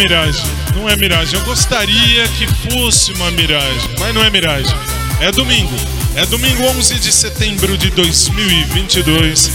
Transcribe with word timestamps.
miragem, 0.00 0.44
não 0.74 0.88
é 0.88 0.96
miragem. 0.96 1.38
Eu 1.38 1.44
gostaria 1.44 2.26
que 2.28 2.46
fosse 2.70 3.12
uma 3.12 3.30
miragem, 3.30 3.90
mas 3.98 4.14
não 4.14 4.22
é 4.24 4.30
miragem. 4.30 4.74
É 5.20 5.30
domingo. 5.30 5.74
É 6.16 6.24
domingo 6.26 6.62
11 6.78 6.98
de 6.98 7.12
setembro 7.12 7.76
de 7.76 7.90
2022. 7.90 9.50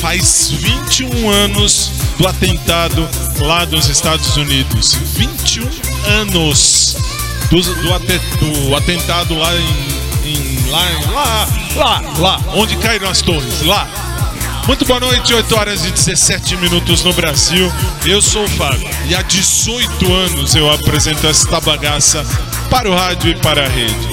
Faz 0.00 0.50
21 0.50 1.28
anos 1.30 1.90
do 2.18 2.26
atentado 2.26 3.06
lá 3.40 3.64
dos 3.64 3.88
Estados 3.88 4.36
Unidos. 4.36 4.94
21 5.16 5.68
anos 6.20 6.96
do, 7.50 7.60
do, 7.60 8.68
do 8.68 8.76
atentado 8.76 9.36
lá 9.36 9.52
em, 9.54 10.30
em- 10.30 10.70
lá, 10.70 10.92
em- 10.92 11.10
lá, 11.12 11.48
lá, 11.76 12.02
lá, 12.18 12.40
onde 12.54 12.76
caíram 12.76 13.08
as 13.10 13.20
torres, 13.20 13.62
lá. 13.62 13.86
Muito 14.68 14.84
boa 14.84 15.00
noite, 15.00 15.32
8 15.32 15.56
horas 15.56 15.86
e 15.86 15.90
17 15.90 16.58
minutos 16.58 17.02
no 17.02 17.14
Brasil. 17.14 17.72
Eu 18.04 18.20
sou 18.20 18.44
o 18.44 18.48
Fábio 18.50 18.86
e 19.06 19.14
há 19.14 19.22
18 19.22 20.12
anos 20.12 20.54
eu 20.54 20.70
apresento 20.70 21.26
esta 21.26 21.58
bagaça 21.58 22.22
para 22.68 22.86
o 22.88 22.94
rádio 22.94 23.30
e 23.30 23.34
para 23.36 23.64
a 23.64 23.66
rede. 23.66 24.10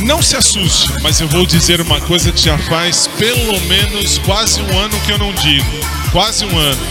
Não 0.00 0.20
se 0.20 0.36
assuste, 0.36 0.92
mas 1.02 1.22
eu 1.22 1.28
vou 1.28 1.46
dizer 1.46 1.80
uma 1.80 1.98
coisa 2.02 2.30
que 2.30 2.42
já 2.42 2.58
faz 2.58 3.06
pelo 3.18 3.58
menos 3.62 4.18
quase 4.18 4.60
um 4.60 4.78
ano 4.78 5.00
que 5.06 5.10
eu 5.10 5.16
não 5.16 5.32
digo. 5.32 5.66
Quase 6.12 6.44
um 6.44 6.58
ano. 6.58 6.86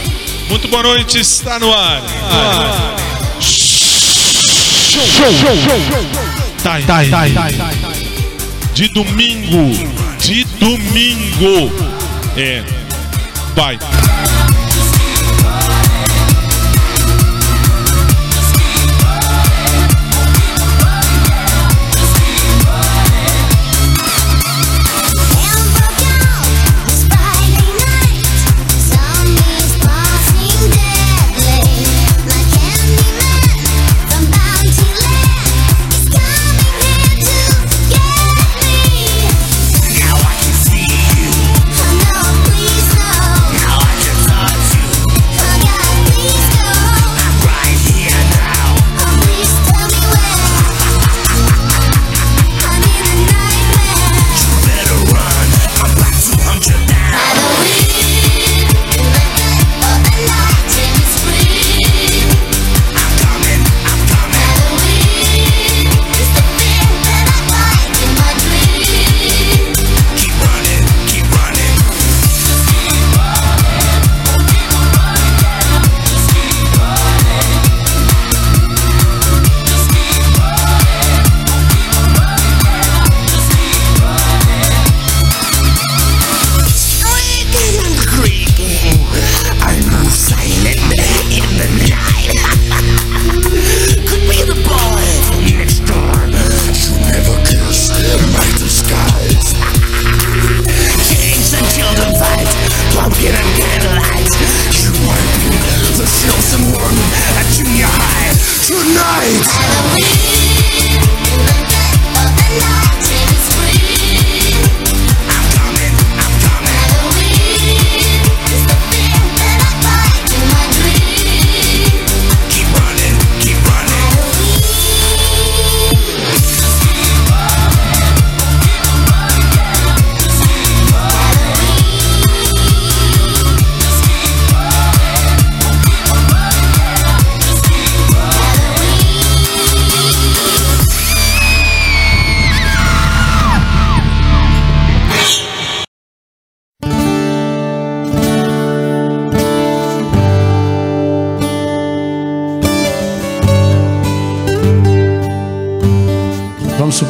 Muito 0.48 0.66
boa 0.66 0.82
noite, 0.82 1.20
está 1.20 1.56
no 1.60 1.72
ar. 1.72 2.02
Tá, 6.64 6.80
tá, 6.84 7.04
de 8.74 8.88
domingo, 8.88 9.70
de 10.18 10.42
domingo. 10.58 11.99
É, 12.36 12.62
vai. 13.54 13.78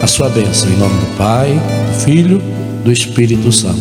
a 0.00 0.06
sua 0.06 0.30
bênção 0.30 0.68
em 0.70 0.76
nome 0.76 0.98
do 0.98 1.16
Pai, 1.16 1.52
do 1.52 2.00
Filho, 2.00 2.42
do 2.82 2.90
Espírito 2.90 3.52
Santo. 3.52 3.78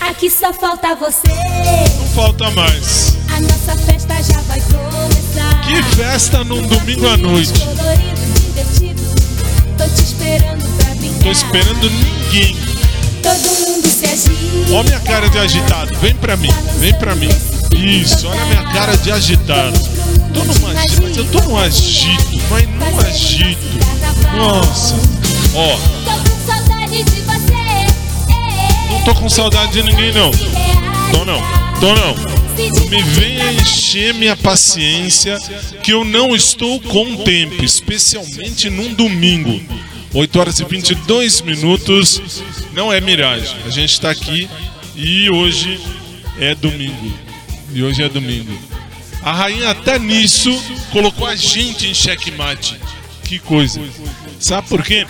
Aqui 0.00 0.30
só 0.30 0.52
falta 0.52 0.94
você. 0.94 1.28
Não 1.98 2.06
falta 2.14 2.50
mais. 2.52 3.16
A 3.34 3.40
nossa 3.40 3.76
festa 3.78 4.14
já 4.22 4.40
vai 4.42 4.60
começar. 4.60 5.60
Que 5.62 5.82
festa 5.96 6.44
num 6.44 6.62
domingo 6.62 7.08
à 7.08 7.16
noite. 7.16 7.52
Tô 11.22 11.30
esperando 11.30 11.88
ninguém. 11.90 12.56
Olha 14.70 14.82
minha 14.84 15.00
cara 15.00 15.28
de 15.28 15.38
agitado. 15.38 15.98
Vem 16.00 16.14
pra 16.14 16.36
mim, 16.36 16.50
vem 16.78 16.94
pra 16.94 17.14
mim. 17.14 17.28
Isso, 17.76 18.26
olha 18.26 18.44
minha 18.46 18.64
cara 18.64 18.96
de 18.96 19.12
agitado. 19.12 19.78
Tô 20.34 20.42
num 20.44 20.66
agito, 20.66 21.02
mas 21.02 21.16
eu 21.16 21.24
tô 21.26 21.40
num 21.42 21.56
agito, 21.56 22.40
mas 22.50 22.68
num 22.68 23.00
agito. 23.00 23.60
Nossa. 24.36 24.94
Ó, 25.54 25.78
não 28.90 29.00
tô 29.04 29.14
com 29.14 29.28
saudade 29.28 29.72
de 29.72 29.82
ninguém 29.82 30.12
não. 30.12 30.30
Tô 31.12 31.24
não, 31.24 31.40
tô 31.80 31.94
não. 31.94 32.32
Me 32.90 33.02
venha 33.02 33.52
encher 33.52 34.12
minha 34.14 34.36
paciência, 34.36 35.38
que 35.82 35.92
eu 35.92 36.04
não 36.04 36.34
estou 36.34 36.80
com 36.80 37.16
tempo, 37.16 37.64
especialmente 37.64 38.68
num 38.68 38.92
domingo. 38.94 39.60
8 40.14 40.38
horas 40.38 40.60
e 40.60 40.64
22 40.64 41.40
minutos, 41.40 42.42
não 42.74 42.92
é 42.92 43.00
miragem. 43.00 43.56
A 43.64 43.70
gente 43.70 43.92
está 43.92 44.10
aqui 44.10 44.48
e 44.94 45.30
hoje 45.30 45.80
é 46.38 46.54
domingo. 46.54 47.12
E 47.72 47.82
hoje 47.82 48.02
é 48.02 48.08
domingo. 48.08 48.52
A 49.22 49.32
rainha 49.32 49.70
até 49.70 49.98
nisso 49.98 50.50
colocou 50.90 51.26
a 51.26 51.34
gente 51.34 51.86
em 51.86 51.94
xeque-mate. 51.94 52.78
Que 53.24 53.38
coisa. 53.38 53.80
Sabe 54.38 54.68
por 54.68 54.82
quê? 54.82 55.06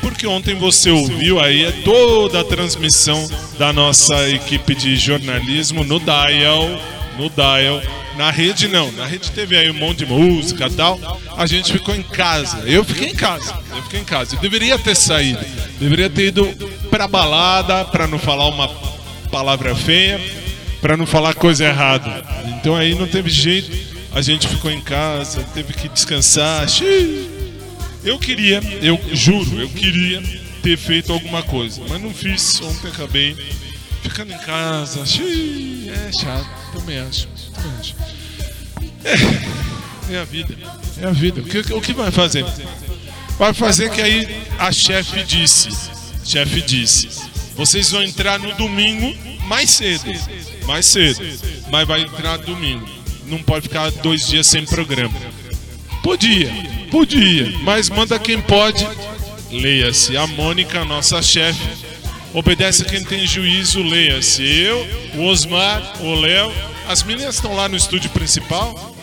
Porque 0.00 0.26
ontem 0.26 0.54
você 0.54 0.90
ouviu 0.90 1.40
aí 1.40 1.82
toda 1.84 2.40
a 2.40 2.44
transmissão 2.44 3.28
da 3.58 3.72
nossa 3.72 4.28
equipe 4.28 4.74
de 4.74 4.96
jornalismo 4.96 5.82
no 5.82 5.98
Dial, 5.98 6.80
no 7.18 7.28
Dial, 7.30 7.82
na 8.16 8.30
rede 8.30 8.68
não, 8.68 8.90
na 8.92 9.06
rede 9.06 9.30
teve 9.30 9.56
aí 9.56 9.70
um 9.70 9.74
monte 9.74 9.98
de 9.98 10.06
música 10.06 10.66
e 10.66 10.70
tal. 10.70 11.20
A 11.36 11.46
gente 11.46 11.72
ficou 11.72 11.94
em 11.94 12.02
casa. 12.02 12.58
Eu 12.66 12.84
fiquei 12.84 13.08
em 13.08 13.14
casa. 13.14 13.58
Eu 13.74 13.82
fiquei 13.82 14.00
em 14.00 14.04
casa. 14.04 14.36
Eu 14.36 14.40
deveria 14.40 14.78
ter 14.78 14.96
saído. 14.96 15.44
Deveria 15.78 16.08
ter 16.08 16.28
ido 16.28 16.46
pra 16.90 17.06
balada 17.06 17.84
pra 17.84 18.06
não 18.06 18.18
falar 18.18 18.48
uma 18.48 18.68
palavra 19.30 19.74
feia, 19.74 20.20
pra 20.80 20.96
não 20.96 21.06
falar 21.06 21.34
coisa 21.34 21.64
errada. 21.64 22.24
Então 22.46 22.74
aí 22.74 22.94
não 22.94 23.06
teve 23.06 23.28
jeito. 23.30 23.70
A 24.12 24.22
gente 24.22 24.48
ficou 24.48 24.70
em 24.70 24.80
casa, 24.80 25.44
teve 25.52 25.74
que 25.74 25.88
descansar. 25.88 26.66
Eu 28.02 28.18
queria, 28.18 28.60
eu 28.80 28.98
juro, 29.12 29.60
eu 29.60 29.68
queria 29.68 30.22
ter 30.62 30.78
feito 30.78 31.12
alguma 31.12 31.42
coisa, 31.42 31.82
mas 31.86 32.00
não 32.00 32.14
fiz. 32.14 32.60
Ontem 32.62 32.88
acabei 32.88 33.36
ficando 34.02 34.32
em 34.32 34.38
casa. 34.38 35.00
É 35.00 36.10
chato, 36.18 36.48
também 36.72 36.98
acho. 36.98 37.28
É, 39.04 40.14
é 40.14 40.18
a 40.18 40.24
vida. 40.24 40.56
É 41.00 41.06
a 41.06 41.10
vida. 41.10 41.40
O 41.40 41.44
que, 41.44 41.72
o 41.72 41.80
que 41.80 41.92
vai 41.92 42.10
fazer? 42.10 42.44
Vai 43.38 43.52
fazer 43.52 43.90
que 43.90 44.00
aí 44.00 44.42
a 44.58 44.72
chefe 44.72 45.22
disse. 45.22 45.68
Chefe 46.24 46.60
disse. 46.62 47.08
Vocês 47.54 47.90
vão 47.90 48.02
entrar 48.02 48.38
no 48.38 48.52
domingo 48.54 49.14
mais 49.46 49.70
cedo. 49.70 50.12
Mais 50.66 50.86
cedo. 50.86 51.20
Mas 51.70 51.86
vai 51.86 52.02
entrar 52.02 52.38
domingo. 52.38 52.86
Não 53.26 53.42
pode 53.42 53.68
ficar 53.68 53.90
dois 53.90 54.26
dias 54.26 54.46
sem 54.46 54.64
programa. 54.64 55.14
Podia, 56.02 56.52
podia, 56.90 57.52
mas 57.62 57.90
manda 57.90 58.18
quem 58.18 58.40
pode. 58.40 58.86
Leia-se 59.50 60.16
a 60.16 60.26
Mônica, 60.26 60.84
nossa 60.84 61.20
chefe. 61.22 61.60
Obedece 62.32 62.84
quem 62.84 63.02
tem 63.02 63.26
juízo, 63.26 63.82
leia-se. 63.82 64.42
Eu, 64.42 64.86
o 65.14 65.24
Osmar, 65.24 65.82
o 66.00 66.14
Léo. 66.14 66.52
As 66.88 67.02
meninas 67.02 67.34
estão 67.34 67.54
lá 67.54 67.68
no 67.68 67.76
estúdio 67.76 68.10
principal? 68.10 68.94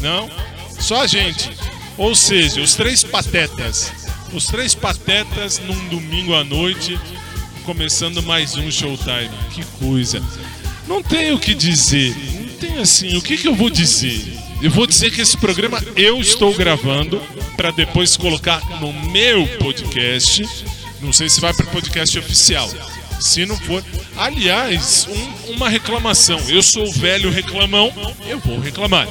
Não? 0.00 0.30
Só 0.78 1.02
a 1.02 1.06
gente. 1.06 1.50
Ou 1.96 2.14
seja, 2.14 2.60
os 2.60 2.74
três 2.74 3.02
patetas. 3.02 3.92
Os 4.32 4.46
três 4.46 4.74
patetas 4.74 5.58
num 5.58 5.88
domingo 5.88 6.34
à 6.34 6.44
noite, 6.44 6.98
começando 7.64 8.22
mais 8.22 8.56
um 8.56 8.70
showtime. 8.70 9.30
Que 9.52 9.64
coisa. 9.78 10.22
Não 10.86 11.02
tenho 11.02 11.36
o 11.36 11.38
que 11.38 11.54
dizer. 11.54 12.14
Não 12.34 12.48
tem 12.58 12.78
assim, 12.78 13.16
o 13.16 13.22
que, 13.22 13.36
que 13.36 13.48
eu 13.48 13.54
vou 13.54 13.70
dizer? 13.70 14.22
Eu 14.60 14.70
vou 14.70 14.86
dizer 14.86 15.10
que 15.10 15.22
esse 15.22 15.36
programa 15.36 15.82
eu 15.96 16.20
estou 16.20 16.54
gravando 16.54 17.20
para 17.56 17.70
depois 17.70 18.16
colocar 18.16 18.60
no 18.80 18.92
meu 19.10 19.46
podcast. 19.58 20.46
Não 21.00 21.12
sei 21.12 21.30
se 21.30 21.40
vai 21.40 21.54
para 21.54 21.64
o 21.64 21.70
podcast 21.70 22.18
oficial. 22.18 22.70
Se 23.20 23.44
não 23.46 23.56
for. 23.56 23.84
Aliás, 24.16 25.06
um- 25.08 25.52
uma 25.52 25.68
reclamação. 25.68 26.38
Eu 26.48 26.62
sou 26.62 26.86
o 26.88 26.92
velho 26.92 27.30
reclamão, 27.30 27.92
eu 28.26 28.38
vou 28.40 28.58
reclamar. 28.58 29.06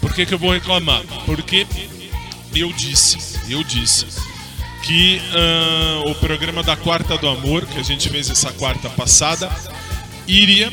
Por 0.00 0.14
que, 0.14 0.24
que 0.26 0.34
eu 0.34 0.38
vou 0.38 0.52
reclamar? 0.52 1.02
Porque 1.26 1.66
eu 2.54 2.72
disse, 2.72 3.18
eu 3.48 3.62
disse 3.62 4.06
que 4.82 5.20
ah, 5.34 6.02
o 6.08 6.14
programa 6.14 6.62
da 6.62 6.74
Quarta 6.76 7.16
do 7.18 7.28
Amor, 7.28 7.66
que 7.66 7.78
a 7.78 7.82
gente 7.82 8.08
fez 8.08 8.30
essa 8.30 8.50
quarta 8.52 8.88
passada, 8.90 9.50
iria 10.26 10.70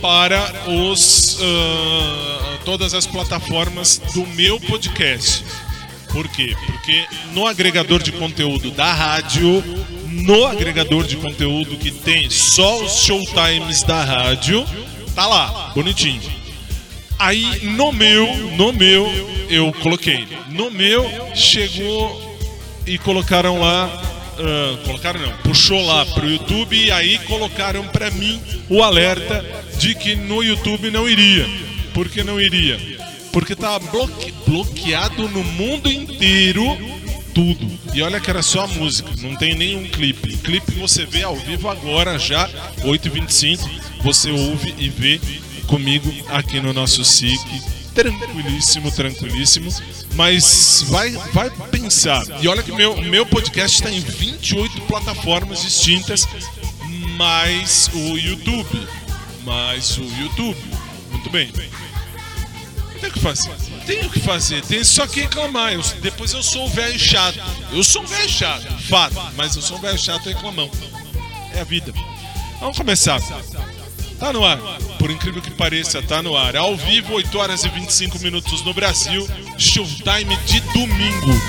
para 0.00 0.50
os 0.66 1.38
ah, 1.42 2.58
todas 2.64 2.94
as 2.94 3.06
plataformas 3.06 4.00
do 4.14 4.26
meu 4.28 4.58
podcast. 4.60 5.44
Por 6.10 6.26
quê? 6.28 6.56
Porque 6.66 7.04
no 7.34 7.46
agregador 7.46 8.02
de 8.02 8.10
conteúdo 8.12 8.70
da 8.72 8.92
rádio, 8.92 9.62
no 10.22 10.46
agregador 10.46 11.06
de 11.06 11.16
conteúdo 11.16 11.76
que 11.76 11.90
tem 11.90 12.28
só 12.30 12.82
os 12.82 12.92
showtimes 13.04 13.82
da 13.82 14.04
rádio, 14.04 14.64
tá 15.14 15.26
lá, 15.26 15.72
bonitinho. 15.74 16.22
Aí 17.18 17.66
no 17.76 17.92
meu, 17.92 18.26
no 18.56 18.72
meu, 18.72 19.06
eu 19.48 19.72
coloquei. 19.74 20.26
No 20.48 20.70
meu 20.70 21.04
chegou 21.34 22.38
e 22.86 22.96
colocaram 22.98 23.60
lá. 23.60 23.90
ah, 24.38 24.78
colocaram 24.86 25.20
não, 25.20 25.32
puxou 25.38 25.84
lá 25.84 26.06
pro 26.06 26.28
YouTube 26.28 26.74
e 26.76 26.90
aí 26.90 27.18
colocaram 27.20 27.86
pra 27.88 28.10
mim 28.10 28.40
o 28.70 28.82
alerta 28.82 29.44
de 29.78 29.94
que 29.94 30.14
no 30.16 30.42
YouTube 30.42 30.90
não 30.90 31.08
iria. 31.08 31.46
Por 31.92 32.08
que 32.08 32.22
não 32.24 32.40
iria? 32.40 32.78
Porque 33.32 33.54
tava 33.54 33.78
bloque- 33.90 34.32
bloqueado 34.46 35.28
no 35.28 35.44
mundo 35.44 35.90
inteiro 35.92 36.64
tudo. 37.34 37.66
E 37.94 38.02
olha 38.02 38.20
que 38.20 38.30
era 38.30 38.42
só 38.42 38.64
a 38.64 38.66
música, 38.66 39.10
não 39.20 39.36
tem 39.36 39.54
nenhum 39.54 39.84
clipe. 39.88 40.36
Clipe 40.38 40.72
você 40.72 41.04
vê 41.04 41.22
ao 41.22 41.36
vivo 41.36 41.68
agora 41.68 42.18
já, 42.18 42.48
8h25, 42.82 43.60
você 44.02 44.30
ouve 44.30 44.74
e 44.78 44.88
vê 44.88 45.20
comigo 45.66 46.12
aqui 46.28 46.60
no 46.60 46.72
nosso 46.72 47.04
SIC. 47.04 47.40
Tranquilíssimo, 47.94 48.90
tranquilíssimo. 48.92 49.70
Mas 50.14 50.84
vai, 50.88 51.10
vai 51.32 51.50
pensar. 51.70 52.24
E 52.40 52.48
olha 52.48 52.62
que 52.62 52.72
meu, 52.72 53.00
meu 53.02 53.26
podcast 53.26 53.76
está 53.76 53.90
em 53.90 54.00
28 54.00 54.82
plataformas 54.82 55.62
distintas, 55.62 56.26
mais 57.16 57.90
o 57.92 58.16
YouTube. 58.16 58.88
Mais 59.44 59.96
o 59.98 60.02
YouTube. 60.02 60.58
Muito 61.10 61.30
bem. 61.30 61.50
Tem 63.00 63.10
o 63.10 63.12
que 63.12 63.20
fazer. 63.20 63.69
Tenho 63.86 64.06
o 64.06 64.10
que 64.10 64.20
fazer, 64.20 64.62
tenho 64.62 64.84
só 64.84 65.06
que 65.06 65.20
reclamar. 65.22 65.72
Eu- 65.72 65.82
depois 66.00 66.32
eu 66.32 66.42
sou 66.42 66.66
o 66.66 66.70
velho 66.70 66.98
chato. 66.98 67.38
Eu 67.72 67.82
sou 67.82 68.02
um 68.02 68.06
velho 68.06 68.28
chato, 68.28 68.66
fato, 68.88 69.14
mas 69.36 69.56
eu 69.56 69.62
sou 69.62 69.78
um 69.78 69.80
velho 69.80 69.98
chato 69.98 70.28
reclamão. 70.28 70.70
É 71.54 71.60
a 71.60 71.64
vida. 71.64 71.92
Vamos 72.60 72.76
começar. 72.76 73.20
Tá 74.18 74.32
no 74.32 74.44
ar. 74.44 74.58
Por 74.98 75.10
incrível 75.10 75.40
que 75.40 75.50
pareça, 75.50 76.02
tá 76.02 76.22
no 76.22 76.36
ar. 76.36 76.54
Ao 76.54 76.76
vivo, 76.76 77.14
8 77.14 77.38
horas 77.38 77.64
e 77.64 77.68
25 77.70 78.18
minutos 78.20 78.62
no 78.64 78.74
Brasil. 78.74 79.26
Showtime 79.56 80.36
de 80.46 80.60
domingo. 80.60 81.40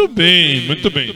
Muito 0.00 0.14
bem, 0.14 0.60
muito 0.62 0.90
bem. 0.90 1.14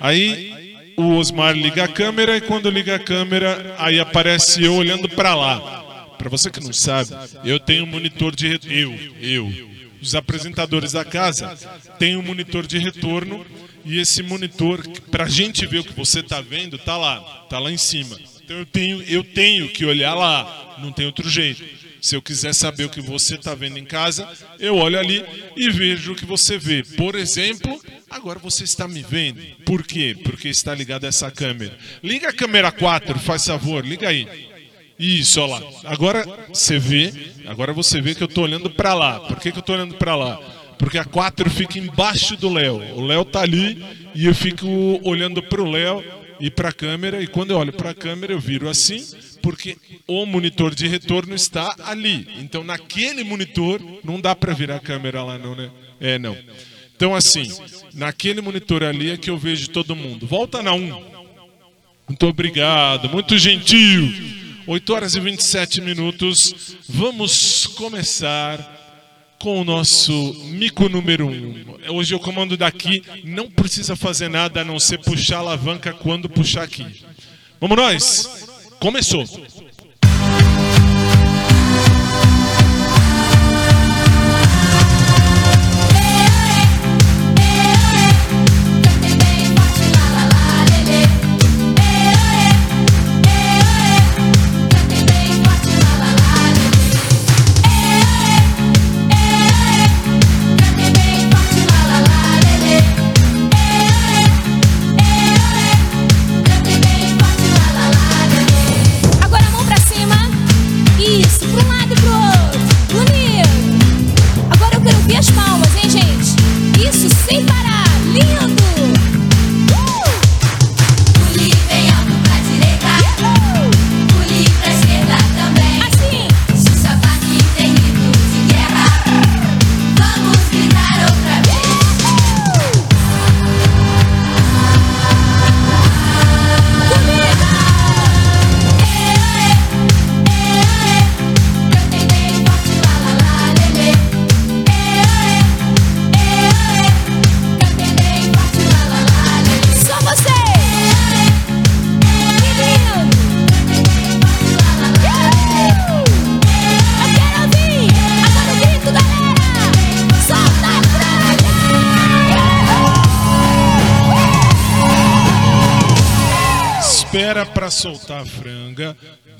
Aí 0.00 0.94
o 0.96 1.16
Osmar 1.16 1.54
liga 1.54 1.84
a 1.84 1.88
câmera 1.88 2.36
e 2.36 2.40
quando 2.40 2.70
liga 2.70 2.94
a 2.94 2.98
câmera, 2.98 3.74
aí 3.78 4.00
aparece 4.00 4.64
eu 4.64 4.74
olhando 4.74 5.06
pra 5.06 5.34
lá. 5.34 6.14
Pra 6.16 6.30
você 6.30 6.50
que 6.50 6.60
não 6.60 6.72
sabe, 6.72 7.10
eu 7.44 7.60
tenho 7.60 7.84
um 7.84 7.86
monitor 7.86 8.34
de. 8.34 8.58
Eu, 8.64 8.98
eu. 9.20 9.52
Os 10.00 10.14
apresentadores 10.14 10.92
da 10.92 11.04
casa 11.04 11.56
têm 11.98 12.16
um 12.16 12.22
monitor 12.22 12.66
de 12.66 12.78
retorno 12.78 13.44
e 13.84 13.98
esse 13.98 14.22
monitor, 14.22 14.82
pra 15.10 15.28
gente 15.28 15.66
ver 15.66 15.80
o 15.80 15.84
que 15.84 15.92
você 15.92 16.22
tá 16.22 16.40
vendo, 16.40 16.78
tá 16.78 16.96
lá, 16.96 17.20
tá 17.50 17.58
lá 17.58 17.70
em 17.70 17.76
cima. 17.76 18.18
Então 18.42 18.56
eu 18.56 18.66
tenho, 18.66 19.02
eu 19.02 19.22
tenho 19.22 19.68
que 19.68 19.84
olhar 19.84 20.14
lá, 20.14 20.76
não 20.80 20.90
tem 20.90 21.04
outro 21.04 21.28
jeito. 21.28 21.62
Se 22.02 22.16
eu 22.16 22.20
quiser 22.20 22.52
saber 22.52 22.84
o 22.84 22.88
que 22.90 23.00
você 23.00 23.36
está 23.36 23.54
vendo 23.54 23.78
em 23.78 23.84
casa, 23.84 24.28
eu 24.58 24.74
olho 24.74 24.98
ali 24.98 25.24
e 25.56 25.70
vejo 25.70 26.12
o 26.12 26.16
que 26.16 26.26
você 26.26 26.58
vê. 26.58 26.82
Por 26.82 27.14
exemplo, 27.14 27.80
agora 28.10 28.40
você 28.40 28.64
está 28.64 28.88
me 28.88 29.04
vendo. 29.04 29.40
Por 29.64 29.84
quê? 29.84 30.16
Porque 30.24 30.48
está 30.48 30.74
ligada 30.74 31.06
essa 31.06 31.30
câmera. 31.30 31.78
Liga 32.02 32.30
a 32.30 32.32
câmera 32.32 32.72
4, 32.72 33.16
faz 33.20 33.46
favor, 33.46 33.86
liga 33.86 34.08
aí. 34.08 34.26
Isso, 34.98 35.40
olha 35.40 35.54
lá. 35.54 35.62
Agora 35.84 36.26
você 36.48 36.76
vê, 36.76 37.12
agora 37.46 37.72
você 37.72 38.00
vê 38.00 38.16
que 38.16 38.22
eu 38.24 38.28
estou 38.28 38.42
olhando 38.42 38.68
para 38.68 38.94
lá. 38.94 39.20
Por 39.20 39.38
que, 39.38 39.52
que 39.52 39.58
eu 39.58 39.60
estou 39.60 39.76
olhando 39.76 39.94
para 39.94 40.16
lá? 40.16 40.40
Porque 40.76 40.98
a 40.98 41.04
4 41.04 41.48
fica 41.50 41.78
embaixo 41.78 42.36
do 42.36 42.52
Léo. 42.52 42.82
O 42.96 43.06
Léo 43.06 43.24
tá 43.24 43.42
ali 43.42 43.80
e 44.12 44.26
eu 44.26 44.34
fico 44.34 44.66
olhando 45.04 45.40
para 45.40 45.62
o 45.62 45.70
Léo 45.70 46.02
e 46.40 46.50
para 46.50 46.70
a 46.70 46.72
câmera. 46.72 47.22
E 47.22 47.28
quando 47.28 47.52
eu 47.52 47.58
olho 47.58 47.72
para 47.72 47.90
a 47.90 47.94
câmera, 47.94 48.32
eu 48.32 48.40
viro 48.40 48.68
assim, 48.68 49.06
porque 49.42 49.76
o 50.06 50.24
monitor 50.24 50.74
de 50.74 50.86
retorno 50.86 51.34
está 51.34 51.74
ali. 51.84 52.28
Então, 52.38 52.62
naquele 52.62 53.24
monitor, 53.24 53.80
não 54.04 54.20
dá 54.20 54.34
para 54.34 54.54
virar 54.54 54.76
a 54.76 54.80
câmera 54.80 55.22
lá, 55.22 55.36
não, 55.36 55.54
né? 55.54 55.70
É, 56.00 56.18
não. 56.18 56.36
Então, 56.94 57.14
assim, 57.14 57.50
naquele 57.92 58.40
monitor 58.40 58.84
ali 58.84 59.10
é 59.10 59.16
que 59.16 59.28
eu 59.28 59.36
vejo 59.36 59.68
todo 59.70 59.96
mundo. 59.96 60.26
Volta 60.26 60.62
na 60.62 60.72
1. 60.72 61.12
Muito 62.08 62.26
obrigado, 62.26 63.08
muito 63.08 63.36
gentil. 63.36 64.08
8 64.66 64.92
horas 64.92 65.14
e 65.14 65.20
27 65.20 65.80
minutos. 65.80 66.76
Vamos 66.88 67.66
começar 67.66 68.80
com 69.40 69.60
o 69.60 69.64
nosso 69.64 70.12
mico 70.50 70.88
número 70.88 71.26
1. 71.26 71.64
Hoje 71.88 72.14
eu 72.14 72.20
comando 72.20 72.56
daqui, 72.56 73.02
não 73.24 73.50
precisa 73.50 73.96
fazer 73.96 74.28
nada 74.28 74.60
a 74.60 74.64
não 74.64 74.78
ser 74.78 74.98
puxar 74.98 75.38
a 75.38 75.40
alavanca 75.40 75.92
quando 75.92 76.28
puxar 76.28 76.62
aqui. 76.62 76.86
Vamos 77.60 77.76
nós? 77.76 78.51
Começou. 78.82 79.24
Cante 79.24 79.61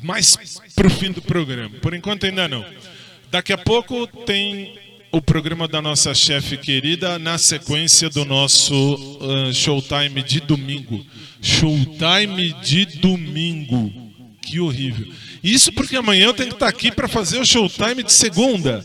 mais 0.03 0.37
pro 0.75 0.91
fim 0.91 1.13
do 1.13 1.23
programa. 1.23 1.77
Por 1.81 1.95
enquanto 1.95 2.25
ainda 2.25 2.49
não. 2.49 2.65
Daqui 3.31 3.53
a 3.53 3.59
pouco 3.59 4.07
tem 4.07 4.79
o 5.13 5.21
programa 5.21 5.69
da 5.69 5.83
nossa 5.83 6.15
chefe 6.15 6.57
querida 6.57 7.19
na 7.19 7.37
sequência 7.37 8.09
do 8.09 8.25
nosso 8.25 9.19
ah, 9.21 9.53
showtime 9.53 10.23
de 10.23 10.41
domingo. 10.41 11.05
Showtime 11.41 12.55
de 12.63 12.87
domingo. 12.87 13.93
Que 14.41 14.59
horrível. 14.59 15.07
Isso 15.43 15.73
porque 15.73 15.97
amanhã 15.97 16.27
eu 16.27 16.35
tenho 16.35 16.49
que 16.49 16.57
estar 16.57 16.69
aqui 16.69 16.91
para 16.91 17.09
fazer 17.09 17.39
o 17.39 17.45
showtime 17.45 18.03
de 18.03 18.13
segunda, 18.13 18.85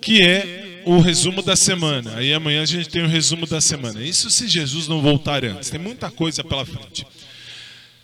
que 0.00 0.22
é 0.22 0.82
o 0.84 1.00
resumo 1.00 1.42
da 1.42 1.54
semana. 1.54 2.16
Aí 2.16 2.32
amanhã 2.32 2.62
a 2.62 2.66
gente 2.66 2.88
tem 2.88 3.02
o 3.02 3.08
resumo 3.08 3.46
da 3.46 3.60
semana. 3.60 4.02
Isso 4.02 4.30
se 4.30 4.48
Jesus 4.48 4.88
não 4.88 5.00
voltar 5.00 5.44
antes. 5.44 5.70
Tem 5.70 5.80
muita 5.80 6.10
coisa 6.10 6.42
pela 6.42 6.64
frente. 6.64 7.06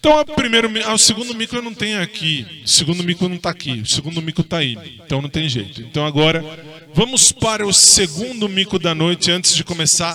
Então, 0.04 0.20
o 0.20 0.24
primeiro, 0.36 0.70
ah, 0.84 0.92
o 0.92 0.98
segundo 0.98 1.34
mico 1.34 1.56
eu 1.56 1.62
não 1.62 1.72
tenho 1.72 1.98
aqui. 2.02 2.62
O 2.62 2.68
segundo 2.68 3.02
mico 3.02 3.26
não 3.26 3.36
está 3.36 3.48
aqui. 3.48 3.80
O 3.80 3.86
segundo 3.86 4.20
mico 4.20 4.42
está 4.42 4.58
aí. 4.58 4.76
Então 5.02 5.22
não 5.22 5.30
tem 5.30 5.48
jeito. 5.48 5.80
Então 5.80 6.04
agora, 6.04 6.44
vamos 6.92 7.32
para 7.32 7.66
o 7.66 7.72
segundo 7.72 8.46
mico 8.46 8.78
da 8.78 8.94
noite 8.94 9.30
antes 9.30 9.54
de 9.54 9.64
começar. 9.64 10.14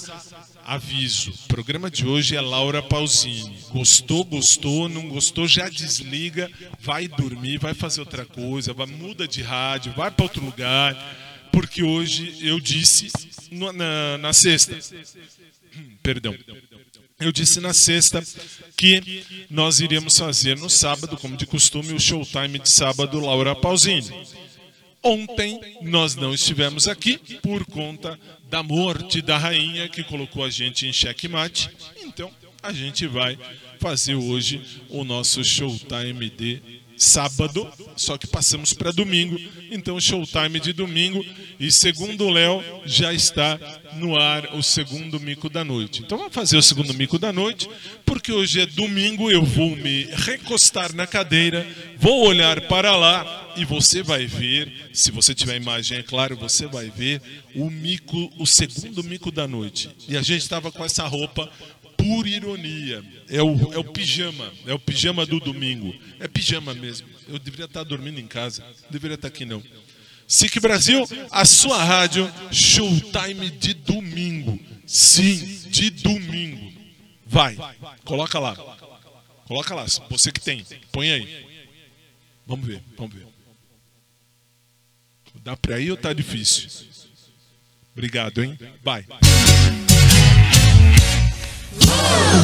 Aviso: 0.63 1.31
o 1.31 1.47
programa 1.47 1.89
de 1.89 2.05
hoje 2.05 2.35
é 2.35 2.41
Laura 2.41 2.83
Pausini. 2.83 3.57
Gostou, 3.71 4.23
gostou, 4.23 4.87
não 4.87 5.09
gostou, 5.09 5.47
já 5.47 5.67
desliga, 5.67 6.51
vai 6.79 7.07
dormir, 7.07 7.57
vai 7.57 7.73
fazer 7.73 7.99
outra 8.01 8.23
coisa, 8.25 8.71
vai, 8.73 8.85
muda 8.85 9.27
de 9.27 9.41
rádio, 9.41 9.91
vai 9.97 10.11
para 10.11 10.23
outro 10.23 10.45
lugar. 10.45 10.95
Porque 11.51 11.81
hoje 11.81 12.37
eu 12.41 12.59
disse 12.59 13.11
no- 13.51 13.73
na, 13.73 14.19
na 14.19 14.33
sexta. 14.33 14.77
Perdão. 16.03 16.35
Eu 17.19 17.33
disse 17.33 17.59
na 17.59 17.73
sexta 17.73 18.23
que 18.77 19.45
nós 19.49 19.81
iríamos 19.81 20.17
fazer 20.17 20.57
no 20.57 20.69
sábado, 20.69 21.17
como 21.17 21.35
de 21.35 21.45
costume, 21.45 21.93
o 21.93 21.99
showtime 21.99 22.59
de 22.59 22.71
sábado 22.71 23.19
Laura 23.19 23.53
Pausini. 23.53 24.09
Ontem 25.03 25.59
nós 25.81 26.15
não 26.15 26.33
estivemos 26.33 26.87
aqui 26.87 27.17
por 27.41 27.65
conta 27.65 28.17
da 28.49 28.63
morte 28.63 29.21
da 29.21 29.37
rainha 29.37 29.89
que 29.89 30.01
colocou 30.03 30.45
a 30.45 30.49
gente 30.49 30.87
em 30.87 30.93
xeque-mate. 30.93 31.69
Então, 32.03 32.31
a 32.63 32.71
gente 32.71 33.05
vai 33.05 33.37
fazer 33.79 34.15
hoje 34.15 34.61
o 34.89 35.03
nosso 35.03 35.43
Showtime 35.43 36.29
de 36.29 36.61
sábado, 36.97 37.69
só 37.95 38.17
que 38.17 38.27
passamos 38.27 38.73
para 38.73 38.91
domingo. 38.91 39.39
Então, 39.71 39.99
Showtime 39.99 40.59
de 40.59 40.71
domingo. 40.71 41.25
E 41.59 41.71
segundo 41.71 42.25
o 42.25 42.31
Léo, 42.31 42.63
já 42.85 43.13
está 43.13 43.59
no 43.95 44.17
ar 44.17 44.55
o 44.55 44.63
segundo 44.63 45.19
mico 45.19 45.49
da 45.49 45.63
noite. 45.63 46.01
Então, 46.01 46.17
vamos 46.17 46.33
fazer 46.33 46.57
o 46.57 46.61
segundo 46.61 46.93
mico 46.93 47.17
da 47.17 47.31
noite, 47.33 47.69
porque 48.05 48.31
hoje 48.31 48.61
é 48.61 48.65
domingo. 48.65 49.29
Eu 49.29 49.43
vou 49.43 49.75
me 49.75 50.05
recostar 50.11 50.93
na 50.93 51.07
cadeira, 51.07 51.65
vou 51.97 52.25
olhar 52.27 52.61
para 52.61 52.95
lá 52.95 53.53
e 53.55 53.65
você 53.65 54.01
vai 54.01 54.25
ver. 54.25 54.89
Se 54.93 55.11
você 55.11 55.33
tiver 55.33 55.55
imagem, 55.55 55.97
é 55.97 56.03
claro, 56.03 56.35
você 56.35 56.67
vai 56.67 56.89
ver 56.89 57.21
o 57.55 57.69
mico, 57.69 58.31
o 58.37 58.45
segundo 58.45 59.03
mico 59.03 59.31
da 59.31 59.47
noite. 59.47 59.89
E 60.07 60.15
a 60.15 60.21
gente 60.21 60.41
estava 60.41 60.71
com 60.71 60.83
essa 60.83 61.05
roupa 61.07 61.49
por 61.97 62.25
ironia. 62.25 63.03
É 63.27 63.41
o, 63.41 63.73
é 63.73 63.77
o 63.77 63.83
pijama, 63.83 64.51
é 64.65 64.73
o 64.73 64.79
pijama 64.79 65.25
do 65.25 65.39
domingo. 65.39 65.93
É 66.19 66.27
pijama 66.27 66.73
mesmo. 66.73 67.07
Eu 67.27 67.37
deveria 67.37 67.65
estar 67.65 67.83
dormindo 67.83 68.19
em 68.19 68.27
casa, 68.27 68.63
deveria 68.89 69.15
estar 69.15 69.27
aqui 69.27 69.45
não. 69.45 69.61
SIC 70.29 70.59
Brasil, 70.59 71.03
a 71.31 71.43
sua 71.43 71.83
rádio, 71.83 72.31
showtime 72.51 73.49
de 73.49 73.73
domingo. 73.73 74.59
Sim, 74.85 75.35
de 75.67 75.89
domingo. 75.89 76.71
Vai, 77.25 77.57
coloca 78.05 78.37
lá. 78.37 78.55
Coloca 79.47 79.73
lá, 79.73 79.85
você 80.07 80.31
que 80.31 80.39
tem, 80.39 80.63
põe 80.91 81.09
aí. 81.11 81.47
Vamos 82.45 82.67
ver, 82.67 82.83
vamos 82.95 83.15
ver. 83.15 83.25
Dá 85.43 85.57
pra 85.57 85.79
ir 85.79 85.89
ou 85.89 85.97
tá 85.97 86.13
difícil? 86.13 86.69
Obrigado, 87.93 88.43
hein? 88.43 88.55
Vai. 88.83 89.05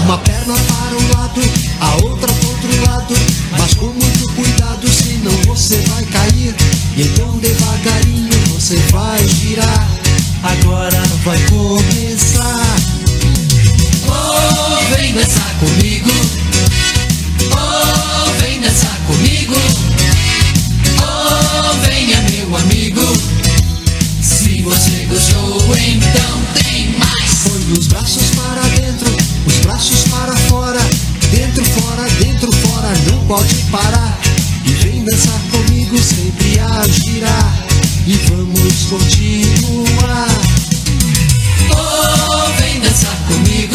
Uma 0.03 0.17
perna 0.19 0.53
para 0.53 0.97
um 0.97 1.17
lado, 1.17 1.41
a 1.79 1.95
outra 2.05 2.27
para 2.27 2.47
outro 2.47 2.85
lado. 2.87 3.15
Mas 3.51 3.73
com 3.73 3.87
muito 3.87 4.33
cuidado, 4.33 4.87
senão 4.87 5.31
você 5.47 5.77
vai 5.89 6.03
cair. 6.05 6.55
E 6.95 7.01
então 7.01 7.37
devagarinho 7.37 8.39
você 8.53 8.77
vai 8.91 9.27
girar. 9.27 9.87
Agora 10.43 11.01
vai 11.23 11.39
começar. 11.47 12.75
Oh, 14.07 14.95
vem 14.95 15.13
dançar 15.13 15.55
comigo. 15.59 16.11
Oh, 17.51 18.31
vem 18.41 18.61
dançar 18.61 18.97
comigo. 19.07 19.55
Oh, 21.01 21.73
venha 21.85 22.21
meu 22.29 22.55
amigo. 22.57 23.34
Você 24.65 25.05
gostou, 25.05 25.77
então 25.77 26.41
tem 26.63 26.97
mais. 26.97 27.43
Põe 27.43 27.77
os 27.77 27.85
braços 27.85 28.31
para 28.31 28.61
dentro, 28.81 29.15
os 29.45 29.59
braços 29.59 30.03
para 30.05 30.35
fora. 30.49 30.79
Dentro, 31.29 31.63
fora, 31.63 32.09
dentro, 32.19 32.51
fora, 32.51 32.91
não 33.11 33.19
pode 33.27 33.53
parar. 33.71 34.19
E 34.65 34.71
vem 34.71 35.03
dançar 35.03 35.39
comigo, 35.51 35.95
sempre 36.01 36.59
a 36.59 36.81
girar. 36.87 37.63
E 38.07 38.13
vamos 38.27 38.85
continuar. 38.85 40.27
Oh, 41.69 42.59
vem 42.59 42.79
dançar 42.79 43.15
comigo. 43.27 43.74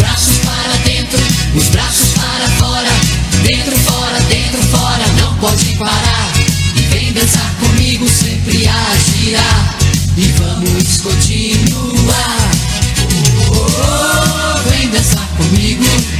Braços 0.00 0.38
para 0.38 0.76
dentro, 0.84 1.18
os 1.54 1.68
braços 1.68 2.12
para 2.14 2.48
fora. 2.58 2.88
Dentro, 3.46 3.76
fora, 3.80 4.20
dentro, 4.28 4.62
fora, 4.64 5.06
não 5.20 5.34
pode 5.36 5.76
parar. 5.76 6.32
E 6.76 6.80
vem 6.92 7.12
dançar 7.12 7.54
comigo, 7.60 8.08
sempre 8.08 8.66
a 8.68 8.96
girar. 8.96 9.76
E 10.16 10.26
vamos 10.38 11.00
continuar. 11.00 12.50
Oh, 13.50 14.70
vem 14.70 14.88
dançar 14.88 15.26
comigo. 15.36 16.19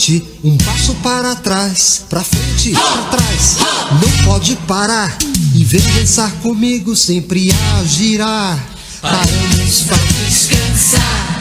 Frente, 0.00 0.24
um 0.42 0.56
passo 0.56 0.94
para 0.96 1.34
trás. 1.34 2.02
Pra 2.08 2.24
frente, 2.24 2.72
pra 2.72 3.18
trás. 3.18 3.56
Não 3.92 4.24
pode 4.24 4.56
parar. 4.66 5.18
E 5.54 5.62
vem 5.62 5.82
dançar 5.92 6.32
comigo, 6.36 6.96
sempre 6.96 7.52
a 7.52 7.84
girar. 7.84 8.58
Pra 9.02 9.20
descansar. 10.26 11.39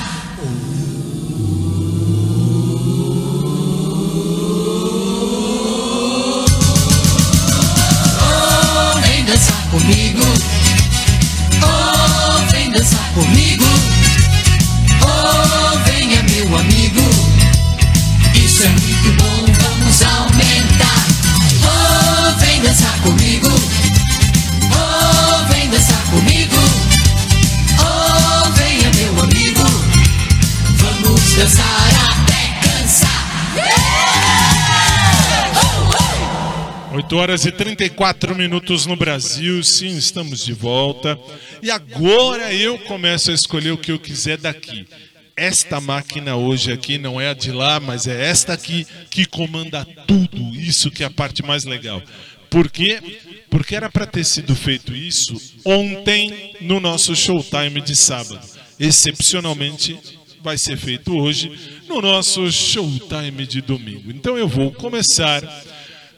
Horas 37.30 37.46
e 37.46 37.52
34 37.52 38.36
minutos 38.36 38.88
no 38.88 38.96
Brasil, 38.96 39.64
sim, 39.64 39.96
estamos 39.96 40.44
de 40.44 40.52
volta. 40.52 41.16
E 41.62 41.70
agora 41.70 42.52
eu 42.52 42.80
começo 42.80 43.30
a 43.30 43.36
escolher 43.36 43.70
o 43.70 43.78
que 43.78 43.92
eu 43.92 44.00
quiser 44.00 44.40
daqui. 44.40 44.88
Esta 45.38 45.80
máquina 45.80 46.36
hoje 46.36 46.72
aqui 46.72 46.98
não 46.98 47.22
é 47.22 47.30
a 47.30 47.36
de 47.36 47.52
lá, 47.52 47.80
mas 47.80 48.08
é 48.08 48.30
esta 48.32 48.54
aqui 48.54 48.88
que 49.12 49.28
comanda 49.28 49.86
tudo. 50.08 50.56
Isso 50.56 50.90
que 50.90 51.04
é 51.04 51.06
a 51.06 51.12
parte 51.12 51.46
mais 51.46 51.66
legal. 51.66 52.02
Por 52.50 52.68
quê? 52.68 53.00
Porque 53.48 53.76
era 53.76 53.92
para 53.92 54.08
ter 54.08 54.24
sido 54.24 54.56
feito 54.56 54.96
isso 54.96 55.40
ontem 55.64 56.56
no 56.62 56.80
nosso 56.80 57.16
showtime 57.16 57.80
de 57.80 57.96
sábado. 57.96 58.42
Excepcionalmente 58.80 60.00
vai 60.42 60.58
ser 60.58 60.78
feito 60.78 61.16
hoje 61.16 61.52
no 61.88 62.02
nosso 62.02 62.52
showtime 62.52 63.46
de 63.46 63.62
domingo. 63.62 64.10
Então 64.10 64.36
eu 64.36 64.48
vou 64.48 64.72
começar 64.72 65.44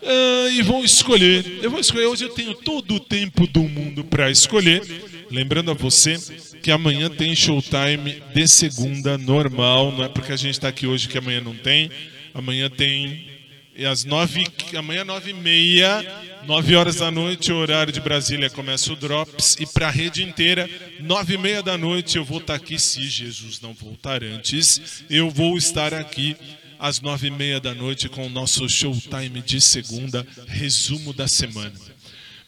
ah, 0.03 0.49
e 0.51 0.61
vou 0.61 0.83
escolher. 0.83 1.59
Eu 1.61 1.69
vou 1.69 1.79
escolher. 1.79 2.07
Hoje 2.07 2.25
eu 2.25 2.29
tenho 2.29 2.53
todo 2.55 2.95
o 2.95 2.99
tempo 2.99 3.45
do 3.47 3.61
mundo 3.61 4.03
para 4.03 4.31
escolher. 4.31 4.81
Lembrando 5.29 5.71
a 5.71 5.73
você 5.73 6.17
que 6.61 6.71
amanhã 6.71 7.09
tem 7.09 7.35
showtime 7.35 8.21
de 8.33 8.47
segunda 8.47 9.17
normal. 9.17 9.91
Não 9.91 10.03
é 10.03 10.09
porque 10.09 10.31
a 10.31 10.37
gente 10.37 10.55
está 10.55 10.67
aqui 10.67 10.87
hoje 10.87 11.07
que 11.07 11.17
amanhã 11.17 11.41
não 11.41 11.55
tem. 11.55 11.89
Amanhã 12.33 12.69
tem. 12.69 13.29
E 13.73 13.85
às 13.85 14.03
nove, 14.03 14.45
amanhã 14.77 15.05
nove 15.05 15.31
e 15.31 15.33
meia, 15.33 16.05
nove 16.45 16.75
horas 16.75 16.97
da 16.97 17.09
noite, 17.09 17.53
horário 17.53 17.93
de 17.93 18.01
Brasília 18.01 18.49
começa 18.49 18.91
o 18.91 18.97
Drops 18.97 19.55
e 19.61 19.65
para 19.65 19.87
a 19.87 19.89
rede 19.89 20.21
inteira, 20.21 20.69
nove 20.99 21.35
e 21.35 21.37
meia 21.37 21.63
da 21.63 21.77
noite 21.77 22.17
eu 22.17 22.23
vou 22.23 22.39
estar 22.39 22.55
aqui 22.55 22.77
se 22.77 23.01
Jesus 23.01 23.61
não 23.61 23.73
voltar 23.73 24.25
antes, 24.25 25.03
eu 25.09 25.29
vou 25.29 25.57
estar 25.57 25.93
aqui 25.93 26.35
às 26.81 26.99
nove 26.99 27.27
e 27.27 27.31
meia 27.31 27.59
da 27.59 27.75
noite 27.75 28.09
com 28.09 28.25
o 28.25 28.29
nosso 28.29 28.67
showtime 28.67 29.39
de 29.41 29.61
segunda, 29.61 30.25
resumo 30.47 31.13
da 31.13 31.27
semana. 31.27 31.71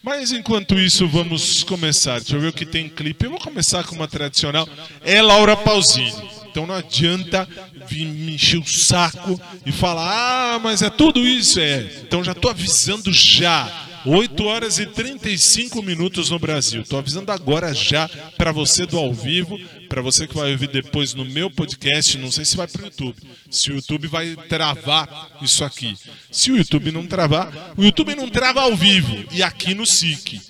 Mas 0.01 0.31
enquanto 0.31 0.77
isso, 0.77 1.07
vamos 1.07 1.63
começar. 1.63 2.19
Deixa 2.19 2.35
eu 2.35 2.41
ver 2.41 2.47
o 2.47 2.53
que 2.53 2.65
tem 2.65 2.89
clipe. 2.89 3.25
Eu 3.25 3.31
vou 3.31 3.39
começar 3.39 3.83
com 3.85 3.95
uma 3.95 4.07
tradicional. 4.07 4.67
É 5.01 5.21
Laura 5.21 5.55
Pausini. 5.55 6.11
Então 6.49 6.65
não 6.65 6.75
adianta 6.75 7.47
vir 7.87 8.05
me 8.05 8.35
encher 8.35 8.59
o 8.59 8.67
saco 8.67 9.39
e 9.65 9.71
falar, 9.71 10.55
ah, 10.55 10.59
mas 10.59 10.81
é 10.81 10.89
tudo 10.89 11.25
isso. 11.25 11.59
É. 11.59 12.01
Então 12.01 12.23
já 12.23 12.31
estou 12.33 12.49
avisando 12.51 13.13
já. 13.13 13.87
8 14.05 14.43
horas 14.43 14.79
e 14.79 14.85
35 14.85 15.81
minutos 15.81 16.29
no 16.29 16.37
Brasil. 16.37 16.83
Tô 16.83 16.97
avisando 16.97 17.31
agora 17.31 17.73
já 17.73 18.09
para 18.37 18.51
você 18.51 18.85
do 18.85 18.97
ao 18.97 19.13
vivo, 19.13 19.57
para 19.93 20.01
você 20.01 20.25
que 20.25 20.36
vai 20.36 20.51
ouvir 20.51 20.69
depois 20.69 21.13
no 21.13 21.23
meu 21.23 21.51
podcast, 21.51 22.17
não 22.17 22.32
sei 22.32 22.43
se 22.43 22.58
vai 22.58 22.65
pro 22.65 22.84
YouTube. 22.84 23.15
Se 23.47 23.69
o 23.69 23.75
YouTube 23.75 24.08
vai 24.08 24.36
travar 24.49 25.38
isso 25.39 25.63
aqui. 25.63 25.95
Se 26.32 26.51
o 26.51 26.58
YouTube 26.58 26.91
não 26.91 27.06
travar, 27.06 27.75
o 27.77 27.84
YouTube 27.84 28.15
não 28.15 28.27
trava 28.27 28.62
ao 28.62 28.75
vivo 28.75 29.23
e 29.32 29.43
aqui 29.43 29.75
no 29.75 29.86
SIC. 29.86 30.41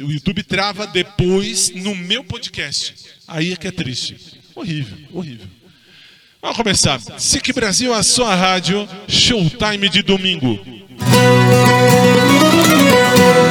O 0.00 0.10
YouTube 0.10 0.42
trava 0.42 0.84
depois 0.84 1.70
no 1.70 1.94
meu 1.94 2.24
podcast. 2.24 2.92
Aí 3.28 3.52
é 3.52 3.56
que 3.56 3.68
é 3.68 3.70
triste. 3.70 4.16
Horrível, 4.52 4.98
horrível. 5.12 5.46
Vamos 6.42 6.56
começar. 6.56 7.00
SIC 7.20 7.52
Brasil, 7.52 7.94
a 7.94 8.02
sua 8.02 8.34
rádio, 8.34 8.88
showtime 9.06 9.88
de 9.88 10.02
domingo. 10.02 10.58
Una 12.60 13.47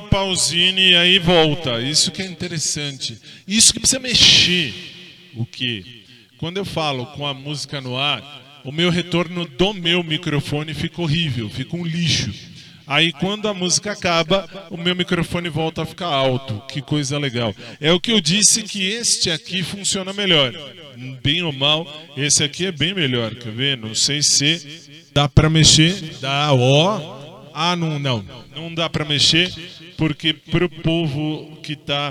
Laura 0.00 0.08
Pausini 0.08 0.90
e 0.90 0.96
aí 0.96 1.18
volta. 1.18 1.80
Isso 1.80 2.10
que 2.10 2.22
é 2.22 2.26
interessante. 2.26 3.18
Isso 3.46 3.72
que 3.72 3.80
precisa 3.80 4.00
mexer. 4.00 4.72
O 5.34 5.44
que? 5.44 6.04
Quando 6.38 6.56
eu 6.56 6.64
falo 6.64 7.06
com 7.06 7.26
a 7.26 7.34
música 7.34 7.80
no 7.80 7.96
ar, 7.96 8.60
o 8.64 8.72
meu 8.72 8.90
retorno 8.90 9.46
do 9.46 9.74
meu 9.74 10.02
microfone 10.02 10.72
fica 10.72 11.02
horrível, 11.02 11.50
fica 11.50 11.76
um 11.76 11.84
lixo. 11.84 12.32
Aí 12.86 13.12
quando 13.12 13.46
a 13.46 13.54
música 13.54 13.92
acaba, 13.92 14.48
o 14.70 14.76
meu 14.76 14.96
microfone 14.96 15.48
volta 15.48 15.82
a 15.82 15.86
ficar 15.86 16.06
alto. 16.06 16.60
Que 16.66 16.80
coisa 16.80 17.18
legal. 17.18 17.54
É 17.80 17.92
o 17.92 18.00
que 18.00 18.10
eu 18.10 18.20
disse 18.20 18.62
que 18.62 18.84
este 18.88 19.30
aqui 19.30 19.62
funciona 19.62 20.12
melhor. 20.12 20.52
Bem 21.22 21.42
ou 21.42 21.52
mal, 21.52 21.86
esse 22.16 22.42
aqui 22.42 22.66
é 22.66 22.72
bem 22.72 22.94
melhor. 22.94 23.34
Quer 23.34 23.52
ver? 23.52 23.76
Não 23.76 23.94
sei 23.94 24.22
se 24.22 25.06
dá 25.12 25.28
pra 25.28 25.48
mexer. 25.48 26.16
Dá, 26.20 26.52
ó. 26.52 27.20
Ah, 27.54 27.76
não, 27.76 27.98
não. 27.98 28.24
Não 28.54 28.74
dá 28.74 28.88
pra 28.88 29.04
mexer, 29.04 29.52
porque 30.00 30.32
pro 30.32 30.66
povo 30.66 31.58
que 31.62 31.76
tá 31.76 32.10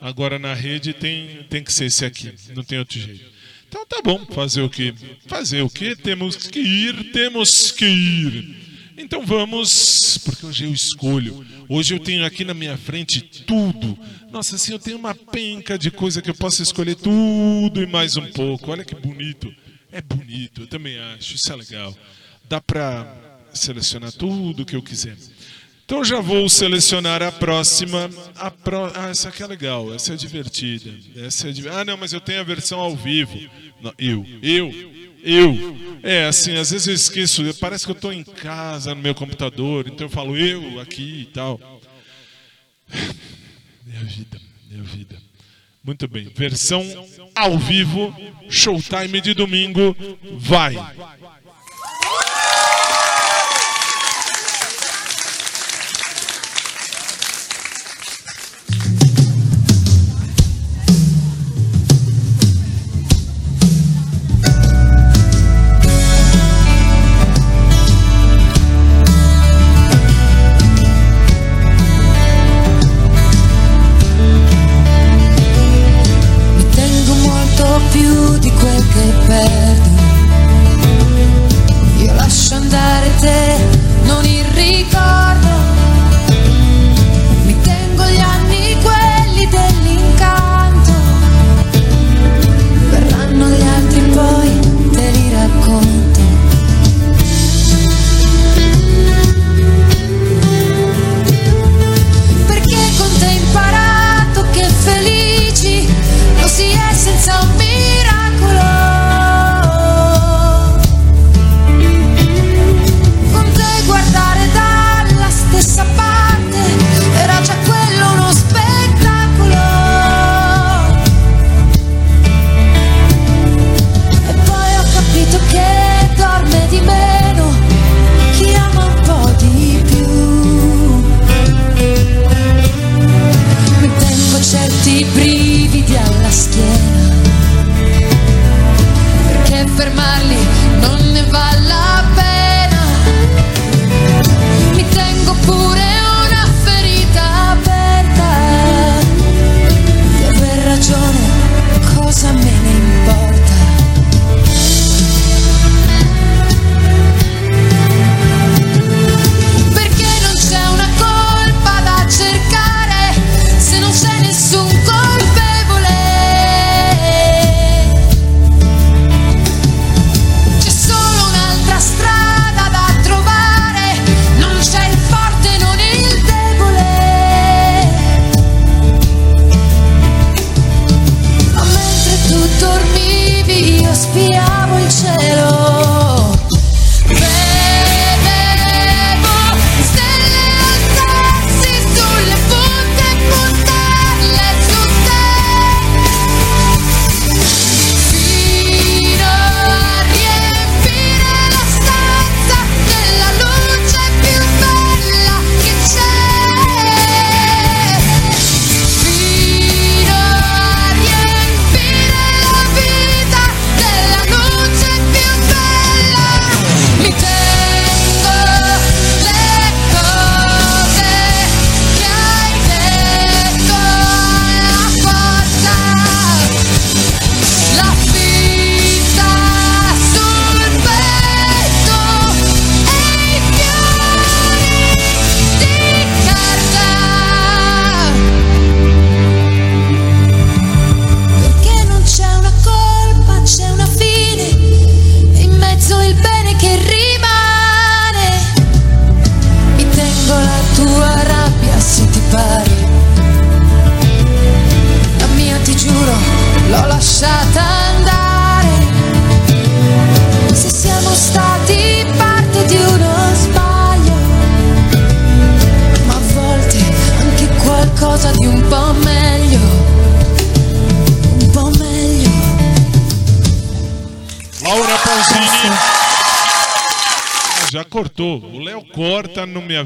agora 0.00 0.38
na 0.38 0.54
rede 0.54 0.92
tem, 0.92 1.42
tem 1.50 1.64
que 1.64 1.72
ser 1.72 1.86
esse 1.86 2.04
aqui. 2.04 2.32
Não 2.54 2.62
tem 2.62 2.78
outro 2.78 2.96
jeito. 2.96 3.24
Então 3.68 3.84
tá 3.84 4.00
bom, 4.04 4.24
fazer 4.26 4.62
o 4.62 4.70
que? 4.70 4.94
Fazer 5.26 5.60
o 5.62 5.68
que? 5.68 5.96
Temos 5.96 6.36
que 6.36 6.60
ir, 6.60 7.10
temos 7.10 7.72
que 7.72 7.86
ir. 7.86 8.56
Então 8.96 9.26
vamos, 9.26 10.16
porque 10.18 10.46
hoje 10.46 10.64
eu 10.64 10.72
escolho. 10.72 11.44
Hoje 11.68 11.92
eu 11.92 11.98
tenho 11.98 12.24
aqui 12.24 12.44
na 12.44 12.54
minha 12.54 12.76
frente 12.76 13.20
tudo. 13.20 13.98
Nossa, 14.30 14.54
assim, 14.54 14.70
eu 14.70 14.78
tenho 14.78 14.96
uma 14.96 15.12
penca 15.12 15.76
de 15.76 15.90
coisa 15.90 16.22
que 16.22 16.30
eu 16.30 16.36
posso 16.36 16.62
escolher 16.62 16.94
tudo 16.94 17.82
e 17.82 17.86
mais 17.86 18.16
um 18.16 18.26
pouco. 18.30 18.70
Olha 18.70 18.84
que 18.84 18.94
bonito. 18.94 19.52
É 19.90 20.00
bonito, 20.00 20.60
eu 20.60 20.66
também 20.68 21.00
acho. 21.00 21.34
Isso 21.34 21.52
é 21.52 21.56
legal. 21.56 21.98
Dá 22.48 22.60
pra 22.60 23.12
selecionar 23.52 24.12
tudo 24.12 24.64
que 24.64 24.76
eu 24.76 24.82
quiser. 24.82 25.16
Então 25.94 26.02
eu 26.02 26.04
já 26.04 26.20
vou 26.20 26.48
selecionar 26.48 27.22
a 27.22 27.30
próxima. 27.30 28.10
A 28.34 28.50
pró... 28.50 28.90
Ah, 28.96 29.10
essa 29.10 29.28
aqui 29.28 29.44
é 29.44 29.46
legal, 29.46 29.94
essa 29.94 30.12
é 30.12 30.16
divertida. 30.16 30.92
Essa 31.14 31.48
é 31.48 31.52
Ah, 31.70 31.84
não, 31.84 31.96
mas 31.96 32.12
eu 32.12 32.20
tenho 32.20 32.40
a 32.40 32.42
versão 32.42 32.80
ao 32.80 32.96
vivo. 32.96 33.38
Não, 33.80 33.94
eu, 33.96 34.26
eu, 34.42 34.72
eu. 35.22 35.76
É, 36.02 36.24
assim, 36.24 36.56
às 36.56 36.72
vezes 36.72 36.88
eu 36.88 36.94
esqueço, 36.94 37.42
parece 37.60 37.84
que 37.84 37.92
eu 37.92 37.94
estou 37.94 38.12
em 38.12 38.24
casa 38.24 38.92
no 38.92 39.00
meu 39.00 39.14
computador, 39.14 39.86
então 39.86 40.06
eu 40.06 40.10
falo 40.10 40.36
eu 40.36 40.80
aqui 40.80 41.20
e 41.20 41.26
tal. 41.26 41.60
É 42.90 43.96
a 43.96 44.02
vida, 44.02 44.40
é 44.74 44.80
a 44.80 44.82
vida. 44.82 45.16
Muito 45.84 46.08
bem, 46.08 46.28
versão 46.34 46.82
ao 47.36 47.56
vivo, 47.56 48.12
showtime 48.50 49.20
de 49.20 49.32
domingo, 49.32 49.94
vai! 50.38 50.74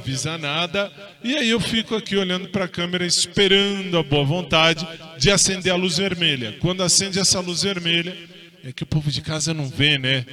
Avisa 0.08 0.38
nada. 0.38 0.90
E 1.22 1.36
aí 1.36 1.50
eu 1.50 1.60
fico 1.60 1.94
aqui 1.94 2.16
olhando 2.16 2.48
para 2.48 2.64
a 2.64 2.68
câmera, 2.68 3.04
esperando 3.04 3.98
a 3.98 4.02
boa 4.02 4.24
vontade 4.24 4.86
de 5.18 5.30
acender 5.30 5.70
a 5.70 5.76
luz 5.76 5.98
vermelha. 5.98 6.56
Quando 6.60 6.82
acende 6.82 7.18
essa 7.18 7.40
luz 7.40 7.62
vermelha, 7.62 8.16
é 8.64 8.72
que 8.72 8.82
o 8.82 8.86
povo 8.86 9.10
de 9.10 9.20
casa 9.20 9.52
não 9.52 9.68
vê, 9.68 9.98
né? 9.98 10.24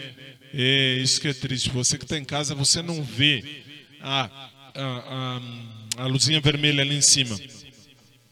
É 0.54 0.98
isso 1.02 1.20
que 1.20 1.28
é 1.28 1.34
triste. 1.34 1.70
Você 1.70 1.98
que 1.98 2.06
está 2.06 2.18
em 2.18 2.24
casa, 2.24 2.56
você 2.56 2.82
não 2.82 3.04
vê 3.04 3.44
a, 4.02 4.30
a, 4.74 5.42
a, 5.98 6.04
a 6.04 6.08
luzinha 6.08 6.40
vermelha 6.40 6.82
ali 6.82 6.96
em 6.96 7.02
cima. 7.02 7.38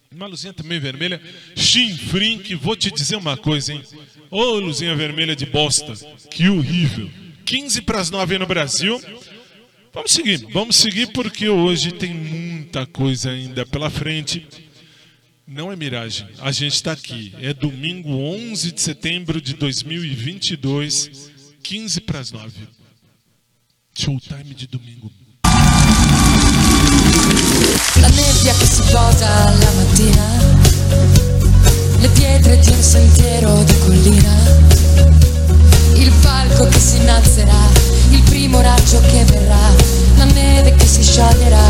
Uma 0.10 0.28
luzinha 0.28 0.54
também 0.54 0.80
vermelha, 0.80 1.20
chinfrim, 1.56 2.38
que 2.38 2.56
vou 2.56 2.76
te 2.76 2.92
dizer 2.92 3.16
uma 3.16 3.36
coisa, 3.36 3.74
hein? 3.74 3.84
Ô 4.30 4.60
luzinha 4.60 4.96
vermelha 4.96 5.36
de 5.36 5.46
bosta, 5.46 5.94
que 6.30 6.48
horrível. 6.48 7.10
15 7.46 7.82
para 7.82 8.00
as 8.00 8.10
9 8.10 8.38
no 8.38 8.46
Brasil. 8.46 9.02
Vamos 9.94 10.12
seguir, 10.12 10.48
vamos 10.52 10.76
seguir 10.76 11.12
porque 11.14 11.48
hoje 11.48 11.92
tem 11.92 12.12
muita 12.16 12.84
coisa 12.88 13.30
ainda 13.30 13.64
pela 13.64 13.92
frente. 13.92 14.48
Não 15.46 15.72
é 15.72 15.76
miragem, 15.76 16.28
a 16.40 16.52
gente 16.52 16.74
está 16.74 16.94
aqui. 16.94 17.32
É 17.40 17.54
domingo 17.54 18.10
11 18.10 18.72
de 18.72 18.82
setembro 18.82 19.40
de 19.40 19.54
2022, 19.54 21.30
15 21.62 22.02
para 22.02 22.20
as 22.20 22.32
9. 22.32 22.52
Showtime 23.96 24.56
de 24.56 24.66
domingo. 24.66 25.12
La 28.02 28.10
nebbia 28.10 28.54
che 28.56 28.66
si 28.66 28.82
posa 28.90 29.28
alla 29.48 29.72
mattina, 29.74 30.26
le 32.00 32.10
pietre 32.10 32.58
di 32.58 32.70
un 32.72 32.82
sentiero 32.82 33.64
di 33.64 33.78
collina, 33.78 34.34
il 35.98 36.12
palco 36.24 36.68
che 36.68 36.80
si 36.80 36.98
innalzerà, 36.98 37.70
primo 38.34 38.62
raggio 38.62 39.00
che 39.02 39.24
verrà, 39.26 39.70
la 40.18 40.24
neve 40.24 40.74
che 40.74 40.88
si 40.88 41.04
scioglierà, 41.04 41.70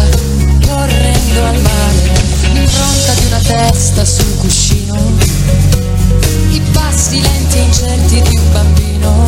correndo 0.66 1.44
al 1.44 1.60
mare, 1.60 2.12
l'impronta 2.54 3.14
di 3.20 3.26
una 3.26 3.40
testa 3.40 4.06
sul 4.06 4.38
cuscino, 4.38 4.96
i 6.52 6.62
passi 6.72 7.20
lenti 7.20 7.58
e 7.58 7.62
incerti 7.64 8.22
di 8.22 8.38
un 8.38 8.52
bambino, 8.54 9.26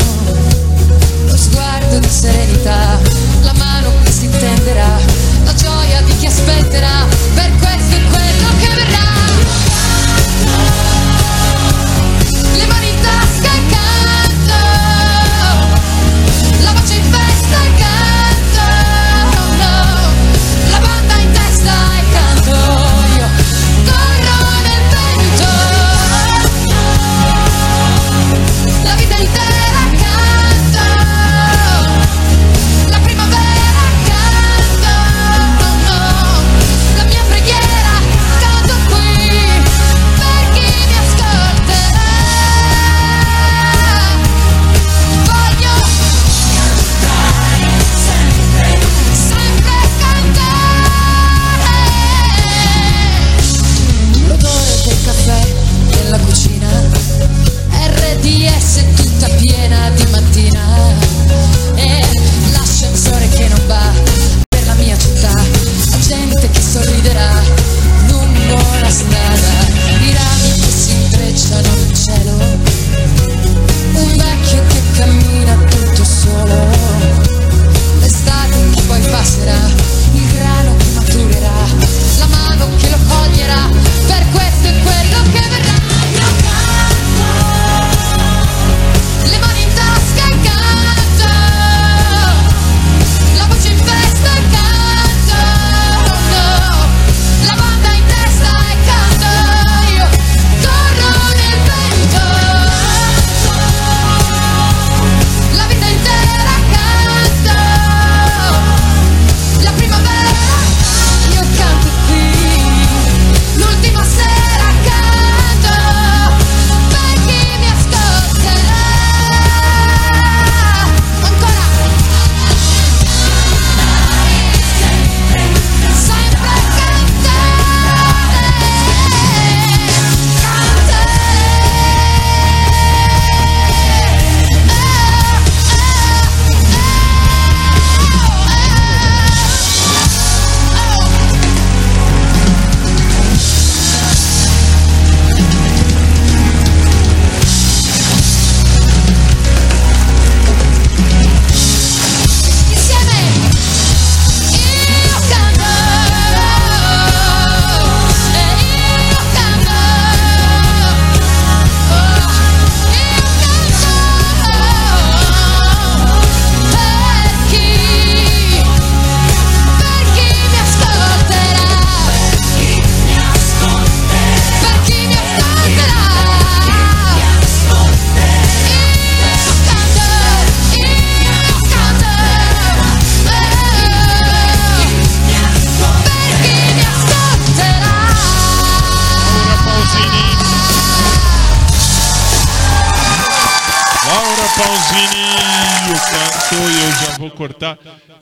lo 1.26 1.36
sguardo 1.36 2.00
di 2.00 2.10
serenità, 2.10 2.98
la 3.42 3.54
mano 3.58 3.92
che 4.04 4.12
si 4.12 4.30
tenderà, 4.30 4.98
la 5.44 5.54
gioia 5.56 6.02
di 6.04 6.16
chi 6.18 6.28
aspetterà, 6.28 7.06
per 7.34 7.52
questo 7.60 7.96
e 7.98 8.04
quello 8.12 8.25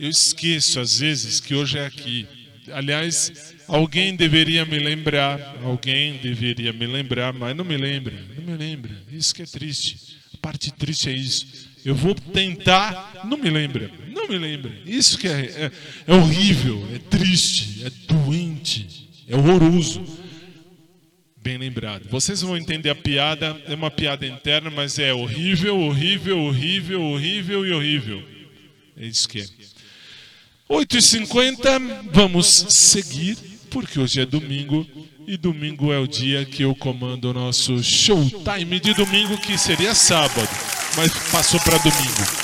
Eu 0.03 0.09
esqueço 0.09 0.81
às 0.81 0.99
vezes 0.99 1.39
que 1.39 1.55
hoje 1.55 1.77
é 1.77 1.85
aqui. 1.85 2.27
Aliás, 2.73 3.55
alguém 3.69 4.17
deveria 4.17 4.65
me 4.65 4.77
lembrar, 4.77 5.55
alguém 5.63 6.17
deveria 6.17 6.73
me 6.73 6.85
lembrar, 6.85 7.31
mas 7.31 7.55
não 7.55 7.63
me 7.63 7.77
lembra, 7.77 8.13
não 8.35 8.43
me 8.43 8.57
lembra. 8.57 8.91
Isso 9.09 9.33
que 9.33 9.43
é 9.43 9.45
triste. 9.45 10.17
A 10.33 10.37
parte 10.39 10.73
triste 10.73 11.09
é 11.09 11.13
isso. 11.13 11.69
Eu 11.85 11.95
vou 11.95 12.13
tentar, 12.13 13.23
não 13.23 13.37
me 13.37 13.49
lembra, 13.49 13.89
não 14.09 14.27
me 14.27 14.37
lembra. 14.37 14.73
Isso 14.85 15.17
que 15.17 15.25
é, 15.25 15.39
é, 15.39 15.71
é 16.05 16.13
horrível, 16.13 16.85
é 16.93 16.99
triste, 16.99 17.85
é 17.85 17.89
doente, 18.05 19.09
é 19.25 19.37
horroroso. 19.37 20.03
Bem 21.41 21.57
lembrado. 21.57 22.09
Vocês 22.09 22.41
vão 22.41 22.57
entender 22.57 22.89
a 22.89 22.95
piada, 22.95 23.57
é 23.65 23.73
uma 23.73 23.89
piada 23.89 24.27
interna, 24.27 24.69
mas 24.69 24.99
é 24.99 25.13
horrível, 25.13 25.79
horrível, 25.79 26.39
horrível, 26.39 27.01
horrível 27.01 27.65
e 27.65 27.71
horrível. 27.71 28.33
É 28.97 29.05
isso 29.05 29.29
que 29.29 29.39
é. 29.39 29.72
8h50, 30.73 32.09
vamos 32.11 32.47
seguir, 32.69 33.37
porque 33.69 33.99
hoje 33.99 34.21
é 34.21 34.25
domingo 34.25 34.87
e 35.27 35.37
domingo 35.37 35.93
é 35.93 35.99
o 35.99 36.07
dia 36.07 36.43
que 36.45 36.63
eu 36.63 36.73
comando 36.73 37.29
o 37.29 37.33
nosso 37.33 37.83
showtime 37.83 38.79
de 38.79 38.91
domingo, 38.95 39.37
que 39.37 39.55
seria 39.55 39.93
sábado, 39.93 40.49
mas 40.97 41.13
passou 41.31 41.59
para 41.59 41.77
domingo. 41.77 42.42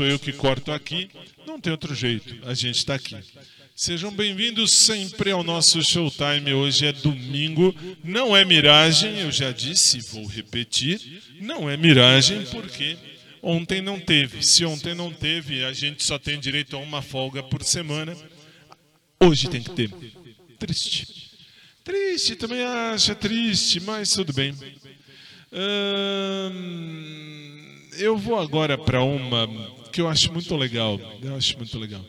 Sou 0.00 0.06
eu 0.06 0.18
que 0.18 0.32
corto 0.32 0.72
aqui. 0.72 1.10
Não 1.46 1.60
tem 1.60 1.70
outro 1.70 1.94
jeito, 1.94 2.34
a 2.46 2.54
gente 2.54 2.76
está 2.76 2.94
aqui. 2.94 3.14
Sejam 3.76 4.10
bem-vindos 4.10 4.72
sempre 4.72 5.30
ao 5.30 5.44
nosso 5.44 5.84
Showtime. 5.84 6.54
Hoje 6.54 6.86
é 6.86 6.92
domingo, 6.92 7.76
não 8.02 8.34
é 8.34 8.42
miragem, 8.42 9.18
eu 9.18 9.30
já 9.30 9.52
disse, 9.52 10.00
vou 10.10 10.24
repetir. 10.24 11.22
Não 11.38 11.68
é 11.68 11.76
miragem 11.76 12.46
porque 12.46 12.96
ontem 13.42 13.82
não 13.82 14.00
teve. 14.00 14.42
Se 14.42 14.64
ontem 14.64 14.94
não 14.94 15.12
teve, 15.12 15.64
a 15.64 15.72
gente 15.74 16.02
só 16.02 16.18
tem 16.18 16.40
direito 16.40 16.76
a 16.76 16.78
uma 16.78 17.02
folga 17.02 17.42
por 17.42 17.62
semana. 17.62 18.16
Hoje 19.22 19.50
tem 19.50 19.62
que 19.62 19.68
ter. 19.68 19.90
Triste. 20.58 21.06
Triste, 21.84 22.36
também 22.36 22.62
acha 22.62 23.14
triste, 23.14 23.80
mas 23.80 24.12
tudo 24.12 24.32
bem. 24.32 24.54
Ahn, 25.52 26.54
eu 27.98 28.16
vou 28.16 28.38
agora 28.38 28.78
para 28.78 29.02
uma 29.02 29.46
que 29.90 30.00
eu 30.00 30.08
acho 30.08 30.32
muito 30.32 30.54
legal. 30.56 31.00
Eu 31.22 31.36
acho 31.36 31.56
muito 31.56 31.78
legal. 31.78 32.04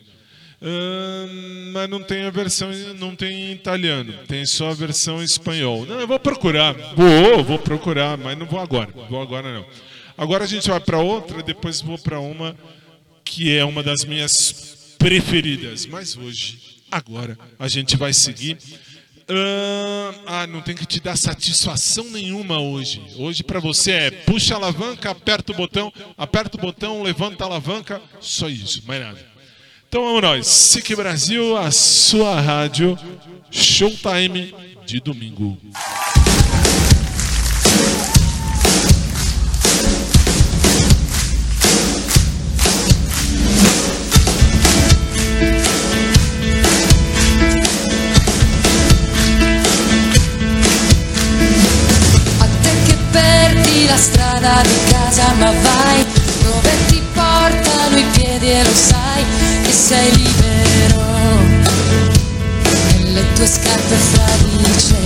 Ahn, 0.64 1.72
mas 1.72 1.90
não 1.90 2.00
tem 2.00 2.22
a 2.22 2.30
versão, 2.30 2.70
não 2.96 3.16
tem 3.16 3.50
em 3.50 3.52
italiano, 3.52 4.14
tem 4.28 4.46
só 4.46 4.70
a 4.70 4.74
versão 4.74 5.20
em 5.20 5.24
espanhol. 5.24 5.84
Não, 5.84 6.00
eu 6.00 6.06
vou 6.06 6.20
procurar. 6.20 6.72
Vou, 6.94 7.42
vou 7.42 7.58
procurar, 7.58 8.16
mas 8.16 8.38
não 8.38 8.46
vou 8.46 8.60
agora. 8.60 8.88
Vou 9.10 9.20
agora 9.20 9.52
não. 9.52 9.66
Agora 10.16 10.44
a 10.44 10.46
gente 10.46 10.68
vai 10.68 10.78
para 10.78 10.98
outra, 10.98 11.42
depois 11.42 11.80
vou 11.80 11.98
para 11.98 12.20
uma 12.20 12.56
que 13.24 13.56
é 13.56 13.64
uma 13.64 13.82
das 13.82 14.04
minhas 14.04 14.94
preferidas. 14.98 15.86
Mas 15.86 16.16
hoje, 16.16 16.58
agora, 16.90 17.36
a 17.58 17.66
gente 17.66 17.96
vai 17.96 18.12
seguir. 18.12 18.56
Ahn, 19.34 20.14
ah, 20.26 20.46
não 20.46 20.60
tem 20.60 20.74
que 20.74 20.84
te 20.84 21.00
dar 21.00 21.16
satisfação 21.16 22.04
nenhuma 22.10 22.60
hoje. 22.60 23.02
Hoje 23.16 23.42
para 23.42 23.60
você 23.60 23.92
é 23.92 24.10
puxa 24.10 24.54
a 24.54 24.56
alavanca, 24.58 25.10
aperta 25.10 25.52
o 25.52 25.56
botão, 25.56 25.92
aperta 26.18 26.56
o 26.56 26.60
botão, 26.60 27.02
levanta 27.02 27.44
a 27.44 27.46
alavanca, 27.46 28.00
só 28.20 28.48
isso, 28.48 28.82
mais 28.86 29.00
nada. 29.00 29.26
Então 29.88 30.04
vamos 30.04 30.22
nós. 30.22 30.46
SIC 30.46 30.94
Brasil, 30.96 31.56
a 31.56 31.70
sua 31.70 32.40
rádio, 32.40 32.98
Showtime 33.50 34.54
de 34.86 35.00
domingo. 35.00 35.58
La 53.92 53.98
strada 53.98 54.62
di 54.62 54.78
casa 54.90 55.34
ma 55.34 55.50
vai 55.50 56.06
dove 56.42 56.70
ti 56.86 57.02
portano 57.12 57.98
i 57.98 58.04
piedi 58.12 58.50
e 58.50 58.62
lo 58.64 58.74
sai 58.74 59.22
che 59.62 59.70
sei 59.70 60.10
libero. 60.16 61.04
Nelle 62.96 63.32
tue 63.34 63.46
scarpe 63.46 63.94
fradice. 63.94 64.96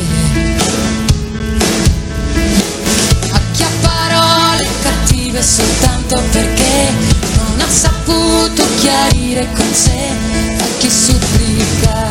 A 3.33 3.41
parole 3.81 4.69
cattive 4.83 5.43
soltanto 5.43 6.23
perché 6.31 6.93
non 7.39 7.61
ha 7.61 7.69
saputo 7.69 8.63
chiarire 8.79 9.49
con 9.53 9.73
sé 9.73 10.11
a 10.59 10.65
chi 10.79 10.91
supplica. 10.91 12.05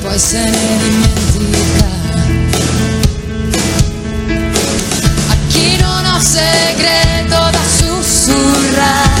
Poi 0.00 0.18
se 0.18 0.38
ne 0.38 0.78
dimentica 0.78 1.79
segreto 6.30 7.50
da 7.50 7.58
sussurrare, 7.76 9.20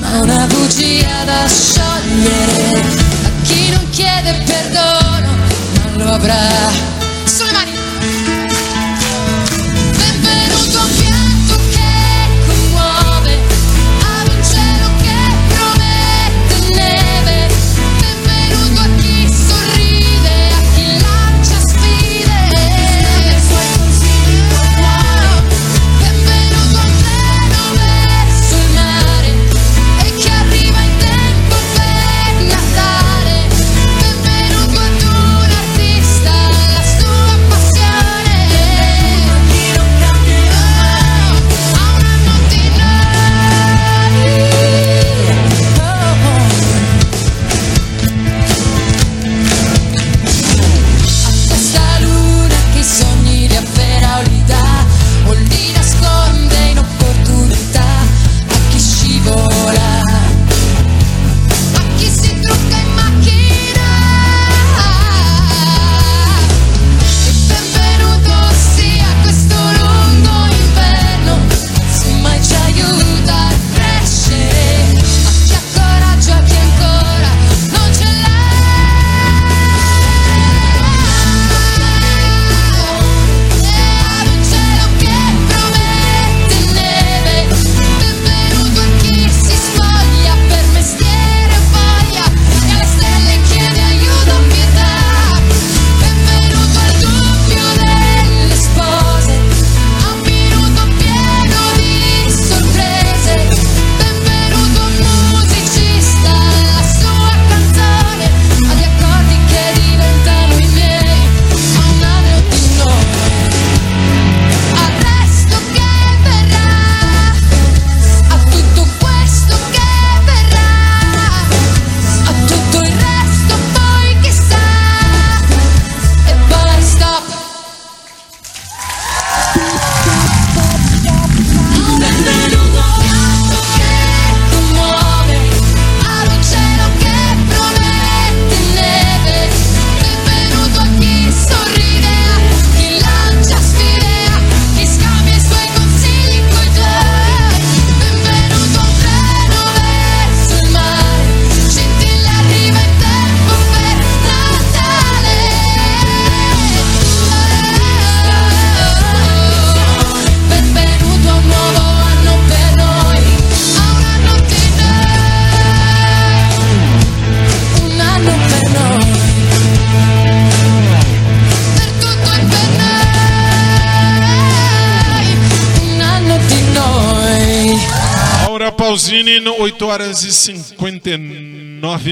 ma 0.00 0.20
una 0.22 0.46
bugia 0.46 1.22
da 1.24 1.46
sciogliere, 1.46 2.80
a 3.22 3.30
chi 3.44 3.70
non 3.70 3.88
chiede 3.90 4.42
perdono, 4.44 5.36
ma 5.74 6.04
lo 6.04 6.10
avrà. 6.10 6.95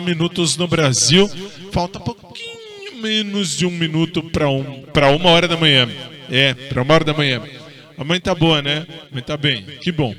Minutos 0.04 0.56
no 0.56 0.68
Brasil. 0.68 1.28
Falta 1.72 1.98
pouquinho 1.98 2.64
menos 3.00 3.56
de 3.56 3.66
um 3.66 3.70
minuto 3.70 4.22
para 4.22 4.48
um, 4.48 4.84
uma 5.16 5.30
hora 5.30 5.48
da 5.48 5.56
manhã. 5.56 5.88
É, 6.30 6.54
para 6.54 6.82
uma 6.82 6.94
hora 6.94 7.04
da 7.04 7.12
manhã. 7.12 7.42
A 7.96 8.02
mãe 8.02 8.20
tá 8.20 8.34
boa, 8.34 8.62
né? 8.62 8.86
A 9.10 9.14
mãe 9.14 9.22
tá 9.22 9.36
bem. 9.36 9.62
Que 9.80 9.92
bom. 9.92 10.14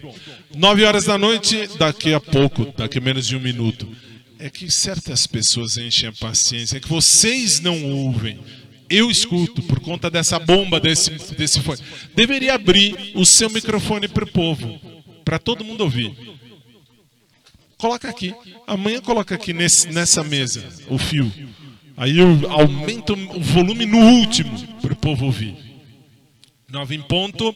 9 0.55 0.85
horas 0.85 1.05
da 1.05 1.17
noite, 1.17 1.67
daqui 1.77 2.13
a 2.13 2.19
pouco, 2.19 2.73
daqui 2.77 2.99
a 2.99 3.01
menos 3.01 3.27
de 3.27 3.35
um 3.35 3.39
minuto. 3.39 3.87
É 4.39 4.49
que 4.49 4.69
certas 4.71 5.25
pessoas 5.27 5.77
enchem 5.77 6.09
a 6.09 6.11
paciência, 6.13 6.77
é 6.77 6.79
que 6.79 6.87
vocês 6.87 7.59
não 7.59 7.83
ouvem. 7.91 8.39
Eu 8.89 9.09
escuto 9.09 9.63
por 9.63 9.79
conta 9.79 10.09
dessa 10.09 10.37
bomba 10.37 10.79
desse, 10.79 11.11
desse 11.35 11.59
fone. 11.59 11.81
Deveria 12.15 12.53
abrir 12.53 13.11
o 13.15 13.25
seu 13.25 13.49
microfone 13.49 14.07
para 14.07 14.23
o 14.23 14.31
povo, 14.31 14.79
para 15.23 15.39
todo 15.39 15.65
mundo 15.65 15.81
ouvir. 15.81 16.15
Coloca 17.85 18.09
aqui. 18.09 18.33
Amanhã 18.65 18.99
coloca 18.99 19.35
aqui 19.35 19.53
nesse, 19.53 19.89
nessa 19.89 20.23
mesa 20.23 20.67
o 20.89 20.97
fio. 20.97 21.31
Aí 21.95 22.17
eu 22.17 22.51
aumento 22.51 23.13
o 23.13 23.39
volume 23.39 23.85
no 23.85 23.99
último 23.99 24.57
para 24.81 24.91
o 24.91 24.95
povo 24.95 25.25
ouvir. 25.25 25.55
Nove 26.67 26.95
em 26.95 27.01
ponto. 27.03 27.55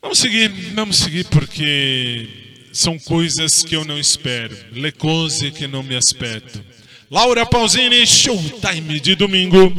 Vamos 0.00 0.16
seguir, 0.16 0.48
vamos 0.74 0.96
seguir 0.96 1.24
porque 1.24 2.28
são 2.72 3.00
coisas 3.00 3.64
que 3.64 3.74
eu 3.74 3.84
não 3.84 3.98
espero. 3.98 4.56
Le 4.70 4.92
cose 4.92 5.50
que 5.50 5.66
não 5.66 5.82
me 5.82 5.96
aspetto. 5.96 6.64
Laura 7.10 7.44
Pausini, 7.44 8.06
Showtime 8.06 9.00
de 9.00 9.16
domingo. 9.16 9.74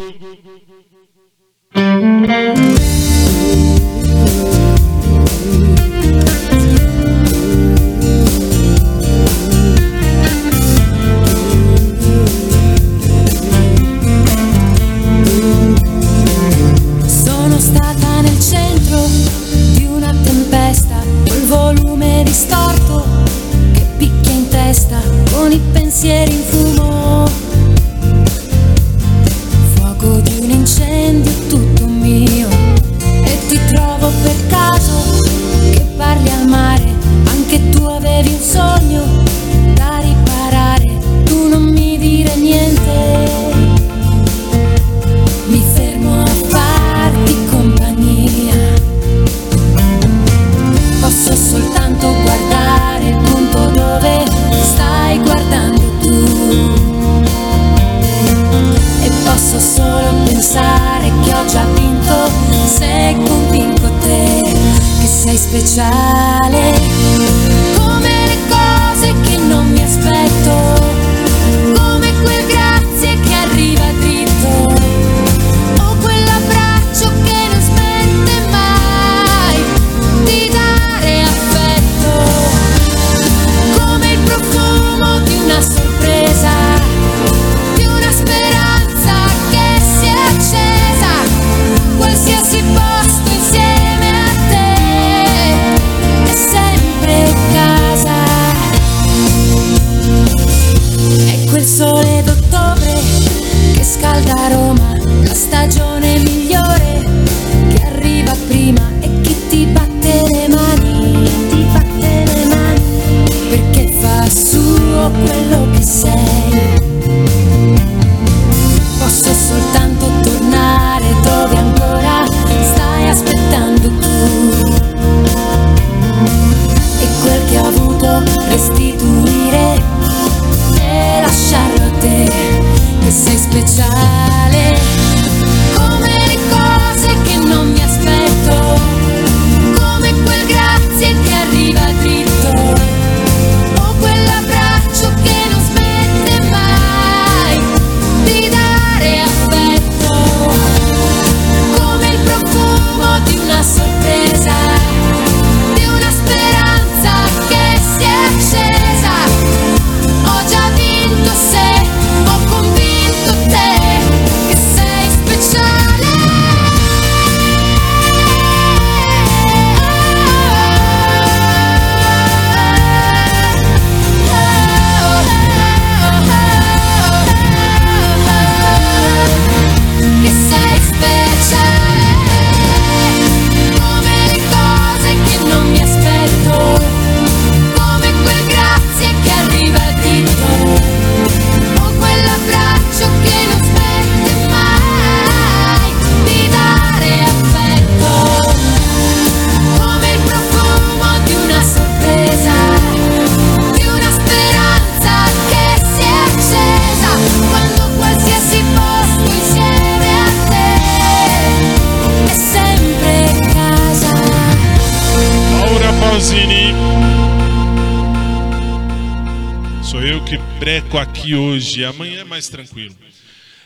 Breco 220.61 220.99
aqui 220.99 221.33
hoje. 221.33 221.83
Amanhã 221.83 222.19
é 222.19 222.23
mais 222.23 222.47
tranquilo. 222.47 222.95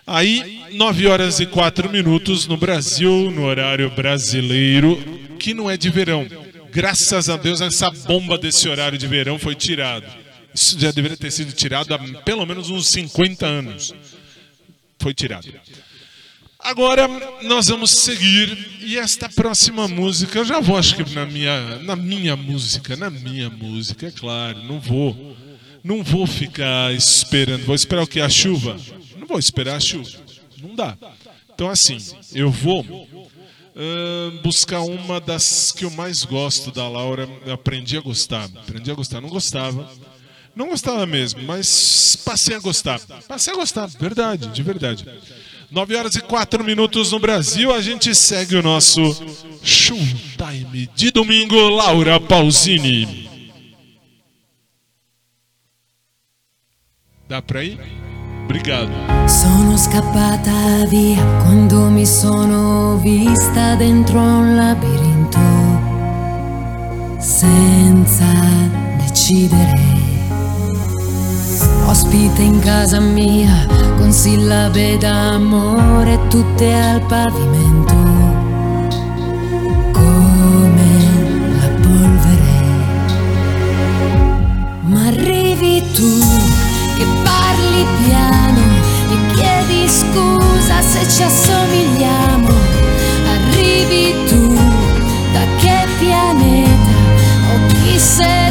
Aí, 0.08 0.64
9 0.72 1.08
horas 1.08 1.41
e 1.41 1.46
4 1.46 1.89
minutos 1.89 2.48
no 2.48 2.56
Brasil, 2.56 3.30
no 3.32 3.43
horário 3.43 3.89
brasileiro, 3.89 4.98
que 5.38 5.54
não 5.54 5.70
é 5.70 5.76
de 5.76 5.89
verão. 5.89 6.26
Graças 6.72 7.30
a 7.30 7.36
Deus, 7.36 7.60
essa 7.60 7.91
bomba 7.91 8.38
desse 8.38 8.70
horário 8.70 8.98
de 8.98 9.08
verão 9.08 9.38
foi 9.38 9.56
tirado. 9.56 10.06
Isso 10.54 10.80
já 10.80 10.89
deveria 10.89 11.18
ter 11.18 11.32
sido 11.32 11.52
tirado 11.52 11.93
há 11.93 12.00
pelo 12.22 12.46
menos 12.46 12.70
uns 12.70 12.88
50 12.88 13.46
anos. 13.46 13.93
Foi 14.98 15.14
tirado. 15.14 15.50
Agora 16.62 17.10
nós 17.43 17.68
vamos 17.68 17.91
seguir 17.91 18.58
e 18.80 18.98
esta 18.98 19.28
próxima 19.28 19.86
música 19.86 20.39
eu 20.39 20.46
já 20.46 20.62
vou 20.62 20.78
acho 20.78 20.96
que 20.96 21.14
na 21.14 21.26
minha 21.26 21.78
na 21.80 21.96
minha 21.96 22.38
música, 22.38 22.96
na 22.96 23.10
minha 23.10 23.50
música, 23.50 24.08
é 24.08 24.12
claro, 24.12 24.64
não 24.64 24.80
vou 24.80 25.36
não 25.86 26.04
vou 26.04 26.26
ficar 26.26 26.92
esperando, 26.96 27.64
vou 27.64 27.76
esperar 27.76 28.02
o 28.02 28.08
que 28.08 28.20
a 28.20 28.28
chuva? 28.28 28.76
Não 29.20 29.28
vou 29.28 29.38
esperar 29.38 29.76
a 29.76 29.80
chuva. 29.80 30.10
Não 30.60 30.74
dá. 30.74 30.98
Então 31.54 31.70
assim, 31.70 32.00
eu 32.34 32.50
vou 32.50 32.84
ahn, 33.76 34.42
buscar 34.42 34.82
uma 34.82 35.20
das 35.20 35.72
que 35.72 35.86
eu 35.86 35.92
mais 35.92 36.24
gosto 36.24 36.72
da 36.72 36.90
Laura, 36.90 37.30
eu 37.46 37.54
aprendi 37.54 37.96
a 37.96 38.02
gostar. 38.02 38.46
Aprendi 38.46 38.90
a 38.90 38.96
gostar, 38.96 39.22
não 39.22 39.30
gostava. 39.30 39.88
Não 40.56 40.70
gostava 40.70 41.06
mesmo, 41.06 41.44
mas 41.44 42.16
passei 42.26 42.56
a 42.56 42.60
gostar. 42.60 43.00
Passei 43.28 43.54
a 43.54 43.56
gostar, 43.56 43.86
verdade, 43.86 44.48
de 44.48 44.64
verdade. 44.64 45.06
9 45.70 45.96
horas 45.96 46.16
e 46.16 46.22
4 46.22 46.64
minutos 46.64 47.12
no 47.12 47.20
Brasil, 47.20 47.72
a 47.72 47.80
gente 47.80 48.16
segue 48.16 48.56
o 48.56 48.64
nosso 48.64 49.02
Showtime 49.62 50.90
de 50.96 51.12
domingo, 51.12 51.56
Laura 51.70 52.20
Pausini. 52.20 53.35
Dá 57.28 57.41
pra 57.41 57.63
ir? 57.63 57.80
Obrigado. 58.43 58.91
Sono 59.26 59.76
scappata 59.78 60.86
via 60.88 61.23
quando 61.41 61.89
mi 61.89 62.05
sono 62.05 62.97
vista 62.97 63.73
dentro 63.73 64.19
un 64.19 64.55
labirinto 64.55 65.39
senza 67.17 68.32
decidere. 68.99 69.73
Ospite 71.88 72.43
in 72.43 72.59
casa 72.59 72.99
mia 72.99 73.65
con 73.97 74.11
sillabe 74.11 74.95
d'amore 74.99 76.19
tutte 76.28 76.71
al 76.73 77.01
pavimento 77.07 77.95
scusa 90.66 90.82
se 90.82 91.07
ci 91.07 91.22
assomigliamo. 91.24 92.47
Arrivi 93.28 94.16
tu 94.26 94.53
da 95.32 95.45
che 95.57 95.88
pianeta? 95.99 96.93
Occhi 97.53 97.99
sereni, 97.99 98.45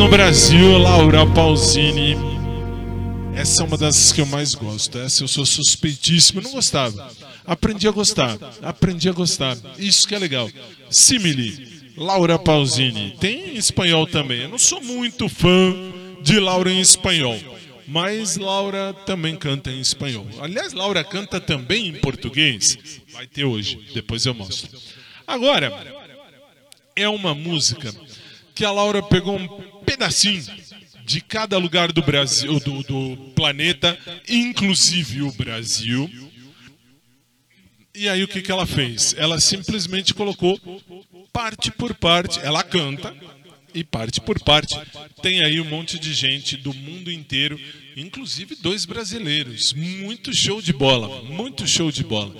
no 0.00 0.08
Brasil, 0.08 0.78
Laura 0.78 1.26
Pausini. 1.26 2.16
Essa 3.36 3.62
é 3.62 3.66
uma 3.66 3.76
das 3.76 4.12
que 4.12 4.22
eu 4.22 4.24
mais 4.24 4.54
gosto. 4.54 4.98
Essa 4.98 5.22
eu 5.22 5.28
sou 5.28 5.44
suspeitíssimo. 5.44 6.40
Não 6.40 6.52
gostava. 6.52 7.12
Aprendi 7.44 7.86
a 7.86 7.90
gostar. 7.90 8.38
Aprendi 8.62 9.10
a 9.10 9.12
gostar. 9.12 9.58
Isso 9.78 10.08
que 10.08 10.14
é 10.14 10.18
legal. 10.18 10.48
Simile. 10.88 11.92
Laura 11.98 12.38
Pausini. 12.38 13.14
Tem 13.20 13.50
em 13.50 13.56
espanhol 13.56 14.06
também. 14.06 14.44
Eu 14.44 14.48
não 14.48 14.58
sou 14.58 14.80
muito 14.80 15.28
fã 15.28 15.74
de 16.22 16.40
Laura 16.40 16.72
em 16.72 16.80
espanhol. 16.80 17.38
Mas 17.86 18.38
Laura 18.38 18.94
também 19.04 19.36
canta 19.36 19.70
em 19.70 19.80
espanhol. 19.80 20.26
Aliás, 20.40 20.72
Laura 20.72 21.04
canta 21.04 21.38
também 21.38 21.88
em 21.88 22.00
português. 22.00 22.78
Vai 23.12 23.26
ter 23.26 23.44
hoje. 23.44 23.78
Depois 23.92 24.24
eu 24.24 24.32
mostro. 24.32 24.70
Agora, 25.26 25.70
é 26.96 27.06
uma 27.06 27.34
música 27.34 27.94
que 28.54 28.64
a 28.64 28.70
Laura 28.70 29.02
pegou 29.02 29.36
um 29.36 29.69
pedacinho 29.84 30.44
de 31.04 31.20
cada 31.20 31.58
lugar 31.58 31.92
do 31.92 32.02
Brasil, 32.02 32.60
do, 32.60 32.82
do 32.82 33.16
planeta, 33.34 33.98
inclusive 34.28 35.22
o 35.22 35.32
Brasil. 35.32 36.10
E 37.94 38.08
aí 38.08 38.22
o 38.22 38.28
que, 38.28 38.40
que 38.40 38.52
ela 38.52 38.66
fez? 38.66 39.14
Ela 39.18 39.40
simplesmente 39.40 40.14
colocou 40.14 40.58
parte 41.32 41.70
por 41.70 41.94
parte, 41.94 42.38
ela 42.40 42.62
canta 42.62 43.14
e 43.74 43.82
parte 43.82 44.20
por 44.20 44.38
parte. 44.40 44.76
Tem 45.22 45.44
aí 45.44 45.60
um 45.60 45.64
monte 45.64 45.98
de 45.98 46.12
gente 46.14 46.56
do 46.56 46.72
mundo 46.72 47.10
inteiro, 47.10 47.58
inclusive 47.96 48.54
dois 48.56 48.84
brasileiros. 48.84 49.72
Muito 49.72 50.32
show 50.32 50.62
de 50.62 50.72
bola, 50.72 51.22
muito 51.24 51.66
show 51.66 51.90
de 51.90 52.04
bola. 52.04 52.34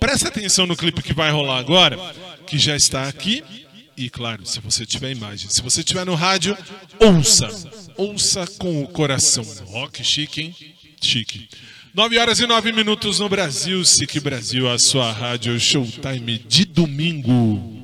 Presta 0.00 0.28
atenção 0.28 0.66
no 0.66 0.76
clipe 0.76 1.02
que 1.02 1.14
vai 1.14 1.30
rolar 1.30 1.58
agora, 1.58 1.98
que 2.46 2.58
já 2.58 2.76
está 2.76 3.08
aqui. 3.08 3.42
E 3.96 4.10
claro, 4.10 4.44
se 4.44 4.60
você 4.60 4.84
tiver 4.84 5.12
imagem, 5.12 5.48
se 5.48 5.62
você 5.62 5.80
estiver 5.80 6.04
no 6.04 6.14
rádio, 6.14 6.56
ouça. 7.00 7.48
Ouça 7.96 8.46
com 8.58 8.82
o 8.82 8.88
coração. 8.88 9.44
Rock 9.66 10.02
chique, 10.02 10.42
hein? 10.42 10.56
Chique. 11.00 11.48
9 11.94 12.18
horas 12.18 12.40
e 12.40 12.46
9 12.46 12.72
minutos 12.72 13.20
no 13.20 13.28
Brasil, 13.28 13.84
SIC 13.84 14.18
Brasil, 14.18 14.68
a 14.68 14.78
sua 14.80 15.12
rádio 15.12 15.60
Showtime 15.60 16.38
de 16.38 16.64
domingo. 16.64 17.83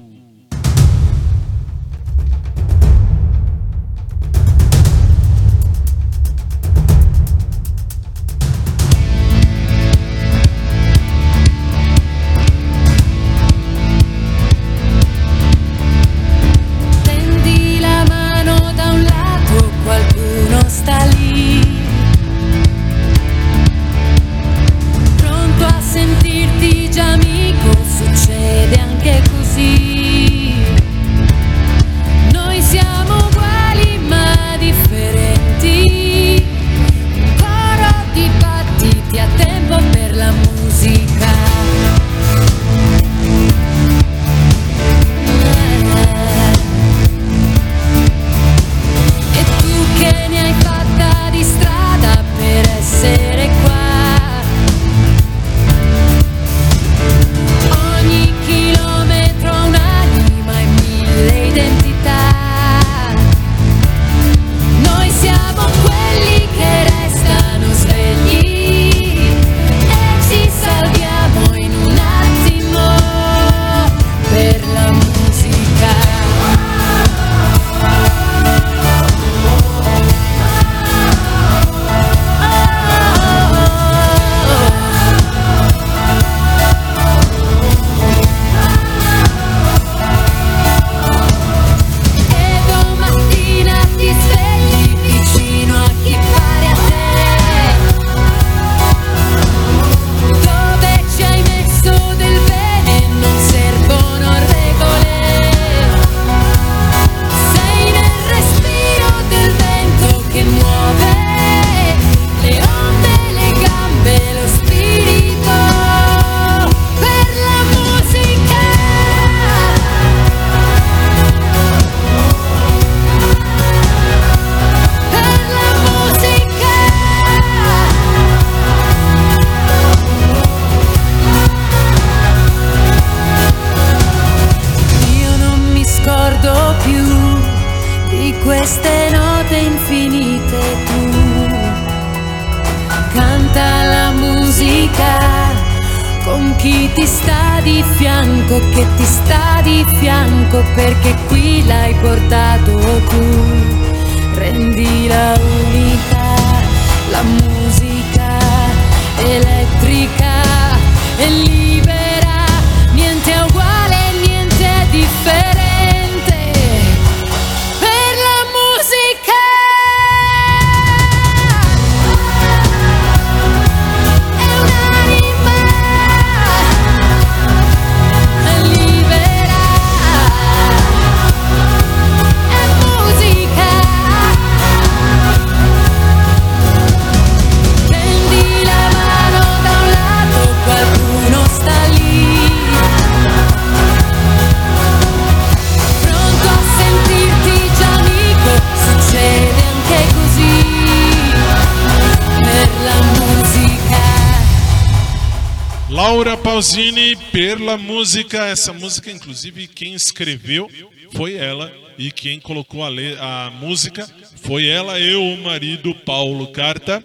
Essa 208.61 208.75
música, 208.75 209.11
inclusive, 209.11 209.67
quem 209.67 209.95
escreveu 209.95 210.71
foi 211.15 211.33
ela. 211.33 211.73
E 211.97 212.11
quem 212.11 212.39
colocou 212.39 212.85
a, 212.85 213.47
a 213.47 213.51
música 213.53 214.07
foi 214.43 214.67
ela 214.67 215.01
e 215.01 215.15
o 215.15 215.39
marido 215.39 215.95
Paulo 215.95 216.47
Carta. 216.49 217.03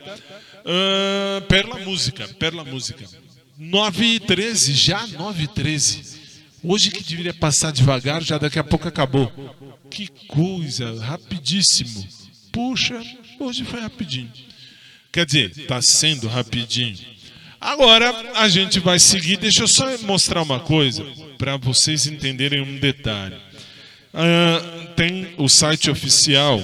Ah, 0.65 1.41
Perla 1.47 1.79
Música, 1.79 2.27
Perla 2.37 2.65
Música. 2.65 3.07
9 3.57 4.05
e 4.05 4.19
13, 4.19 4.73
já 4.73 5.07
9 5.07 5.43
e 5.43 5.47
13. 5.47 6.03
Hoje 6.61 6.91
que 6.91 7.01
deveria 7.01 7.33
passar 7.33 7.71
devagar, 7.71 8.21
já 8.21 8.37
daqui 8.37 8.59
a 8.59 8.63
pouco 8.63 8.89
acabou. 8.89 9.31
Que 9.89 10.09
coisa, 10.27 10.99
rapidíssimo. 10.99 12.05
Puxa, 12.51 13.01
hoje 13.39 13.63
foi 13.63 13.79
rapidinho. 13.79 14.29
Quer 15.09 15.25
dizer, 15.25 15.67
tá 15.67 15.81
sendo 15.81 16.27
rapidinho. 16.27 16.97
Agora 17.61 18.13
a 18.35 18.49
gente 18.49 18.77
vai 18.81 18.99
seguir. 18.99 19.37
Deixa 19.37 19.63
eu 19.63 19.69
só 19.69 19.97
mostrar 19.99 20.41
uma 20.41 20.59
coisa 20.59 21.24
para 21.37 21.57
vocês 21.57 22.07
entenderem 22.07 22.61
um 22.61 22.77
detalhe. 22.77 23.37
Ah, 24.13 24.93
tem 24.95 25.33
o 25.37 25.49
site 25.49 25.89
oficial. 25.89 26.59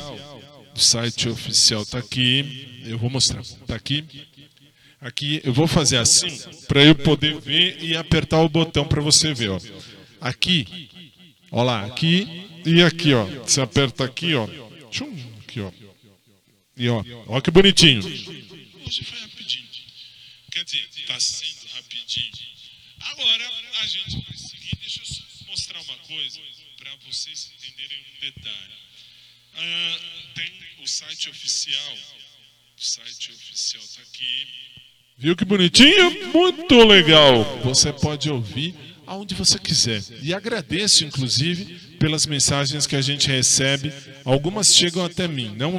O 0.75 0.79
site 0.79 1.27
oficial 1.27 1.85
tá 1.85 1.97
aqui. 1.97 2.83
Eu 2.85 2.97
vou 2.97 3.09
mostrar. 3.09 3.43
Tá 3.67 3.75
aqui. 3.75 4.05
Aqui 5.01 5.41
eu 5.43 5.51
vou 5.51 5.67
fazer 5.67 5.97
assim 5.97 6.29
para 6.67 6.83
eu 6.83 6.93
poder 6.93 7.39
ver 7.41 7.77
e 7.81 7.97
apertar 7.97 8.39
o 8.41 8.49
botão 8.49 8.85
para 8.87 9.01
você 9.01 9.33
ver, 9.33 9.49
ó. 9.49 9.59
Aqui. 10.19 10.89
Ó 11.51 11.63
lá, 11.63 11.85
aqui 11.85 12.47
e 12.65 12.83
aqui, 12.83 13.13
ó. 13.13 13.25
Você 13.25 13.59
aperta 13.59 14.05
aqui, 14.05 14.35
ó. 14.35 14.47
Tchum, 14.91 15.11
aqui, 15.41 15.59
ó. 15.59 15.71
E 16.77 16.87
ó, 16.89 17.41
que 17.41 17.51
bonitinho. 17.51 17.99
Hoje 18.05 19.03
foi 19.03 19.19
rapidinho. 19.19 19.65
Quer 20.51 20.63
dizer, 20.63 20.87
tá 21.07 21.19
sendo 21.19 21.67
rapidinho. 21.73 22.31
Agora 23.01 23.51
a 23.81 23.85
gente 23.87 24.30
seguir. 24.71 24.81
Deixa 24.81 25.01
eu 25.01 25.47
mostrar 25.47 25.81
uma 25.81 25.97
coisa 25.97 26.39
para 26.77 26.91
vocês 27.07 27.51
entenderem 27.57 27.97
um 27.99 28.19
detalhe. 28.21 28.73
Ah, 29.55 29.99
tem 30.35 30.51
o 30.83 30.87
site 30.87 31.29
oficial. 31.29 31.97
O 32.77 32.83
site 32.83 33.31
oficial 33.31 33.83
tá 33.95 34.01
aqui. 34.01 34.47
Viu 35.17 35.35
que 35.35 35.45
bonitinho? 35.45 36.33
Muito 36.33 36.83
legal. 36.83 37.43
Você 37.63 37.93
pode 37.93 38.29
ouvir 38.29 38.73
aonde 39.05 39.35
você 39.35 39.59
quiser. 39.59 40.01
E 40.21 40.33
agradeço, 40.33 41.03
inclusive, 41.05 41.79
pelas 42.01 42.25
mensagens 42.25 42.87
que 42.87 42.95
a 42.95 43.01
gente 43.01 43.27
recebe. 43.27 43.93
Algumas 44.25 44.75
chegam 44.75 45.05
até 45.05 45.27
mim. 45.27 45.53
Não, 45.55 45.75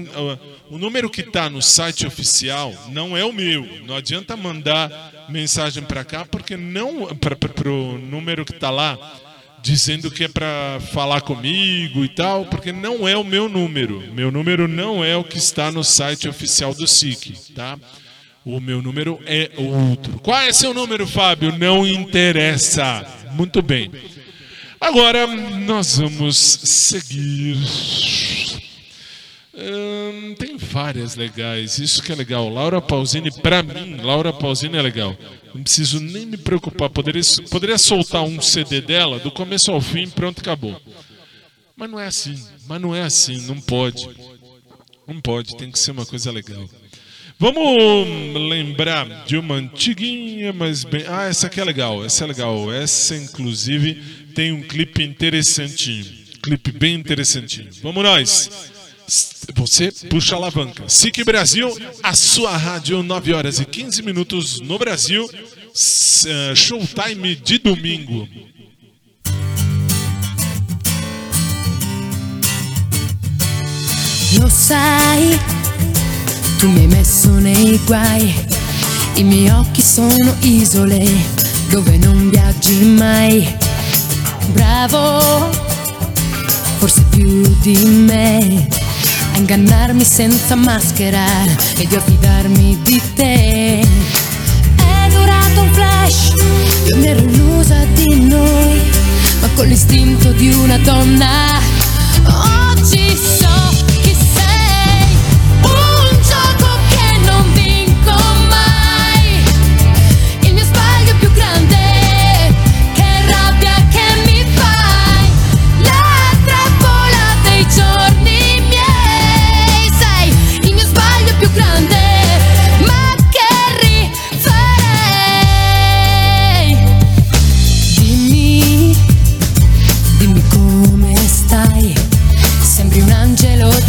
o 0.71 0.79
número 0.79 1.11
que 1.11 1.21
está 1.21 1.51
no 1.51 1.61
site 1.61 2.07
oficial 2.07 2.73
não 2.91 3.17
é 3.17 3.25
o 3.25 3.33
meu. 3.33 3.67
Não 3.85 3.97
adianta 3.97 4.37
mandar 4.37 5.27
mensagem 5.29 5.83
para 5.83 6.05
cá, 6.05 6.25
porque 6.25 6.57
não 6.57 7.09
para 7.17 7.69
o 7.69 7.99
número 7.99 8.45
que 8.45 8.53
está 8.53 8.71
lá 8.71 9.19
dizendo 9.61 10.11
que 10.11 10.25
é 10.25 10.29
para 10.29 10.81
falar 10.93 11.21
comigo 11.21 12.05
e 12.05 12.09
tal, 12.09 12.47
porque 12.47 12.73
não 12.73 13.07
é 13.07 13.17
o 13.17 13.25
meu 13.25 13.49
número. 13.49 14.01
Meu 14.13 14.31
número 14.31 14.69
não 14.69 15.05
é 15.05 15.17
o 15.17 15.25
que 15.25 15.39
está 15.39 15.73
no 15.73 15.83
site 15.83 16.29
oficial 16.29 16.73
do 16.73 16.87
SIC, 16.87 17.53
tá? 17.55 17.77
O 18.45 18.61
meu 18.61 18.83
número 18.83 19.21
é 19.25 19.51
outro. 19.57 20.19
Qual 20.21 20.41
é 20.41 20.53
seu 20.53 20.75
número, 20.75 21.07
Fábio? 21.07 21.57
Não 21.57 21.87
interessa. 21.87 23.07
Muito 23.33 23.63
bem. 23.63 23.91
Agora 24.83 25.29
nós 25.29 25.97
vamos 25.97 26.37
seguir. 26.37 27.57
Hum, 29.55 30.35
tem 30.37 30.57
várias 30.57 31.15
legais, 31.15 31.79
isso 31.79 32.03
que 32.03 32.11
é 32.11 32.17
legal. 32.17 32.49
Laura 32.49 32.81
Pausini, 32.81 33.31
pra 33.31 33.63
mim, 33.63 33.99
Laura 34.03 34.33
Pausini 34.33 34.77
é 34.77 34.83
legal. 34.83 35.17
Não 35.55 35.63
preciso 35.63 36.01
nem 36.01 36.27
me 36.27 36.37
preocupar. 36.37 36.91
Poderia, 36.91 37.23
poderia 37.49 37.79
soltar 37.79 38.25
um 38.25 38.43
CD 38.43 38.81
dela 38.81 39.21
do 39.21 39.31
começo 39.31 39.71
ao 39.71 39.81
fim, 39.81 40.11
pronto, 40.11 40.41
acabou. 40.41 40.77
Mas 41.77 41.89
não 41.89 42.01
é 42.01 42.09
assim. 42.09 42.45
Mas 42.67 42.81
não 42.81 42.93
é 42.93 43.03
assim, 43.03 43.41
não 43.43 43.61
pode. 43.61 44.09
Não 45.07 45.21
pode, 45.21 45.57
tem 45.57 45.71
que 45.71 45.79
ser 45.79 45.93
uma 45.93 46.05
coisa 46.05 46.33
legal. 46.33 46.69
Vamos 47.39 48.41
lembrar 48.49 49.25
de 49.27 49.37
uma 49.37 49.57
antiguinha, 49.57 50.53
mas 50.53 50.85
bem. 50.85 51.05
Ah, 51.09 51.25
essa 51.25 51.49
aqui 51.49 51.61
é 51.61 51.65
legal, 51.65 52.05
essa 52.05 52.23
é 52.23 52.27
legal. 52.29 52.73
Essa, 52.73 53.17
inclusive, 53.17 54.01
tem 54.35 54.53
um 54.53 54.63
clipe 54.63 55.03
interessantinho. 55.03 56.07
Clipe 56.43 56.73
bem 56.73 56.95
interessantinho. 56.95 57.69
Vamos 57.83 58.03
nós. 58.03 58.51
Você 59.55 59.93
puxa 60.09 60.35
a 60.35 60.39
alavanca. 60.39 60.89
SIC 60.89 61.25
Brasil, 61.25 61.69
a 62.03 62.15
sua 62.15 62.57
rádio, 62.57 63.03
9 63.03 63.35
horas 63.35 63.61
e 63.61 63.65
15 63.65 64.03
minutos 64.03 64.61
no 64.61 64.79
Brasil. 64.79 65.29
Eh, 66.27 66.55
Showtime 66.55 67.35
de 67.37 67.59
domingo. 67.59 68.29
Lo 74.39 74.49
sai, 74.49 75.39
tu 76.59 76.69
mi 76.69 76.81
hai 76.81 76.87
messo 76.87 77.29
nei 77.33 77.79
guai, 77.85 78.35
i 79.17 79.23
miei 79.23 79.51
occhi 79.51 79.83
sono 79.83 80.37
isole 80.41 81.05
dove 81.69 81.99
non 81.99 82.31
viaggi 82.31 82.85
mai. 82.85 83.72
Bravo, 84.49 85.51
forse 86.79 87.03
più 87.11 87.43
di 87.61 87.77
me, 87.85 88.67
a 89.33 89.39
ingannarmi 89.39 90.05
senza 90.05 90.55
maschera 90.55 91.25
ed 91.77 91.91
io 91.91 91.99
a 91.99 92.03
fidarmi 92.03 92.79
di 92.83 93.01
te. 93.15 93.81
È 93.81 95.09
durato 95.11 95.61
un 95.61 95.73
flash, 95.73 96.33
io 96.87 96.97
mi 96.97 97.07
ero 97.07 97.21
illusa 97.21 97.85
di 97.95 98.27
noi, 98.27 98.81
ma 99.41 99.49
con 99.55 99.67
l'istinto 99.67 100.33
di 100.33 100.53
una 100.53 100.79
donna. 100.79 101.59
Oggi 102.71 103.17
so 103.17 103.72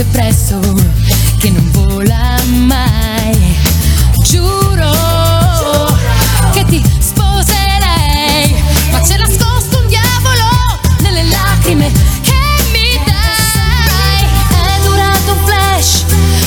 depresso 0.04 0.60
che 1.40 1.50
non 1.50 1.70
vola 1.72 2.36
mai. 2.66 3.58
Giuro 4.22 4.92
che 6.52 6.66
ti 6.66 6.84
sposerei, 7.00 8.54
ma 8.92 9.00
c'è 9.02 9.18
nascosto 9.18 9.80
un 9.80 9.88
diavolo 9.88 10.80
nelle 11.00 11.24
lacrime 11.24 11.92
che 12.22 12.34
mi 12.72 13.00
dai. 13.06 14.26
È 14.76 14.82
durato 14.84 15.32
un 15.32 15.46
flash, 15.46 16.06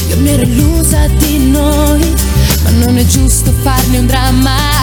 io 0.08 0.16
mi 0.18 0.28
ero 0.30 0.42
illusa 0.42 1.06
di 1.08 1.50
noi, 1.50 2.14
ma 2.62 2.70
non 2.70 2.98
è 2.98 3.06
giusto 3.06 3.52
farne 3.62 3.98
un 3.98 4.06
dramma. 4.06 4.75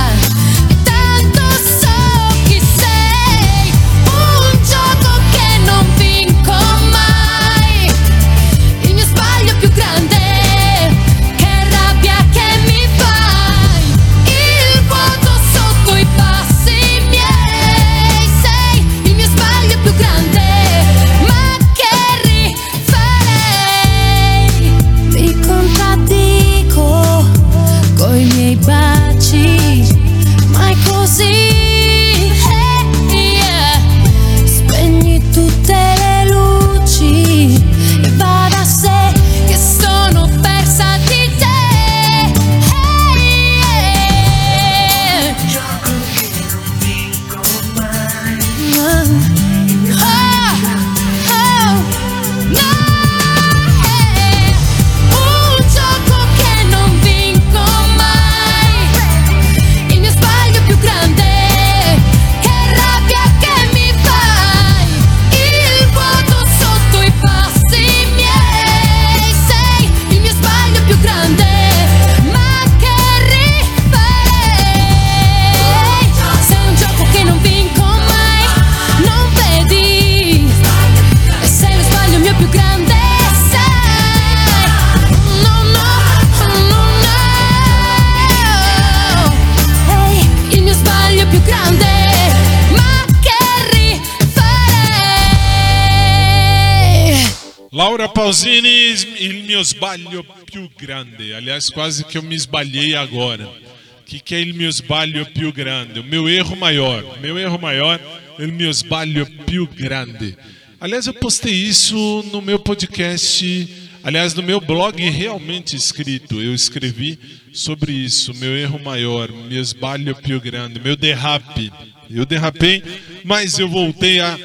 Pausini, 98.33 98.95
il 99.19 99.43
mio 99.43 99.61
sbaglio 99.61 100.25
più 100.49 100.67
grande. 100.75 101.35
Aliás, 101.35 101.69
quase 101.69 102.03
que 102.03 102.17
eu 102.17 102.23
me 102.23 102.33
esbalhei 102.33 102.95
agora. 102.95 103.45
O 103.45 104.03
que, 104.07 104.19
que 104.19 104.33
é 104.33 104.41
il 104.41 104.55
mio 104.55 104.71
sbaglio 104.71 105.23
più 105.27 105.53
grande? 105.53 105.99
O 105.99 106.03
meu 106.03 106.27
erro 106.27 106.55
maior. 106.55 107.19
Meu 107.21 107.37
erro 107.37 107.59
maior, 107.59 107.99
il 108.39 108.51
mio 108.51 108.73
sbaglio 108.73 109.27
più 109.45 109.67
grande. 109.67 110.35
Aliás, 110.79 111.05
eu 111.05 111.13
postei 111.13 111.53
isso 111.53 111.95
no 112.31 112.41
meu 112.41 112.57
podcast, 112.57 113.69
aliás, 114.03 114.33
no 114.33 114.41
meu 114.41 114.59
blog 114.59 114.99
realmente 115.11 115.75
escrito. 115.75 116.41
Eu 116.41 116.55
escrevi 116.55 117.19
sobre 117.53 117.91
isso, 117.91 118.33
meu 118.33 118.57
erro 118.57 118.79
maior, 118.79 119.31
meu 119.31 119.63
sbaglio 119.63 120.15
più 120.15 120.41
grande, 120.41 120.79
meu 120.79 120.95
derrape. 120.95 121.71
Eu 122.09 122.25
derrapei, 122.25 122.81
mas 123.23 123.59
eu 123.59 123.69
voltei 123.69 124.19
a 124.19 124.37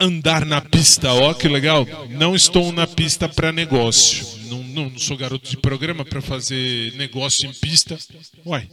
andar 0.00 0.44
na 0.44 0.60
pista. 0.60 1.12
Ó, 1.12 1.30
oh, 1.30 1.34
que 1.34 1.46
legal! 1.46 1.86
Não 2.08 2.34
estou 2.34 2.72
na 2.72 2.86
pista 2.86 3.28
para 3.28 3.52
negócio. 3.52 4.26
Não, 4.48 4.62
não, 4.62 4.90
não, 4.90 4.98
sou 4.98 5.16
garoto 5.16 5.48
de 5.48 5.56
programa 5.56 6.04
para 6.04 6.22
fazer 6.22 6.92
negócio 6.96 7.48
em 7.48 7.52
pista. 7.52 7.98
Uai, 8.44 8.68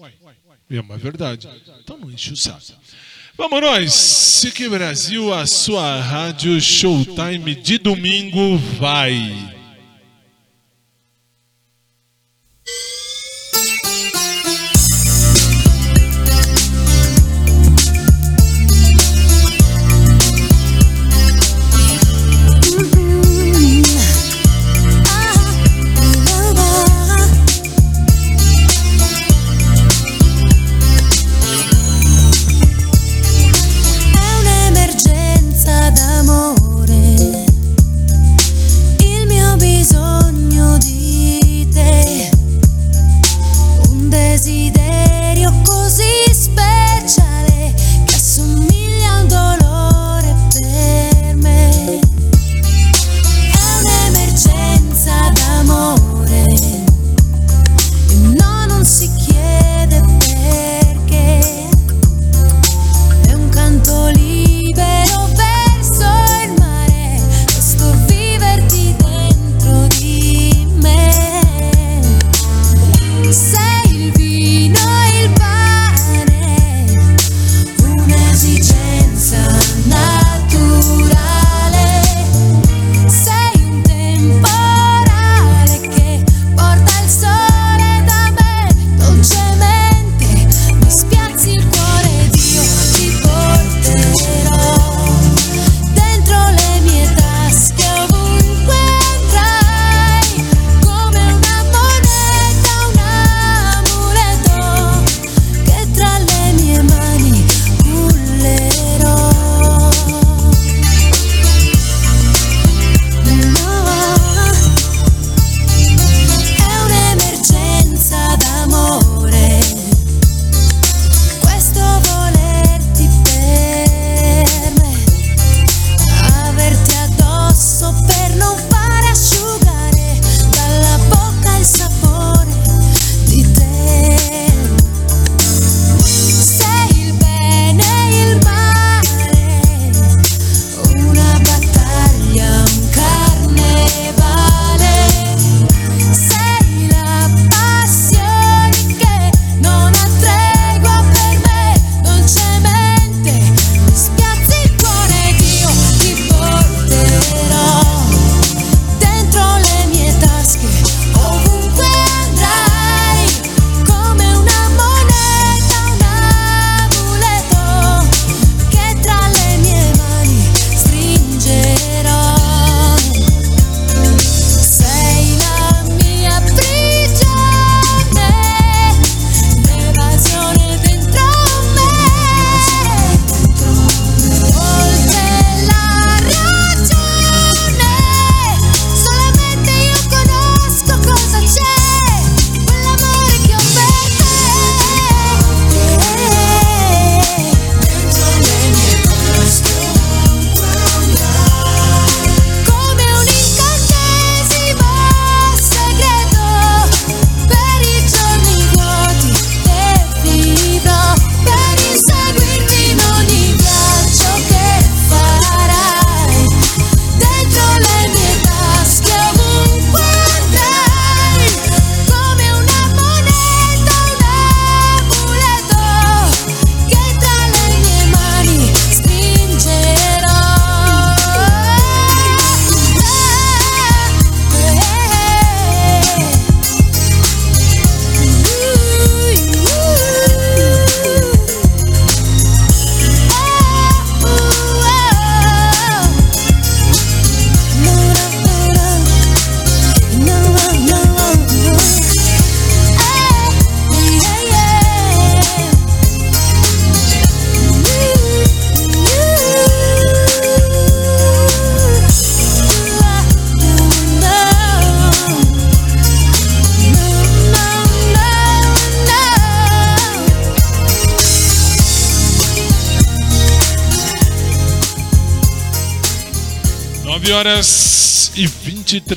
é 0.72 0.80
uma 0.80 0.98
verdade. 0.98 1.48
Então 1.84 1.98
não 1.98 2.10
enche 2.10 2.34
o 2.34 2.38
saco. 2.38 2.62
Vamos 3.38 3.62
nós, 3.62 3.94
Sique 3.94 4.68
Brasil, 4.68 5.32
a 5.32 5.46
sua 5.46 6.02
rádio 6.02 6.60
Showtime 6.60 7.54
de 7.54 7.78
domingo 7.78 8.58
vai. 8.80 9.57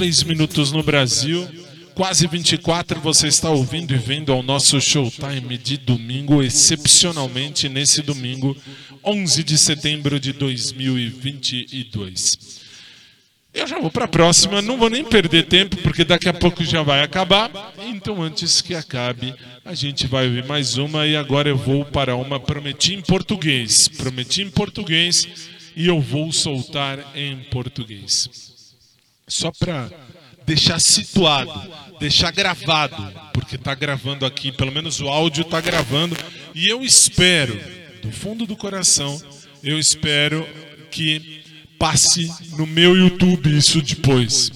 23 0.00 0.22
minutos 0.22 0.72
no 0.72 0.82
Brasil, 0.82 1.46
quase 1.94 2.26
24. 2.26 2.98
Você 3.00 3.28
está 3.28 3.50
ouvindo 3.50 3.92
e 3.92 3.98
vendo 3.98 4.32
ao 4.32 4.42
nosso 4.42 4.80
showtime 4.80 5.58
de 5.58 5.76
domingo, 5.76 6.42
excepcionalmente 6.42 7.68
nesse 7.68 8.00
domingo, 8.00 8.56
11 9.04 9.44
de 9.44 9.58
setembro 9.58 10.18
de 10.18 10.32
2022. 10.32 12.60
Eu 13.52 13.66
já 13.66 13.78
vou 13.78 13.90
para 13.90 14.06
a 14.06 14.08
próxima, 14.08 14.62
não 14.62 14.78
vou 14.78 14.88
nem 14.88 15.04
perder 15.04 15.44
tempo, 15.44 15.76
porque 15.76 16.02
daqui 16.02 16.30
a 16.30 16.34
pouco 16.34 16.64
já 16.64 16.82
vai 16.82 17.02
acabar. 17.02 17.74
Então, 17.86 18.22
antes 18.22 18.62
que 18.62 18.74
acabe, 18.74 19.34
a 19.62 19.74
gente 19.74 20.06
vai 20.06 20.26
ouvir 20.26 20.46
mais 20.46 20.78
uma 20.78 21.06
e 21.06 21.14
agora 21.14 21.50
eu 21.50 21.58
vou 21.58 21.84
para 21.84 22.16
uma 22.16 22.40
Prometi 22.40 22.94
em 22.94 23.02
português. 23.02 23.86
Prometi 23.86 24.40
em 24.40 24.50
português 24.50 25.50
e 25.76 25.86
eu 25.86 26.00
vou 26.00 26.32
soltar 26.32 27.14
em 27.14 27.36
português. 27.50 28.49
Só 29.30 29.50
para 29.52 29.88
deixar 30.44 30.78
situado, 30.80 31.52
deixar 32.00 32.32
gravado, 32.32 32.96
porque 33.32 33.54
está 33.54 33.72
gravando 33.74 34.26
aqui, 34.26 34.50
pelo 34.50 34.72
menos 34.72 35.00
o 35.00 35.08
áudio 35.08 35.42
está 35.42 35.60
gravando, 35.60 36.16
e 36.54 36.68
eu 36.68 36.84
espero, 36.84 37.56
do 38.02 38.10
fundo 38.10 38.44
do 38.44 38.56
coração, 38.56 39.22
eu 39.62 39.78
espero 39.78 40.44
que 40.90 41.44
passe 41.78 42.28
no 42.58 42.66
meu 42.66 42.96
YouTube 42.96 43.56
isso 43.56 43.80
depois. 43.80 44.50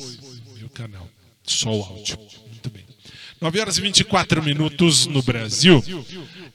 Meu 0.59 0.69
canal, 0.71 1.09
só 1.45 1.71
o 1.71 1.83
áudio. 1.83 2.19
Muito 2.49 2.69
bem. 2.69 2.83
9 3.41 3.61
horas 3.61 3.79
e 3.79 3.81
24 3.81 4.43
minutos 4.43 5.07
no 5.07 5.23
Brasil. 5.23 5.85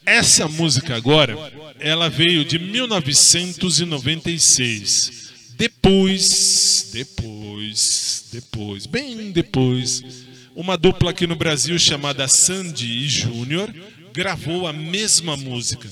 Essa 0.06 0.50
música 0.50 0.94
agora, 0.96 1.38
ela 1.80 2.10
veio 2.10 2.44
de 2.44 2.60
1996. 2.60 5.29
Depois, 5.60 6.90
depois, 6.94 8.30
depois, 8.32 8.86
bem 8.86 9.30
depois, 9.30 10.26
uma 10.56 10.78
dupla 10.78 11.12
aqui 11.12 11.28
no 11.28 11.36
Brasil 11.36 11.78
chamada 11.78 12.30
Sandy 12.30 12.86
e 12.86 13.10
Júnior 13.10 13.70
gravou 14.14 14.68
a 14.68 14.72
mesma 14.72 15.36
música. 15.36 15.90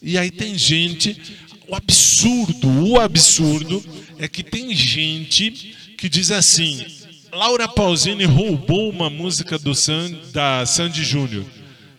E 0.00 0.16
aí 0.16 0.30
tem 0.30 0.56
gente, 0.56 1.20
o 1.68 1.74
absurdo, 1.74 2.66
o 2.88 2.98
absurdo 2.98 3.84
é 4.18 4.26
que 4.26 4.42
tem 4.42 4.74
gente 4.74 5.76
que 5.98 6.08
diz 6.08 6.30
assim: 6.30 6.82
Laura 7.30 7.68
Pausini 7.68 8.24
roubou 8.24 8.88
uma 8.88 9.10
música 9.10 9.58
do 9.58 9.74
San, 9.74 10.10
da 10.32 10.64
Sandy 10.64 11.04
Júnior. 11.04 11.44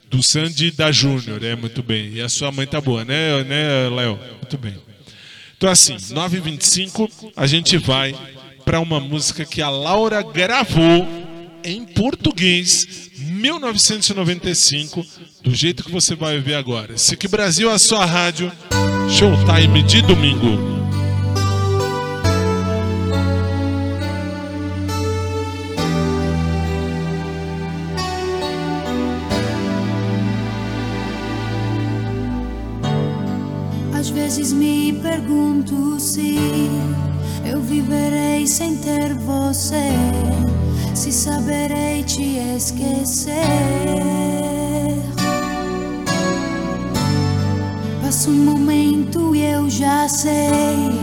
Do 0.09 0.23
Sandy 0.23 0.71
da 0.71 0.91
Júnior, 0.91 1.43
é 1.43 1.55
muito 1.55 1.83
bem. 1.83 2.13
E 2.13 2.19
a 2.21 2.27
sua 2.27 2.51
mãe 2.51 2.65
tá 2.65 2.81
boa, 2.81 3.05
né, 3.05 3.43
né 3.43 3.89
Léo? 3.89 4.19
Muito 4.41 4.57
bem. 4.57 4.90
Então, 5.61 5.69
assim, 5.69 5.95
9h25, 5.95 7.07
a 7.37 7.45
gente 7.45 7.77
vai 7.77 8.15
para 8.65 8.79
uma 8.79 8.99
música 8.99 9.45
que 9.45 9.61
a 9.61 9.69
Laura 9.69 10.23
gravou 10.23 11.07
em 11.63 11.85
português, 11.85 13.11
1995, 13.19 15.05
do 15.43 15.53
jeito 15.53 15.83
que 15.83 15.91
você 15.91 16.15
vai 16.15 16.39
ver 16.39 16.55
agora. 16.55 16.97
SIC 16.97 17.27
Brasil, 17.27 17.69
a 17.69 17.77
sua 17.77 18.03
rádio, 18.07 18.51
Showtime 19.07 19.83
de 19.83 20.01
domingo. 20.01 20.80
Pergunto 35.11 35.99
se 35.99 36.37
eu 37.43 37.61
viverei 37.61 38.47
sem 38.47 38.77
ter 38.77 39.13
você, 39.13 39.91
se 40.93 41.11
saberei 41.11 42.01
te 42.03 42.37
esquecer. 42.55 43.33
Passa 48.01 48.29
um 48.29 48.45
momento 48.45 49.35
e 49.35 49.43
eu 49.43 49.69
já 49.69 50.07
sei, 50.07 50.97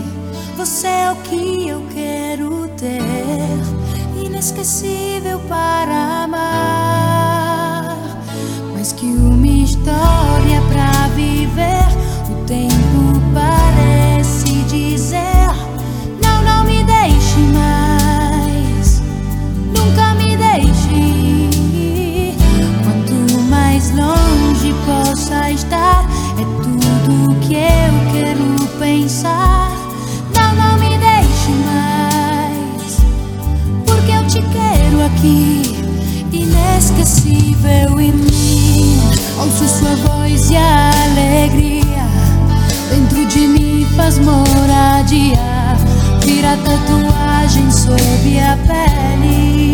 você 0.57 0.87
é 0.87 1.11
o 1.11 1.15
que 1.17 1.67
eu 1.67 1.83
quero 1.93 2.67
ter, 2.77 4.25
inesquecível 4.25 5.39
para 5.47 6.23
amar, 6.23 7.95
mais 8.73 8.91
que 8.91 9.05
uma 9.05 9.45
história 9.45 10.61
pra 10.67 11.09
viver. 11.09 11.87
O 12.31 12.45
tempo 12.45 13.19
parece 13.33 13.98
dizer: 14.79 15.51
Não, 16.23 16.41
não 16.43 16.63
me 16.63 16.83
deixe 16.83 17.39
mais, 17.53 19.01
nunca 19.75 20.13
me 20.15 20.37
deixe. 20.37 21.57
Quanto 22.83 23.41
mais 23.49 23.91
longe 23.91 24.73
possa 24.85 25.51
estar, 25.51 26.05
é 26.37 26.45
tudo 26.63 27.35
que 27.41 27.55
eu 27.55 27.93
quero 28.13 28.67
pensar. 28.79 29.71
Não, 30.35 30.55
não 30.55 30.79
me 30.79 30.97
deixe 30.97 31.51
mais, 31.65 32.99
porque 33.85 34.11
eu 34.11 34.25
te 34.27 34.41
quero 34.53 35.05
aqui, 35.05 35.75
inesquecível 36.31 37.99
em 37.99 38.13
mim. 38.13 38.99
Ouço 39.39 39.67
sua 39.67 39.95
voz 39.95 40.49
e 40.49 40.55
alegria 40.55 41.78
moradia. 44.19 45.37
Vira 46.21 46.55
tatuagem 46.57 47.71
sob 47.71 48.39
a 48.39 48.57
pele. 48.67 49.73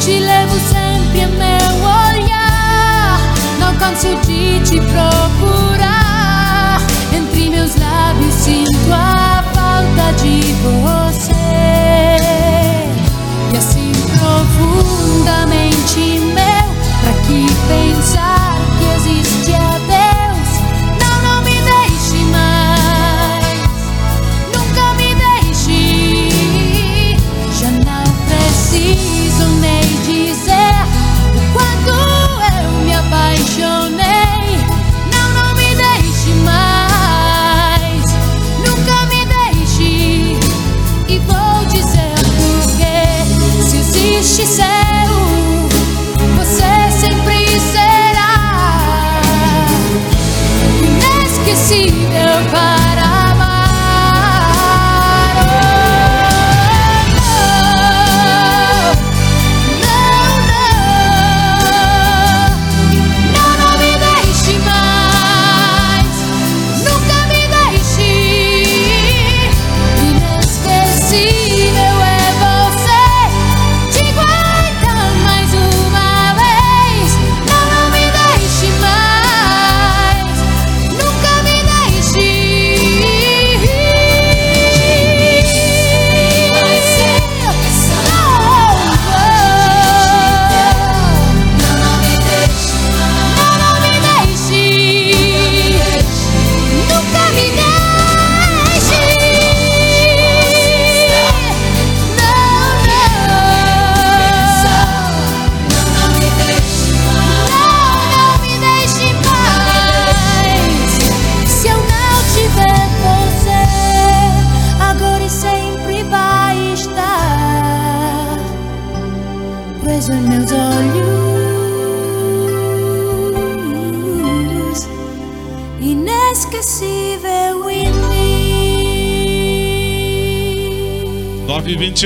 Te 0.00 0.18
levo 0.20 0.58
sempre 0.60 1.22
a 1.22 1.28
meu 1.28 1.84
olhar. 1.84 3.20
Não 3.58 3.74
canso 3.76 4.14
de 4.26 4.60
te 4.60 4.80
procurar. 4.80 6.80
Entre 7.12 7.50
meus 7.50 7.76
lábios 7.76 8.34
sinto 8.34 8.92
a 8.92 9.42
falta 9.54 10.12
de 10.22 10.40
você. 10.62 11.32
E 13.52 13.56
assim 13.56 13.92
profundamente 14.18 15.63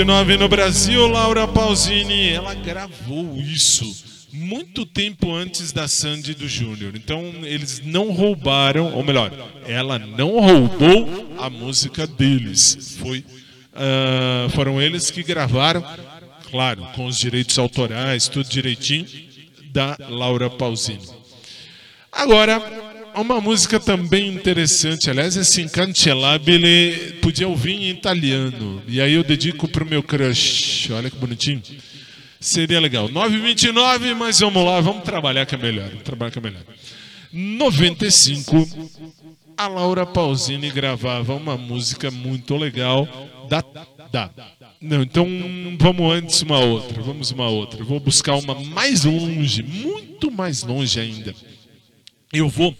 929 0.04 0.36
no 0.36 0.48
Brasil, 0.48 1.08
Laura 1.08 1.48
Pausini, 1.48 2.28
ela 2.28 2.54
gravou 2.54 3.36
isso 3.36 4.06
muito 4.32 4.86
tempo 4.86 5.34
antes 5.34 5.72
da 5.72 5.88
Sandy 5.88 6.34
do 6.34 6.46
Júnior. 6.46 6.94
Então 6.94 7.20
eles 7.42 7.80
não 7.84 8.12
roubaram, 8.12 8.94
ou 8.94 9.02
melhor, 9.02 9.32
ela 9.66 9.98
não 9.98 10.38
roubou 10.38 11.34
a 11.38 11.50
música 11.50 12.06
deles. 12.06 12.96
Foi, 13.00 13.24
ah, 13.74 14.48
foram 14.54 14.80
eles 14.80 15.10
que 15.10 15.22
gravaram, 15.24 15.84
claro, 16.48 16.86
com 16.94 17.06
os 17.06 17.18
direitos 17.18 17.58
autorais, 17.58 18.28
tudo 18.28 18.48
direitinho, 18.48 19.06
da 19.72 19.96
Laura 20.08 20.48
Pausini. 20.48 21.08
Agora, 22.12 22.87
uma 23.18 23.40
música 23.40 23.80
também 23.80 24.28
interessante, 24.28 25.10
aliás, 25.10 25.36
esse 25.36 25.62
Incancelabile 25.62 27.14
podia 27.20 27.48
ouvir 27.48 27.72
em 27.72 27.90
italiano. 27.90 28.82
E 28.86 29.00
aí 29.00 29.14
eu 29.14 29.24
dedico 29.24 29.68
pro 29.68 29.86
meu 29.86 30.02
crush. 30.02 30.90
Olha 30.92 31.10
que 31.10 31.16
bonitinho. 31.16 31.62
Seria 32.40 32.80
legal. 32.80 33.08
9h29, 33.08 34.14
mas 34.14 34.38
vamos 34.40 34.64
lá, 34.64 34.80
vamos 34.80 35.02
trabalhar 35.02 35.46
que 35.46 35.54
é 35.54 35.58
melhor. 35.58 35.90
Trabalhar 36.04 36.30
que 36.30 36.38
é 36.38 36.42
melhor. 36.42 36.62
95, 37.32 38.90
a 39.56 39.66
Laura 39.66 40.06
Pausini 40.06 40.70
gravava 40.70 41.34
uma 41.34 41.56
música 41.56 42.10
muito 42.10 42.56
legal 42.56 43.08
da. 43.48 43.64
da. 44.10 44.30
Não, 44.80 45.02
então 45.02 45.26
vamos 45.78 46.12
antes 46.12 46.42
uma 46.42 46.60
outra. 46.60 47.02
Vamos 47.02 47.30
uma 47.32 47.48
outra. 47.48 47.82
Vou 47.82 47.98
buscar 47.98 48.36
uma 48.36 48.54
mais 48.54 49.04
longe, 49.04 49.62
muito 49.62 50.30
mais 50.30 50.62
longe 50.62 51.00
ainda. 51.00 51.34
Eu 52.32 52.48
vou 52.48 52.74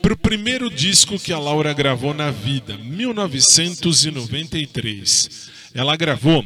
pro 0.00 0.16
primeiro 0.16 0.70
disco 0.70 1.18
que 1.18 1.30
a 1.32 1.38
Laura 1.38 1.72
gravou 1.72 2.14
na 2.14 2.30
vida, 2.30 2.78
1993. 2.78 5.50
Ela 5.74 5.96
gravou 5.96 6.44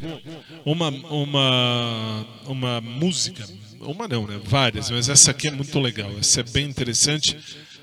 uma, 0.65 0.89
uma, 0.89 2.27
uma 2.47 2.81
música, 2.81 3.47
uma 3.81 4.09
não, 4.09 4.27
né? 4.27 4.41
Várias, 4.43 4.91
mas 4.91 5.11
essa 5.11 5.33
aqui 5.33 5.49
é 5.49 5.51
muito 5.51 5.79
legal, 5.79 6.11
essa 6.19 6.41
é 6.41 6.43
bem 6.43 6.67
interessante, 6.67 7.37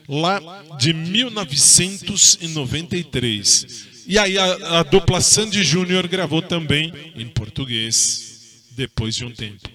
lá 0.10 0.42
de 0.80 0.92
1993. 0.94 3.94
E 4.08 4.18
aí 4.18 4.40
a, 4.40 4.80
a 4.80 4.84
dupla 4.84 5.22
Sandy 5.22 5.64
Júnior 5.64 6.08
gravou 6.08 6.42
também 6.42 6.92
em 7.16 7.28
português, 7.28 8.64
depois 8.72 9.16
de 9.16 9.24
um 9.26 9.32
tempo. 9.32 9.70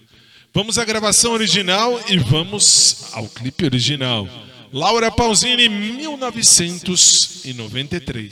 Vamos 0.52 0.78
à 0.78 0.84
gravação 0.84 1.32
original 1.32 2.00
e 2.08 2.18
vamos 2.18 3.04
ao 3.12 3.28
clipe 3.28 3.64
original. 3.64 4.28
Laura 4.72 5.10
Pausini, 5.10 5.68
1993. 5.68 8.30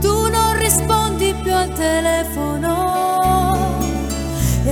Tu 0.00 0.28
non 0.28 0.58
rispondi 0.58 1.34
più 1.42 1.54
al 1.54 1.72
telefono 1.72 3.39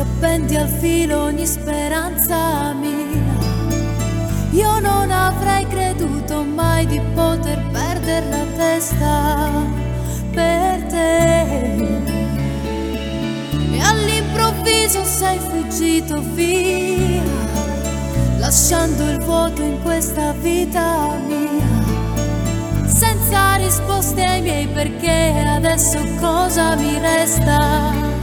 appendi 0.09 0.57
al 0.57 0.69
filo 0.69 1.25
ogni 1.25 1.47
speranza 1.47 2.73
mia. 2.73 3.37
Io 4.51 4.81
non 4.81 5.11
avrei 5.11 5.67
creduto 5.67 6.43
mai 6.43 6.87
di 6.87 7.01
poter 7.15 7.63
perdere 7.71 8.29
la 8.29 8.45
testa 8.57 9.51
per 10.33 10.83
te. 10.85 11.43
E 13.73 13.81
all'improvviso 13.81 15.05
sei 15.05 15.39
fuggito 15.39 16.23
via, 16.35 17.23
lasciando 18.39 19.11
il 19.11 19.21
vuoto 19.21 19.63
in 19.63 19.81
questa 19.83 20.33
vita 20.33 21.17
mia 21.27 21.67
senza 22.87 23.55
risposte 23.57 24.25
ai 24.25 24.41
miei 24.41 24.67
perché 24.67 25.45
adesso 25.47 26.01
cosa 26.19 26.75
mi 26.75 26.99
resta 26.99 28.18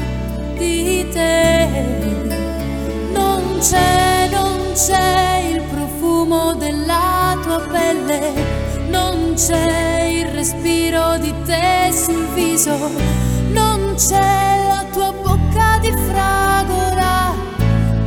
di 0.57 1.07
te. 1.11 1.68
Non 3.14 3.60
c'è 3.60 4.30
non 4.32 4.73
c'è 4.73 5.52
il 5.52 5.61
profumo 5.61 6.53
della 6.56 7.38
tua 7.44 7.60
pelle. 7.72 8.34
Non 8.90 9.34
c'è 9.36 10.03
il 10.03 10.27
respiro 10.27 11.18
di 11.18 11.34
te 11.45 11.91
sul 11.94 12.27
viso. 12.34 12.76
Non 13.52 13.95
c'è 13.95 14.65
la 14.68 14.86
tua 14.91 15.11
bocca 15.11 15.77
di 15.82 15.91
fragola. 16.07 17.34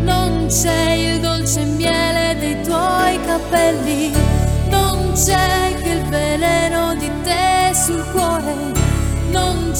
Non 0.02 0.46
c'è 0.48 0.92
il 0.92 1.20
dolce 1.20 1.64
miele 1.64 2.36
dei 2.38 2.62
tuoi 2.62 3.18
capelli. 3.26 4.12
Non 4.70 5.12
c'è 5.14 5.74
che 5.82 5.88
il 5.90 6.04
veleno 6.08 6.94
di 6.94 7.10
te 7.22 7.72
sul 7.74 8.04
cuore, 8.12 8.67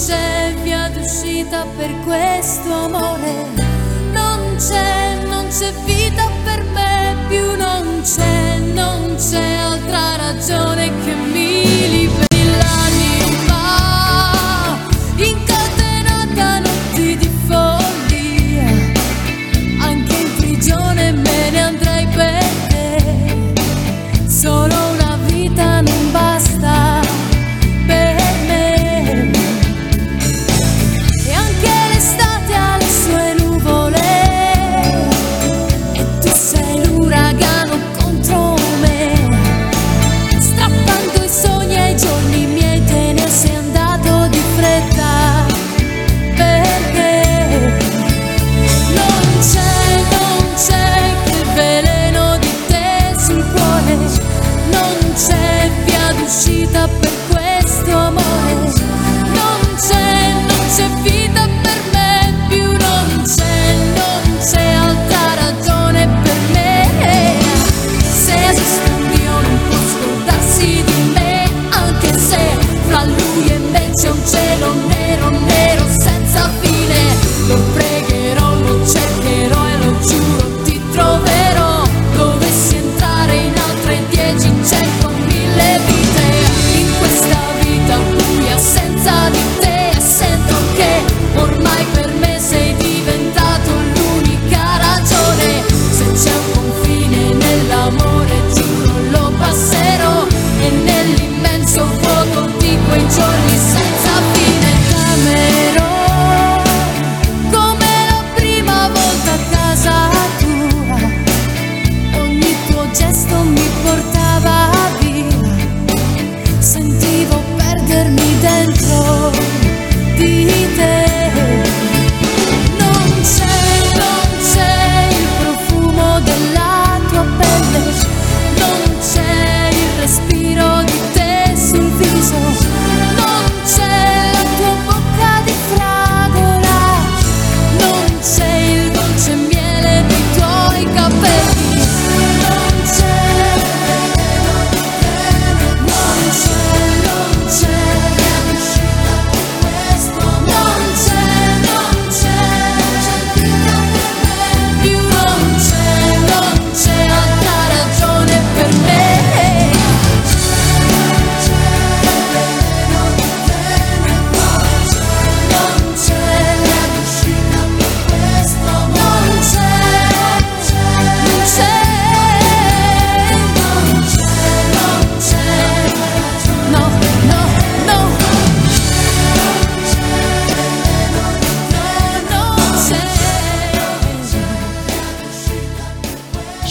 c'è 0.07 0.55
via 0.62 0.89
d'uscita 0.91 1.66
per 1.77 1.93
questo 2.05 2.73
amore, 2.73 3.47
non 4.12 4.55
c'è, 4.57 5.19
non 5.25 5.49
c'è 5.49 5.73
vita 5.85 6.31
per 6.45 6.62
me 6.73 7.16
più, 7.27 7.57
non 7.57 8.01
c'è, 8.03 8.59
non 8.59 9.16
c'è 9.16 9.55
altra 9.55 10.15
ragione 10.16 10.93
che 11.05 11.15
mi 11.15 11.38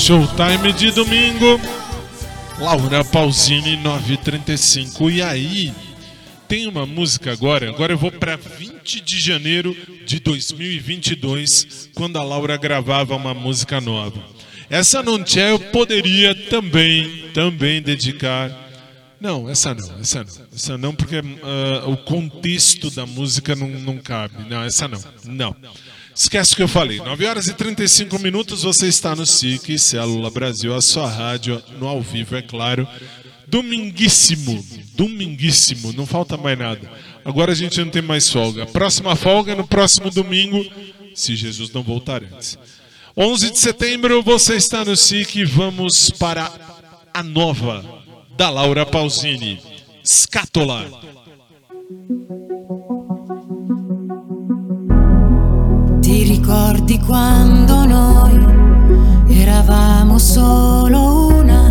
Showtime 0.07 0.71
de 0.71 0.89
domingo. 0.91 1.59
Laura 2.59 3.03
Pausini 3.03 3.75
935. 3.75 5.09
E 5.09 5.21
aí, 5.21 5.73
tem 6.47 6.65
uma 6.65 6.85
música 6.85 7.33
agora. 7.33 7.69
Agora 7.69 7.91
eu 7.91 7.97
vou 7.97 8.09
para 8.09 8.37
20 8.37 9.01
de 9.01 9.19
janeiro 9.19 9.75
de 10.05 10.21
2022, 10.21 11.89
quando 11.93 12.15
a 12.15 12.23
Laura 12.23 12.55
gravava 12.55 13.17
uma 13.17 13.33
música 13.33 13.81
nova. 13.81 14.23
Essa 14.69 15.03
não 15.03 15.21
tinha, 15.21 15.49
eu 15.49 15.59
poderia 15.59 16.33
também, 16.33 17.25
também 17.33 17.81
dedicar. 17.81 18.49
Não, 19.19 19.49
essa 19.49 19.73
não, 19.73 19.99
essa 19.99 20.23
não. 20.23 20.47
Essa 20.55 20.77
não, 20.77 20.95
porque 20.95 21.17
ah, 21.17 21.83
o 21.85 21.97
contexto 21.97 22.89
da 22.91 23.05
música 23.05 23.57
não, 23.57 23.67
não 23.67 23.97
cabe. 23.97 24.49
Não, 24.49 24.63
essa 24.63 24.87
não. 24.87 25.03
Não. 25.25 25.53
Esquece 26.17 26.53
o 26.53 26.55
que 26.55 26.63
eu 26.63 26.67
falei. 26.67 26.97
9 26.97 27.25
horas 27.27 27.47
e 27.47 27.53
35 27.53 28.17
minutos, 28.17 28.63
você 28.63 28.87
está 28.87 29.15
no 29.15 29.23
SIC, 29.23 29.77
Célula 29.77 30.31
Brasil, 30.31 30.73
a 30.73 30.81
sua 30.81 31.07
rádio, 31.07 31.61
no 31.79 31.87
ao 31.87 32.01
vivo, 32.01 32.35
é 32.35 32.41
claro. 32.41 32.87
Dominguíssimo, 33.47 34.65
dominguíssimo, 34.95 35.93
não 35.93 36.07
falta 36.07 36.35
mais 36.35 36.57
nada. 36.57 36.91
Agora 37.23 37.51
a 37.51 37.55
gente 37.55 37.79
não 37.79 37.91
tem 37.91 38.01
mais 38.01 38.27
folga. 38.31 38.65
Próxima 38.65 39.15
folga 39.15 39.51
é 39.51 39.55
no 39.55 39.67
próximo 39.67 40.09
domingo, 40.09 40.65
se 41.13 41.35
Jesus 41.35 41.71
não 41.71 41.83
voltar 41.83 42.23
antes. 42.23 42.57
11 43.15 43.51
de 43.51 43.59
setembro, 43.59 44.23
você 44.23 44.55
está 44.55 44.83
no 44.83 44.97
SIC, 44.97 45.45
vamos 45.45 46.09
para 46.09 46.51
a 47.13 47.21
nova 47.21 47.85
da 48.35 48.49
Laura 48.49 48.87
Pausini, 48.87 49.61
Scatola. 50.03 50.89
Ti 56.07 56.23
ricordi 56.23 56.99
quando 57.01 57.85
noi 57.85 58.39
eravamo 59.27 60.17
solo 60.17 61.27
una, 61.35 61.67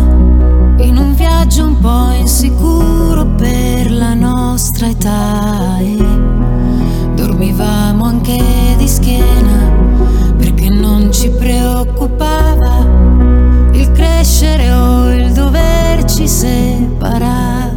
in 0.77 0.95
un 0.95 1.15
viaggio 1.15 1.65
un 1.65 1.79
po' 1.79 2.11
insicuro 2.11 3.25
per 3.25 3.89
la 3.89 4.13
nostra 4.13 4.89
età 4.89 5.79
e 5.79 5.97
dormivamo 7.15 8.03
anche 8.05 8.75
di 8.77 8.87
schiena 8.87 9.73
perché 10.37 10.69
non 10.69 11.11
ci 11.11 11.31
preoccupava 11.31 12.85
il 13.71 13.91
crescere 13.91 14.71
o 14.71 15.11
il 15.15 15.31
doverci 15.31 16.27
separare 16.27 17.75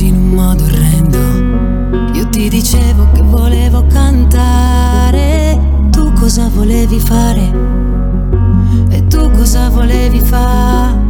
truccandoci 0.00 0.06
in 0.06 0.14
un 0.14 0.30
modo 0.30 0.64
orrendo. 0.64 1.18
Io 2.14 2.28
ti 2.30 2.48
dicevo 2.48 3.08
che 3.12 3.22
volevo 3.22 3.84
cantare, 3.86 5.58
tu 5.90 6.12
cosa 6.14 6.48
volevi 6.48 6.98
fare? 6.98 7.52
E 8.88 9.06
tu 9.06 9.30
cosa 9.30 9.68
volevi 9.68 10.20
fare? 10.20 11.09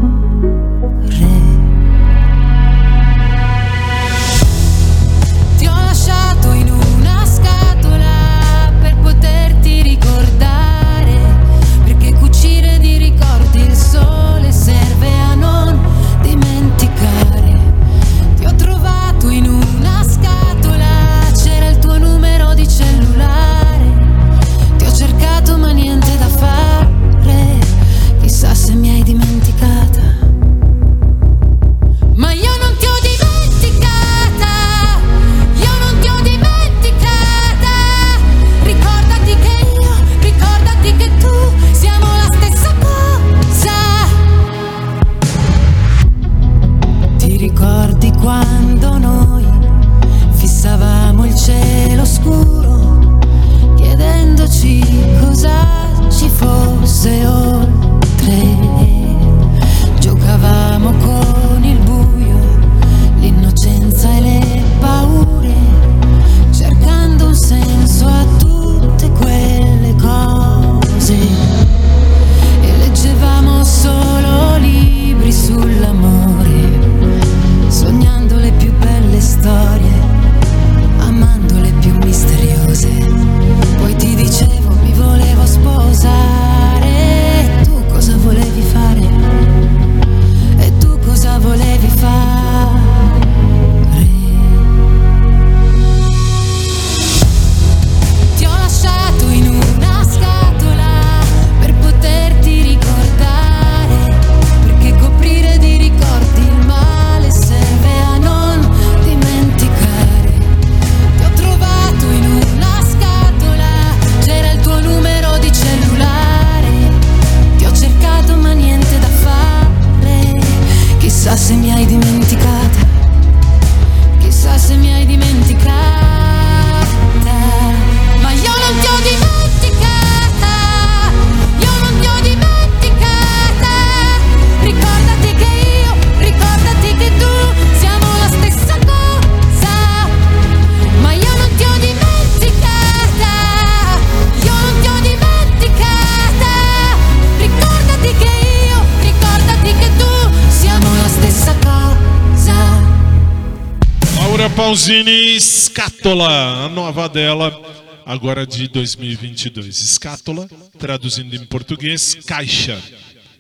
Agora 158.21 158.47
de 158.47 158.69
2022. 158.69 159.75
Scatola, 159.75 160.47
traduzindo 160.79 161.35
em 161.35 161.43
português, 161.47 162.19
caixa. 162.27 162.79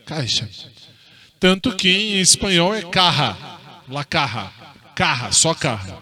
Caixa. 0.07 0.49
Tanto 1.39 1.77
que 1.77 1.91
em 1.91 2.19
espanhol 2.19 2.75
é 2.75 2.81
carra. 2.81 3.37
La 3.87 4.05
carra. 4.05 4.51
Carra, 4.95 5.33
só 5.33 5.53
carra. 5.53 5.99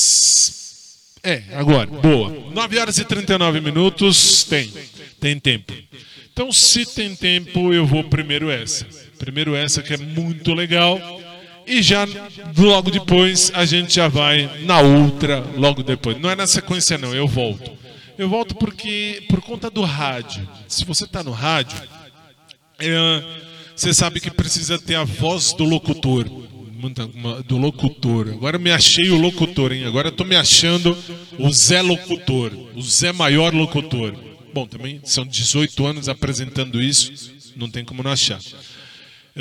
É, 1.24 1.42
agora, 1.54 1.90
boa. 1.90 2.30
9 2.52 2.78
horas 2.78 2.98
e 2.98 3.04
39 3.04 3.60
minutos. 3.60 4.44
Tem. 4.44 4.72
Tem 5.20 5.40
tempo. 5.40 5.74
Então, 6.32 6.52
se 6.52 6.86
tem 6.86 7.16
tempo, 7.16 7.74
eu 7.74 7.84
vou 7.84 8.04
primeiro 8.04 8.48
essa. 8.48 8.86
Primeiro 9.18 9.56
essa 9.56 9.82
que 9.82 9.92
é 9.92 9.96
muito 9.96 10.54
legal. 10.54 11.00
E 11.68 11.82
já 11.82 12.06
logo 12.56 12.90
depois 12.90 13.52
a 13.54 13.66
gente 13.66 13.94
já 13.94 14.08
vai 14.08 14.64
na 14.64 14.80
outra, 14.80 15.44
logo 15.56 15.82
depois. 15.82 16.18
Não 16.18 16.30
é 16.30 16.34
na 16.34 16.46
sequência, 16.46 16.96
não, 16.96 17.14
eu 17.14 17.28
volto. 17.28 17.70
Eu 18.16 18.28
volto 18.28 18.54
porque, 18.56 19.22
por 19.28 19.40
conta 19.40 19.70
do 19.70 19.82
rádio. 19.84 20.48
Se 20.66 20.84
você 20.84 21.04
está 21.04 21.22
no 21.22 21.30
rádio, 21.30 21.80
é, 22.78 23.22
você 23.76 23.92
sabe 23.92 24.18
que 24.18 24.30
precisa 24.30 24.78
ter 24.78 24.96
a 24.96 25.04
voz 25.04 25.52
do 25.52 25.64
locutor. 25.64 26.24
Do 27.46 27.58
locutor. 27.58 28.28
Agora 28.30 28.56
eu 28.56 28.60
me 28.60 28.70
achei 28.70 29.10
o 29.10 29.20
locutor, 29.20 29.72
hein? 29.72 29.84
Agora 29.84 30.08
estou 30.08 30.26
me 30.26 30.36
achando 30.36 30.96
o 31.38 31.50
Zé 31.52 31.82
Locutor, 31.82 32.52
o 32.74 32.82
Zé 32.82 33.12
Maior 33.12 33.52
Locutor. 33.52 34.14
Bom, 34.54 34.66
também 34.66 35.00
são 35.04 35.26
18 35.26 35.86
anos 35.86 36.08
apresentando 36.08 36.80
isso, 36.80 37.32
não 37.56 37.68
tem 37.68 37.84
como 37.84 38.02
não 38.02 38.12
achar. 38.12 38.40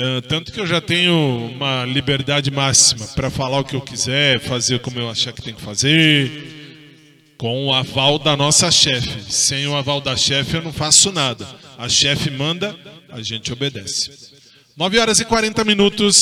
É, 0.00 0.20
tanto 0.20 0.52
que 0.52 0.60
eu 0.60 0.66
já 0.66 0.80
tenho 0.80 1.50
uma 1.56 1.84
liberdade 1.84 2.52
máxima 2.52 3.04
para 3.08 3.28
falar 3.28 3.58
o 3.58 3.64
que 3.64 3.74
eu 3.74 3.80
quiser, 3.80 4.38
fazer 4.38 4.78
como 4.78 4.96
eu 5.00 5.10
achar 5.10 5.32
que 5.32 5.42
tem 5.42 5.52
que 5.52 5.60
fazer, 5.60 7.34
com 7.36 7.66
o 7.66 7.74
aval 7.74 8.16
da 8.16 8.36
nossa 8.36 8.70
chefe. 8.70 9.32
Sem 9.32 9.66
o 9.66 9.74
aval 9.74 10.00
da 10.00 10.16
chefe 10.16 10.54
eu 10.54 10.62
não 10.62 10.72
faço 10.72 11.10
nada. 11.10 11.44
A 11.76 11.88
chefe 11.88 12.30
manda, 12.30 12.76
a 13.10 13.20
gente 13.20 13.52
obedece. 13.52 14.12
9 14.76 15.00
horas 15.00 15.18
e 15.18 15.24
40 15.24 15.64
minutos. 15.64 16.16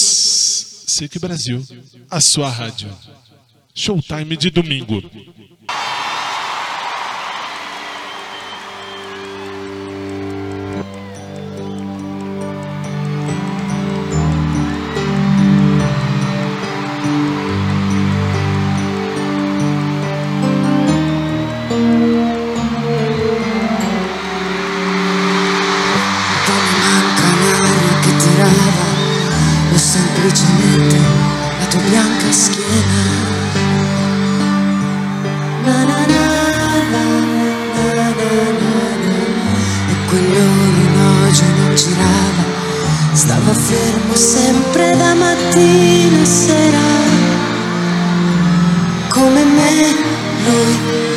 SIC 0.87 1.19
Brasil, 1.19 1.63
a 2.11 2.19
sua 2.19 2.49
rádio. 2.49 2.89
Showtime 3.75 4.39
de 4.39 4.49
domingo. 4.49 5.03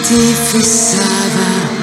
ti 0.01 0.33
fissava 0.49 1.78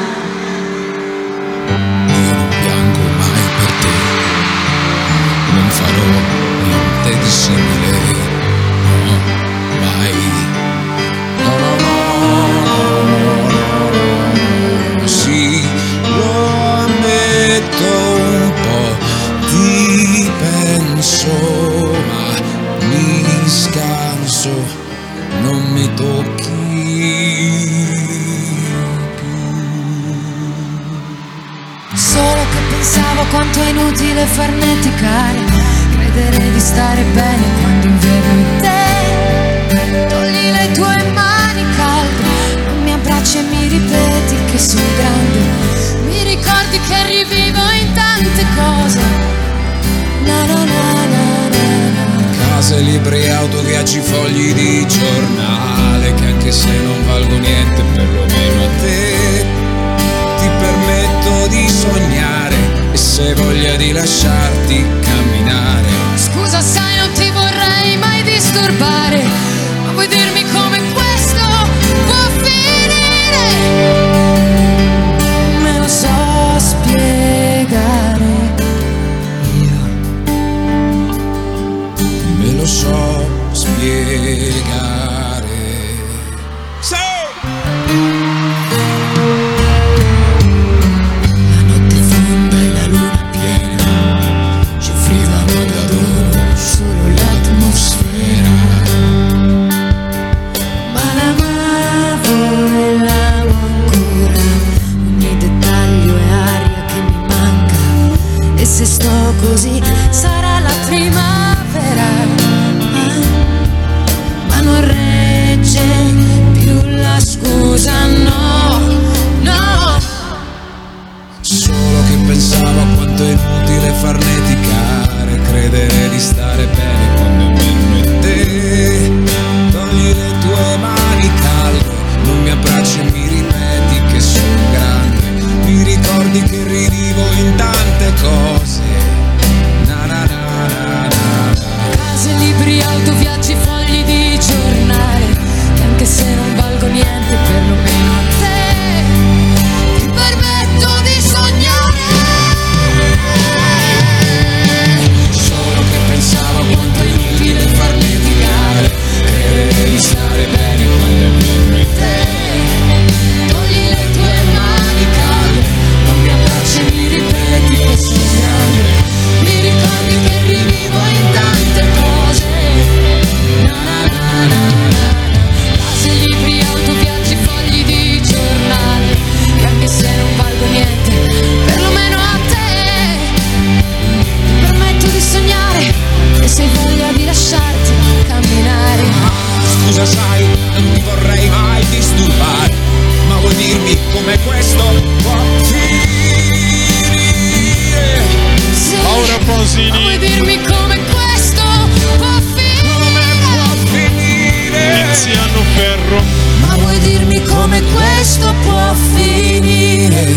presto 208.36 208.54
può 208.62 208.94
finire. 208.94 210.36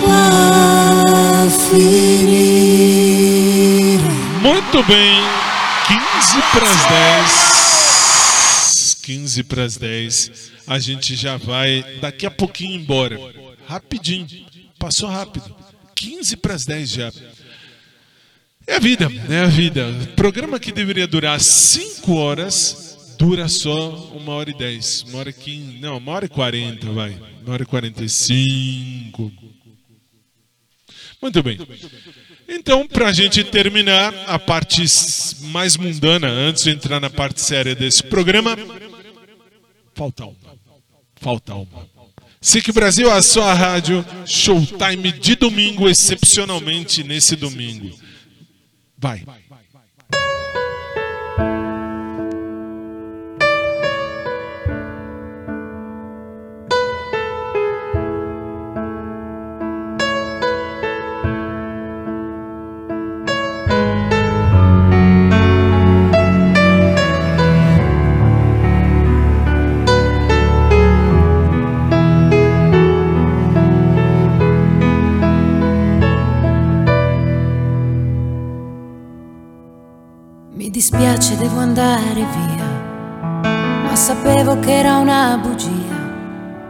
Può 0.00 1.48
finire. 1.70 2.78
Muito 4.40 4.82
bem, 4.84 5.20
15 5.86 6.42
para 6.52 6.70
as 6.70 6.86
10. 6.86 7.58
15 9.02 9.42
para 9.44 9.64
as 9.64 9.76
10. 9.76 10.30
A 10.66 10.78
gente 10.78 11.14
já 11.16 11.38
vai 11.38 11.82
daqui 12.00 12.26
a 12.26 12.30
pouquinho 12.30 12.78
embora. 12.78 13.18
Rapidinho. 13.66 14.26
Passou 14.78 15.08
rápido. 15.08 15.56
15 15.94 16.36
para 16.36 16.54
as 16.54 16.66
10 16.66 16.90
já. 16.90 17.10
É 18.68 18.76
a 18.76 18.78
vida, 18.78 19.10
é 19.30 19.40
a 19.40 19.46
vida. 19.46 19.86
Programa 20.14 20.60
que 20.60 20.70
deveria 20.70 21.06
durar 21.06 21.40
5 21.40 22.14
horas, 22.14 23.16
dura 23.18 23.48
só 23.48 23.94
uma 24.12 24.34
hora 24.34 24.50
e 24.50 24.54
10. 24.54 25.04
Uma 25.08 25.20
hora 25.20 25.30
e 25.30 25.32
15. 25.32 25.78
Não, 25.80 25.96
uma 25.96 26.12
hora 26.12 26.26
e 26.26 26.28
40, 26.28 26.92
vai. 26.92 27.18
Uma 27.42 27.54
hora 27.54 27.62
e 27.62 27.66
45. 27.66 29.32
Muito 31.22 31.42
bem. 31.42 31.58
Então, 32.46 32.86
para 32.86 33.08
a 33.08 33.12
gente 33.12 33.42
terminar 33.42 34.12
a 34.26 34.38
parte 34.38 34.84
mais 35.44 35.78
mundana, 35.78 36.28
antes 36.28 36.64
de 36.64 36.70
entrar 36.70 37.00
na 37.00 37.08
parte 37.08 37.40
séria 37.40 37.74
desse 37.74 38.02
programa, 38.02 38.54
falta 39.94 40.26
uma. 40.26 40.58
Falta 41.16 41.54
uma. 41.54 41.88
SIC 42.38 42.70
Brasil, 42.70 43.10
a 43.10 43.22
sua 43.22 43.54
rádio, 43.54 44.04
showtime 44.26 45.10
de 45.12 45.36
domingo, 45.36 45.88
excepcionalmente 45.88 47.02
nesse 47.02 47.34
domingo. 47.34 48.07
Vai. 49.00 49.24
Mi 49.47 49.47
dispiace, 80.90 81.36
devo 81.36 81.60
andare 81.60 82.14
via, 82.14 82.64
ma 83.84 83.94
sapevo 83.94 84.58
che 84.58 84.78
era 84.78 84.96
una 84.96 85.38
bugia. 85.38 85.96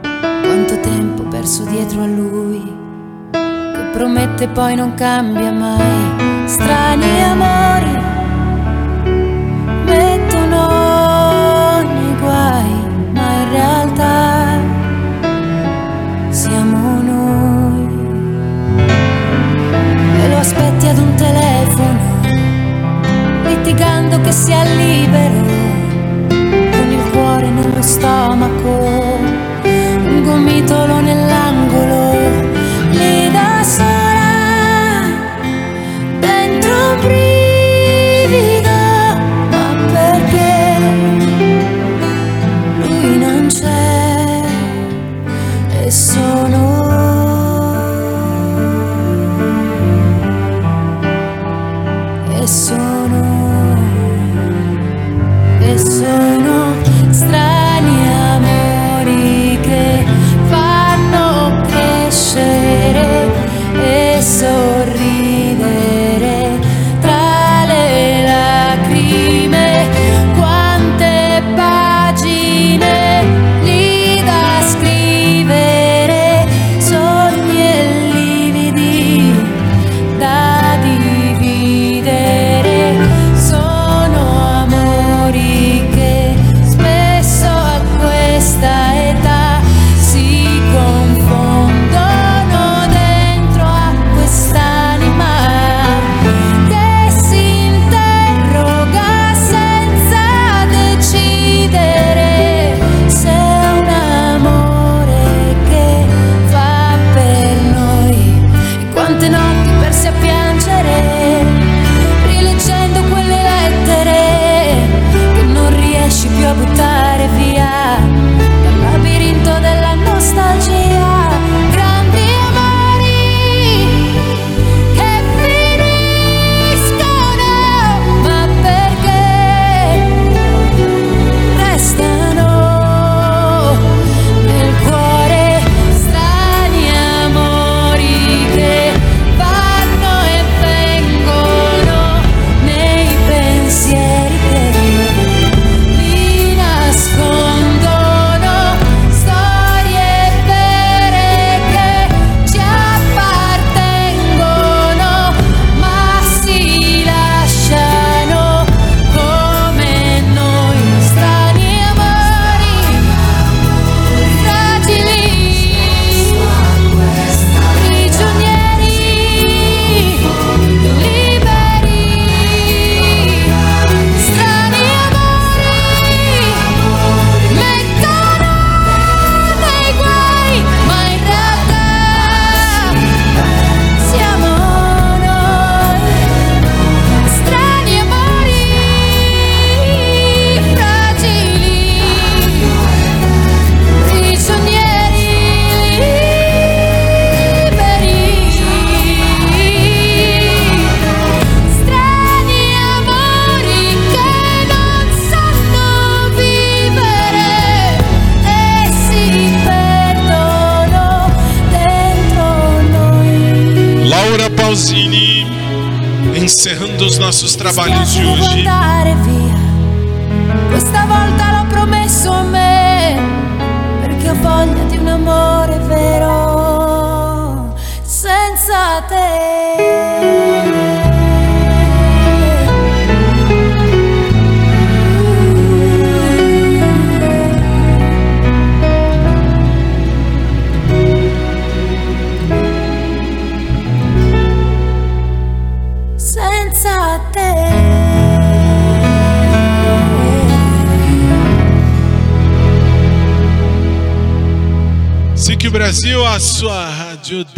Quanto 0.01 0.81
tempo 0.81 1.23
perso 1.23 1.63
dietro 1.63 2.03
a 2.03 2.07
lui, 2.07 2.77
che 3.31 3.91
promette 3.93 4.49
poi 4.49 4.75
non 4.75 4.95
cambia 4.95 5.53
mai. 5.53 6.49
Strani 6.49 7.23
amori 7.23 7.97
mettono 9.85 11.83
nei 11.83 12.17
guai, 12.19 12.73
ma 13.13 13.33
in 13.35 13.51
realtà 13.53 14.59
siamo 16.31 17.03
noi. 17.03 17.87
E 20.23 20.29
lo 20.29 20.39
aspetti 20.39 20.89
ad 20.89 20.99
un 20.99 21.15
telefono 21.15 22.08
litigando 23.69 24.19
che 24.23 24.33
sia 24.33 24.63
libero, 24.63 25.47
con 26.27 26.91
il 26.91 27.11
cuore 27.13 27.51
nello 27.51 27.83
stomaco, 27.83 29.19
un 29.63 30.23
gomitolo 30.25 31.01
nell'angolo, 31.01 32.08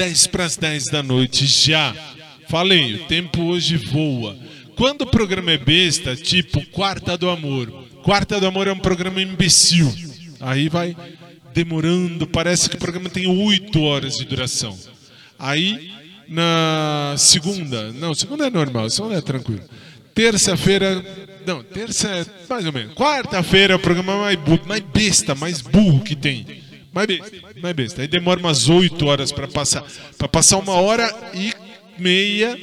10 0.00 0.28
para 0.28 0.46
as 0.46 0.56
10 0.56 0.86
da 0.86 1.02
noite 1.02 1.44
já. 1.44 1.94
Falei, 2.48 2.94
o 2.94 2.98
tempo 3.00 3.42
hoje 3.42 3.76
voa. 3.76 4.34
Quando 4.74 5.02
o 5.02 5.06
programa 5.06 5.50
é 5.50 5.58
besta, 5.58 6.16
tipo 6.16 6.64
Quarta 6.68 7.18
do 7.18 7.28
Amor. 7.28 7.70
Quarta 8.02 8.40
do 8.40 8.46
Amor 8.46 8.66
é 8.66 8.72
um 8.72 8.78
programa 8.78 9.20
imbecil. 9.20 9.94
Aí 10.40 10.70
vai 10.70 10.96
demorando, 11.52 12.26
parece 12.26 12.70
que 12.70 12.76
o 12.76 12.78
programa 12.78 13.10
tem 13.10 13.26
8 13.26 13.78
horas 13.82 14.16
de 14.16 14.24
duração. 14.24 14.74
Aí 15.38 15.92
na 16.26 17.14
segunda, 17.18 17.92
não, 17.92 18.14
segunda 18.14 18.46
é 18.46 18.50
normal, 18.50 18.88
segunda 18.88 19.16
é 19.16 19.20
tranquilo. 19.20 19.64
Terça-feira, 20.14 21.04
não, 21.46 21.62
terça 21.62 22.08
é 22.08 22.26
mais 22.48 22.64
ou 22.64 22.72
menos. 22.72 22.94
Quarta-feira 22.94 23.74
é 23.74 23.76
o 23.76 23.78
programa 23.78 24.16
mais, 24.16 24.38
mais 24.66 24.80
besta, 24.80 25.34
mais 25.34 25.60
burro 25.60 26.00
que 26.00 26.16
tem. 26.16 26.69
Mais 26.92 27.06
besta, 27.06 27.36
mais 27.62 27.76
besta. 27.76 28.02
Aí 28.02 28.08
demora 28.08 28.40
umas 28.40 28.68
8 28.68 29.06
horas 29.06 29.30
para 29.30 29.46
passar. 29.46 29.84
Para 30.18 30.28
passar 30.28 30.58
uma 30.58 30.74
hora 30.74 31.12
e 31.34 31.54
meia, 31.98 32.58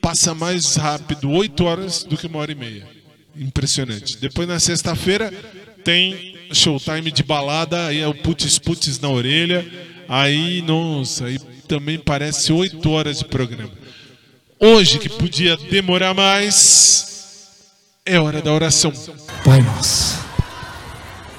passa 0.00 0.34
mais 0.34 0.76
rápido 0.76 1.30
8 1.30 1.64
horas 1.64 2.02
do 2.02 2.16
que 2.16 2.26
uma 2.26 2.38
hora 2.38 2.52
e 2.52 2.56
meia. 2.56 2.88
Impressionante. 3.36 4.16
Depois 4.18 4.48
na 4.48 4.58
sexta-feira 4.58 5.32
tem 5.84 6.36
showtime 6.52 7.10
de 7.10 7.22
balada, 7.22 7.86
aí 7.86 8.00
é 8.00 8.06
o 8.06 8.14
putz 8.14 8.58
putz 8.58 9.00
na 9.00 9.08
orelha. 9.08 9.66
Aí, 10.08 10.60
nossa, 10.62 11.26
aí 11.26 11.38
também 11.66 11.98
parece 11.98 12.52
8 12.52 12.90
horas 12.90 13.18
de 13.20 13.24
programa. 13.24 13.70
Hoje, 14.58 14.98
que 14.98 15.08
podia 15.08 15.56
demorar 15.56 16.14
mais, 16.14 17.48
é 18.04 18.18
hora 18.20 18.42
da 18.42 18.52
oração. 18.52 18.92
Pai 19.44 19.60
nosso, 19.62 20.18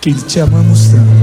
que 0.02 0.14
te 0.14 0.40
amamos 0.40 0.88
tanto. 0.88 1.23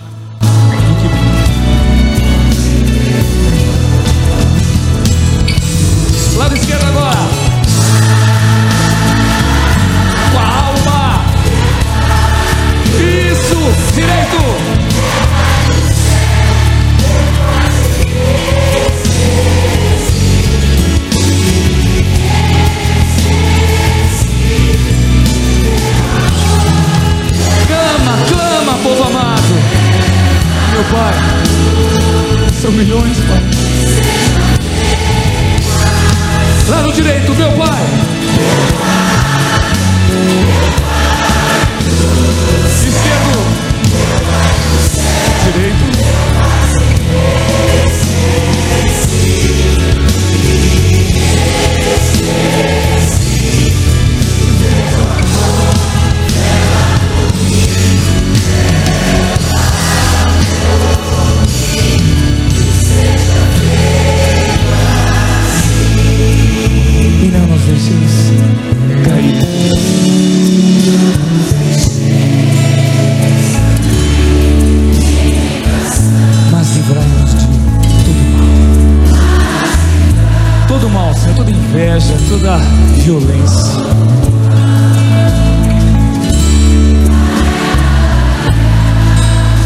Violência. 83.01 83.81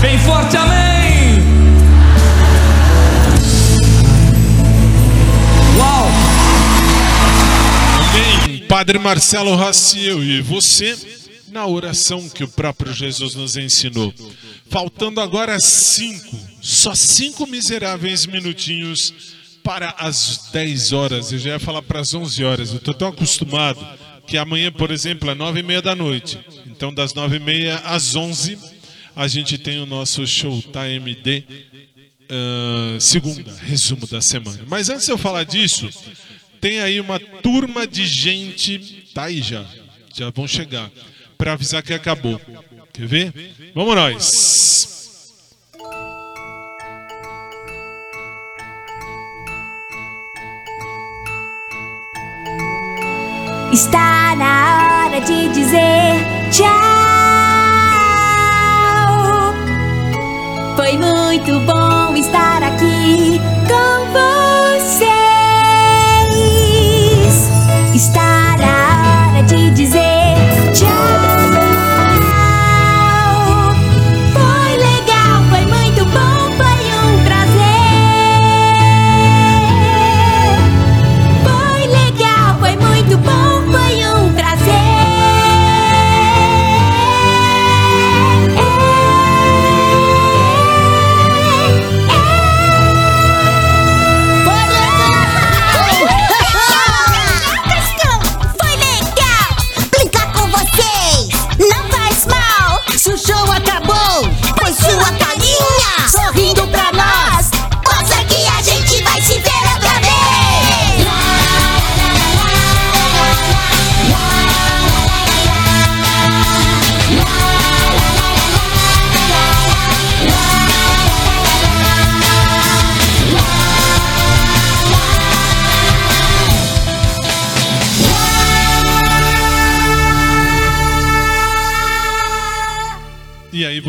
Bem 0.01 0.17
forte, 0.19 0.55
amém! 0.55 1.39
Uau! 5.77 6.07
Amém. 8.09 8.59
Padre 8.69 8.99
Marcelo 8.99 9.53
Raciel 9.55 10.23
e 10.23 10.41
você 10.41 10.97
na 11.49 11.67
oração 11.67 12.29
que 12.29 12.43
o 12.43 12.47
próprio 12.47 12.93
Jesus 12.93 13.35
nos 13.35 13.57
ensinou. 13.57 14.13
Faltando 14.69 15.19
agora 15.19 15.59
cinco, 15.59 16.39
só 16.61 16.95
cinco 16.95 17.45
miseráveis 17.45 18.25
minutinhos 18.25 19.34
para 19.65 19.95
as 19.97 20.49
10 20.53 20.93
horas. 20.93 21.31
Eu 21.31 21.39
já 21.39 21.49
ia 21.49 21.59
falar 21.59 21.81
para 21.81 21.99
as 21.99 22.13
11 22.13 22.43
horas. 22.43 22.69
Eu 22.69 22.77
estou 22.77 22.93
tão 22.93 23.07
acostumado 23.07 23.83
que 24.27 24.37
amanhã, 24.37 24.71
por 24.71 24.91
exemplo, 24.91 25.29
é 25.31 25.33
nove 25.33 25.61
e 25.61 25.63
meia 25.63 25.81
da 25.81 25.95
noite. 25.95 26.39
Então, 26.67 26.93
das 26.93 27.15
nove 27.15 27.37
e 27.37 27.39
meia 27.39 27.77
às 27.79 28.15
11, 28.15 28.59
a 29.15 29.27
gente 29.27 29.57
tem 29.57 29.79
o 29.81 29.85
nosso 29.87 30.25
Showtime 30.25 31.15
de 31.15 31.43
ah, 32.29 32.97
segunda, 32.99 33.51
resumo 33.63 34.05
da 34.05 34.21
semana. 34.21 34.61
Mas 34.67 34.89
antes 34.89 35.05
de 35.05 35.11
eu 35.11 35.17
falar 35.17 35.43
disso, 35.43 35.89
tem 36.61 36.79
aí 36.79 36.99
uma 36.99 37.19
turma 37.19 37.87
de 37.87 38.05
gente, 38.05 39.09
tá 39.13 39.25
aí 39.25 39.41
já, 39.41 39.65
já 40.13 40.29
vão 40.29 40.47
chegar, 40.47 40.91
para 41.37 41.53
avisar 41.53 41.81
que 41.81 41.93
acabou. 41.93 42.39
Quer 42.93 43.07
ver? 43.07 43.33
Vamos 43.73 43.95
nós. 43.95 44.94
Está 53.75 54.33
na 54.37 55.03
hora 55.03 55.19
de 55.19 55.49
dizer 55.49 56.23
tchau. 56.49 56.65
Foi 60.77 60.93
muito 60.97 61.59
bom 61.59 61.74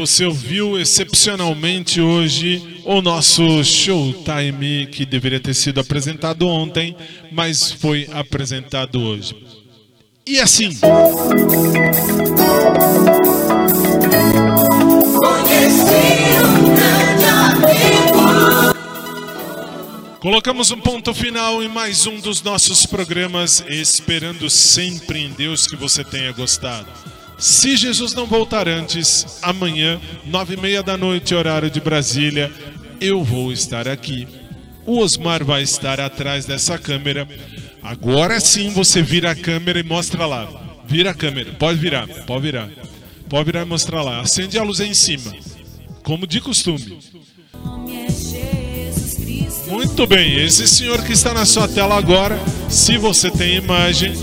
você 0.06 0.24
ouviu 0.24 0.78
excepcionalmente 0.78 2.00
hoje 2.00 2.80
o 2.84 3.02
nosso 3.02 3.64
Showtime 3.64 4.86
que 4.86 5.04
deveria 5.04 5.40
ter 5.40 5.52
sido 5.52 5.80
apresentado 5.80 6.46
ontem, 6.46 6.96
mas 7.32 7.72
foi 7.72 8.08
apresentado 8.12 9.00
hoje. 9.00 9.36
E 10.24 10.38
assim, 10.38 10.70
colocamos 20.20 20.70
um 20.70 20.80
ponto 20.80 21.12
final 21.12 21.60
em 21.64 21.68
mais 21.68 22.06
um 22.06 22.20
dos 22.20 22.42
nossos 22.42 22.86
programas, 22.86 23.64
esperando 23.68 24.48
sempre 24.48 25.18
em 25.18 25.30
Deus 25.30 25.66
que 25.66 25.74
você 25.74 26.04
tenha 26.04 26.30
gostado. 26.30 27.15
Se 27.38 27.76
Jesus 27.76 28.14
não 28.14 28.26
voltar 28.26 28.66
antes, 28.66 29.38
amanhã, 29.42 30.00
nove 30.24 30.54
e 30.54 30.56
meia 30.56 30.82
da 30.82 30.96
noite, 30.96 31.34
horário 31.34 31.70
de 31.70 31.80
Brasília, 31.80 32.50
eu 33.00 33.22
vou 33.22 33.52
estar 33.52 33.86
aqui. 33.86 34.26
O 34.86 34.98
Osmar 34.98 35.44
vai 35.44 35.62
estar 35.62 36.00
atrás 36.00 36.46
dessa 36.46 36.78
câmera. 36.78 37.28
Agora 37.82 38.40
sim 38.40 38.70
você 38.70 39.02
vira 39.02 39.32
a 39.32 39.34
câmera 39.34 39.78
e 39.78 39.82
mostra 39.82 40.24
lá. 40.24 40.48
Vira 40.86 41.10
a 41.10 41.14
câmera, 41.14 41.52
pode 41.52 41.78
virar, 41.78 42.08
pode 42.24 42.42
virar. 42.42 42.70
Pode 43.28 43.44
virar 43.44 43.62
e 43.62 43.64
mostrar 43.66 44.02
lá. 44.02 44.20
Acende 44.20 44.58
a 44.58 44.62
luz 44.62 44.80
aí 44.80 44.88
em 44.88 44.94
cima, 44.94 45.34
como 46.02 46.26
de 46.26 46.40
costume. 46.40 46.98
Muito 49.68 50.06
bem, 50.06 50.36
esse 50.36 50.66
senhor 50.66 51.02
que 51.04 51.12
está 51.12 51.34
na 51.34 51.44
sua 51.44 51.66
tela 51.66 51.98
agora, 51.98 52.38
se 52.70 52.96
você 52.96 53.30
tem 53.30 53.56
imagem, 53.56 54.14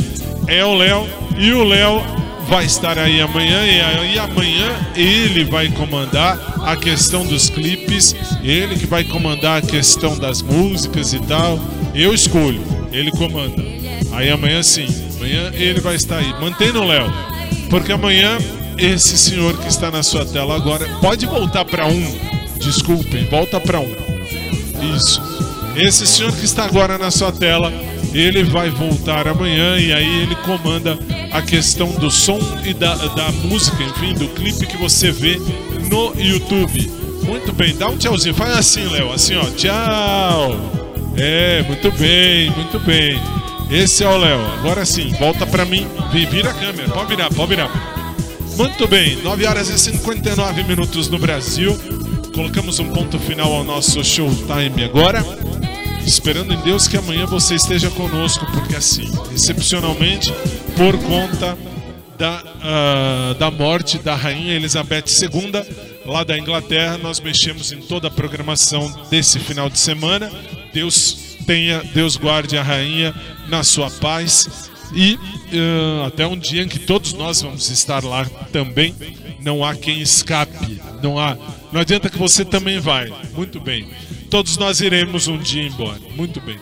é 0.47 0.63
o 0.63 0.73
Léo 0.73 1.05
e 1.37 1.51
o 1.51 1.63
Léo 1.63 2.22
vai 2.53 2.65
estar 2.65 2.99
aí 2.99 3.19
amanhã 3.19 3.65
e 3.65 3.81
aí 3.81 4.19
amanhã 4.19 4.91
ele 4.95 5.43
vai 5.43 5.69
comandar 5.69 6.39
a 6.63 6.75
questão 6.75 7.25
dos 7.25 7.49
clipes, 7.49 8.15
ele 8.43 8.75
que 8.75 8.85
vai 8.85 9.03
comandar 9.03 9.57
a 9.57 9.65
questão 9.65 10.15
das 10.15 10.43
músicas 10.43 11.13
e 11.13 11.19
tal. 11.21 11.59
Eu 11.95 12.13
escolho, 12.13 12.61
ele 12.91 13.09
comanda. 13.09 13.59
Aí 14.11 14.29
amanhã 14.29 14.61
sim, 14.61 14.85
amanhã 15.17 15.51
ele 15.55 15.81
vai 15.81 15.95
estar 15.95 16.17
aí. 16.19 16.31
Mantém 16.39 16.71
no 16.71 16.85
Léo, 16.85 17.11
porque 17.71 17.91
amanhã 17.91 18.37
esse 18.77 19.17
senhor 19.17 19.57
que 19.57 19.67
está 19.67 19.89
na 19.89 20.03
sua 20.03 20.23
tela 20.23 20.55
agora 20.55 20.87
pode 21.01 21.25
voltar 21.25 21.65
para 21.65 21.87
um. 21.87 22.05
Desculpem, 22.59 23.25
volta 23.31 23.59
para 23.59 23.79
um. 23.79 23.95
Isso. 24.95 25.19
Esse 25.75 26.05
senhor 26.05 26.31
que 26.31 26.45
está 26.45 26.65
agora 26.65 26.99
na 26.99 27.09
sua 27.09 27.31
tela, 27.31 27.73
ele 28.13 28.43
vai 28.43 28.69
voltar 28.69 29.27
amanhã 29.27 29.77
e 29.79 29.91
aí 29.91 30.21
ele 30.23 30.35
comanda 30.37 30.97
a 31.31 31.41
questão 31.41 31.89
do 31.93 32.09
som 32.11 32.39
e 32.63 32.73
da, 32.73 32.93
da 32.95 33.31
música, 33.43 33.81
enfim, 33.83 34.13
do 34.13 34.27
clipe 34.29 34.65
que 34.67 34.77
você 34.77 35.11
vê 35.11 35.39
no 35.89 36.13
YouTube. 36.15 36.89
Muito 37.23 37.51
bem, 37.53 37.75
dá 37.75 37.87
um 37.89 37.97
tchauzinho, 37.97 38.35
faz 38.35 38.57
assim, 38.57 38.87
Léo, 38.89 39.11
assim, 39.11 39.35
ó, 39.35 39.43
tchau. 39.55 40.55
É, 41.17 41.63
muito 41.67 41.91
bem, 41.93 42.49
muito 42.51 42.79
bem. 42.79 43.19
Esse 43.71 44.03
é 44.03 44.07
o 44.07 44.17
Léo. 44.17 44.39
Agora 44.59 44.85
sim, 44.85 45.13
volta 45.19 45.45
pra 45.47 45.65
mim, 45.65 45.87
Vi- 46.11 46.25
vira 46.25 46.49
a 46.51 46.53
câmera, 46.53 46.89
pode 46.89 47.15
virar, 47.15 47.29
pode 47.29 47.49
virar. 47.49 47.93
Muito 48.57 48.87
bem, 48.87 49.15
9 49.23 49.45
horas 49.47 49.69
e 49.69 49.79
59 49.79 50.63
minutos 50.63 51.09
no 51.09 51.17
Brasil. 51.17 51.75
Colocamos 52.35 52.77
um 52.79 52.85
ponto 52.89 53.17
final 53.17 53.51
ao 53.51 53.63
nosso 53.63 54.03
showtime 54.03 54.83
agora. 54.83 55.23
Esperando 56.05 56.53
em 56.53 56.61
Deus 56.61 56.87
que 56.87 56.97
amanhã 56.97 57.25
você 57.25 57.55
esteja 57.55 57.89
conosco, 57.91 58.45
porque 58.51 58.75
assim, 58.75 59.09
excepcionalmente, 59.33 60.31
por 60.75 60.97
conta 60.99 61.57
da, 62.17 62.43
ah, 62.61 63.35
da 63.39 63.49
morte 63.49 63.97
da 63.97 64.15
Rainha 64.15 64.53
Elizabeth 64.53 65.05
II, 65.07 66.03
lá 66.05 66.23
da 66.23 66.37
Inglaterra, 66.37 66.97
nós 66.97 67.19
mexemos 67.19 67.71
em 67.71 67.81
toda 67.81 68.07
a 68.07 68.11
programação 68.11 68.89
desse 69.09 69.39
final 69.39 69.69
de 69.69 69.79
semana. 69.79 70.31
Deus 70.73 71.37
tenha, 71.45 71.83
Deus 71.93 72.15
guarde 72.15 72.57
a 72.57 72.63
Rainha 72.63 73.13
na 73.47 73.63
sua 73.63 73.89
paz 73.89 74.69
e 74.93 75.17
ah, 75.53 76.07
até 76.07 76.27
um 76.27 76.37
dia 76.37 76.63
em 76.63 76.67
que 76.67 76.79
todos 76.79 77.13
nós 77.13 77.41
vamos 77.41 77.69
estar 77.69 78.03
lá 78.03 78.25
também. 78.51 78.95
Não 79.39 79.63
há 79.63 79.75
quem 79.75 79.99
escape, 79.99 80.81
não 81.01 81.19
há. 81.19 81.37
Não 81.71 81.81
adianta 81.81 82.09
que 82.09 82.17
você 82.17 82.45
também 82.45 82.79
vai. 82.79 83.11
Muito 83.33 83.59
bem 83.59 83.87
todos 84.33 84.57
nós 84.57 84.81
iremos 84.81 85.27
um 85.27 85.37
dia 85.37 85.61
embora. 85.61 85.99
Muito 86.15 86.41
bem. 86.41 86.57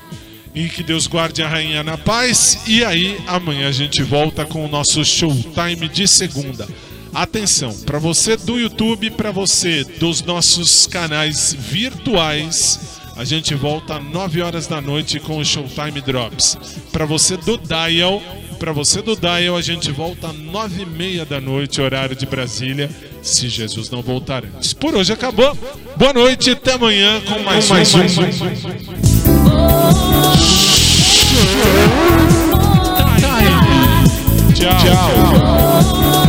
E 0.53 0.67
que 0.67 0.83
Deus 0.83 1.07
guarde 1.07 1.41
a 1.41 1.47
rainha 1.47 1.81
na 1.81 1.97
paz. 1.97 2.63
E 2.67 2.83
aí, 2.83 3.17
amanhã 3.25 3.69
a 3.69 3.71
gente 3.71 4.03
volta 4.03 4.45
com 4.45 4.65
o 4.65 4.67
nosso 4.67 5.05
showtime 5.05 5.87
de 5.87 6.05
segunda. 6.05 6.67
Atenção, 7.13 7.73
para 7.85 7.97
você 7.97 8.35
do 8.35 8.59
YouTube, 8.59 9.11
para 9.11 9.31
você 9.31 9.85
dos 9.85 10.21
nossos 10.21 10.85
canais 10.85 11.55
virtuais, 11.57 12.99
a 13.15 13.23
gente 13.23 13.55
volta 13.55 13.95
às 13.95 14.03
9 14.03 14.41
horas 14.41 14.67
da 14.67 14.81
noite 14.81 15.17
com 15.21 15.37
o 15.37 15.45
Showtime 15.45 16.01
Drops. 16.01 16.57
Para 16.91 17.05
você 17.05 17.37
do 17.37 17.57
Dial, 17.57 18.21
para 18.59 18.73
você 18.73 19.01
do 19.01 19.15
Dial, 19.15 19.55
a 19.55 19.61
gente 19.61 19.89
volta 19.93 20.27
às 20.27 20.35
9 20.35 20.81
e 20.81 20.85
meia 20.85 21.25
da 21.25 21.39
noite, 21.39 21.79
horário 21.79 22.17
de 22.17 22.25
Brasília 22.25 22.89
se 23.21 23.47
Jesus 23.49 23.89
não 23.89 24.01
voltar 24.01 24.43
antes. 24.43 24.73
Por 24.73 24.95
hoje 24.95 25.13
acabou. 25.13 25.57
Boa 25.95 26.13
noite, 26.13 26.51
até 26.51 26.73
amanhã 26.73 27.21
com 27.21 27.39
mais, 27.39 27.67
com 27.67 27.73
mais 27.73 27.93
um. 27.93 27.97
Mais 27.99 28.17
um. 28.17 28.21
Mais 28.21 28.41
um. 28.41 28.71
Tá 32.95 33.05
mais 33.05 33.23
um. 33.23 34.53
Tchau. 34.53 34.77
Tchau. 34.79 36.20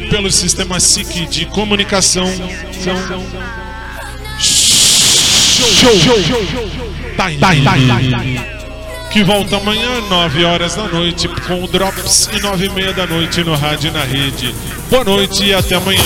pelo 0.00 0.30
sistema 0.30 0.78
SIC 0.80 1.26
de 1.26 1.46
comunicação. 1.46 2.26
Show, 2.78 2.96
show, 5.98 6.22
show, 6.22 6.46
show. 6.46 6.78
Que 9.10 9.24
volta 9.24 9.56
amanhã, 9.56 10.00
9 10.10 10.44
horas 10.44 10.74
da 10.74 10.86
noite, 10.88 11.28
com 11.46 11.64
o 11.64 11.68
Drops 11.68 12.28
e 12.32 12.40
9 12.40 12.66
e 12.66 12.70
meia 12.70 12.92
da 12.92 13.06
noite 13.06 13.42
no 13.42 13.54
rádio 13.54 13.88
e 13.88 13.90
na 13.90 14.04
rede. 14.04 14.54
Boa 14.90 15.04
noite 15.04 15.44
e 15.44 15.54
até 15.54 15.76
amanhã. 15.76 16.02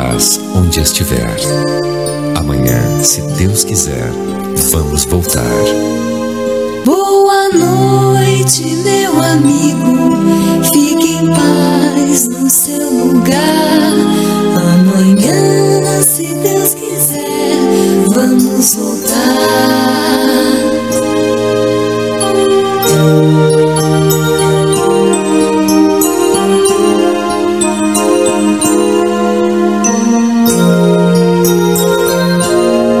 paz 0.00 0.40
onde 0.54 0.80
estiver. 0.80 1.36
Amanhã, 2.34 3.02
se 3.02 3.20
Deus 3.36 3.64
quiser 3.64 3.89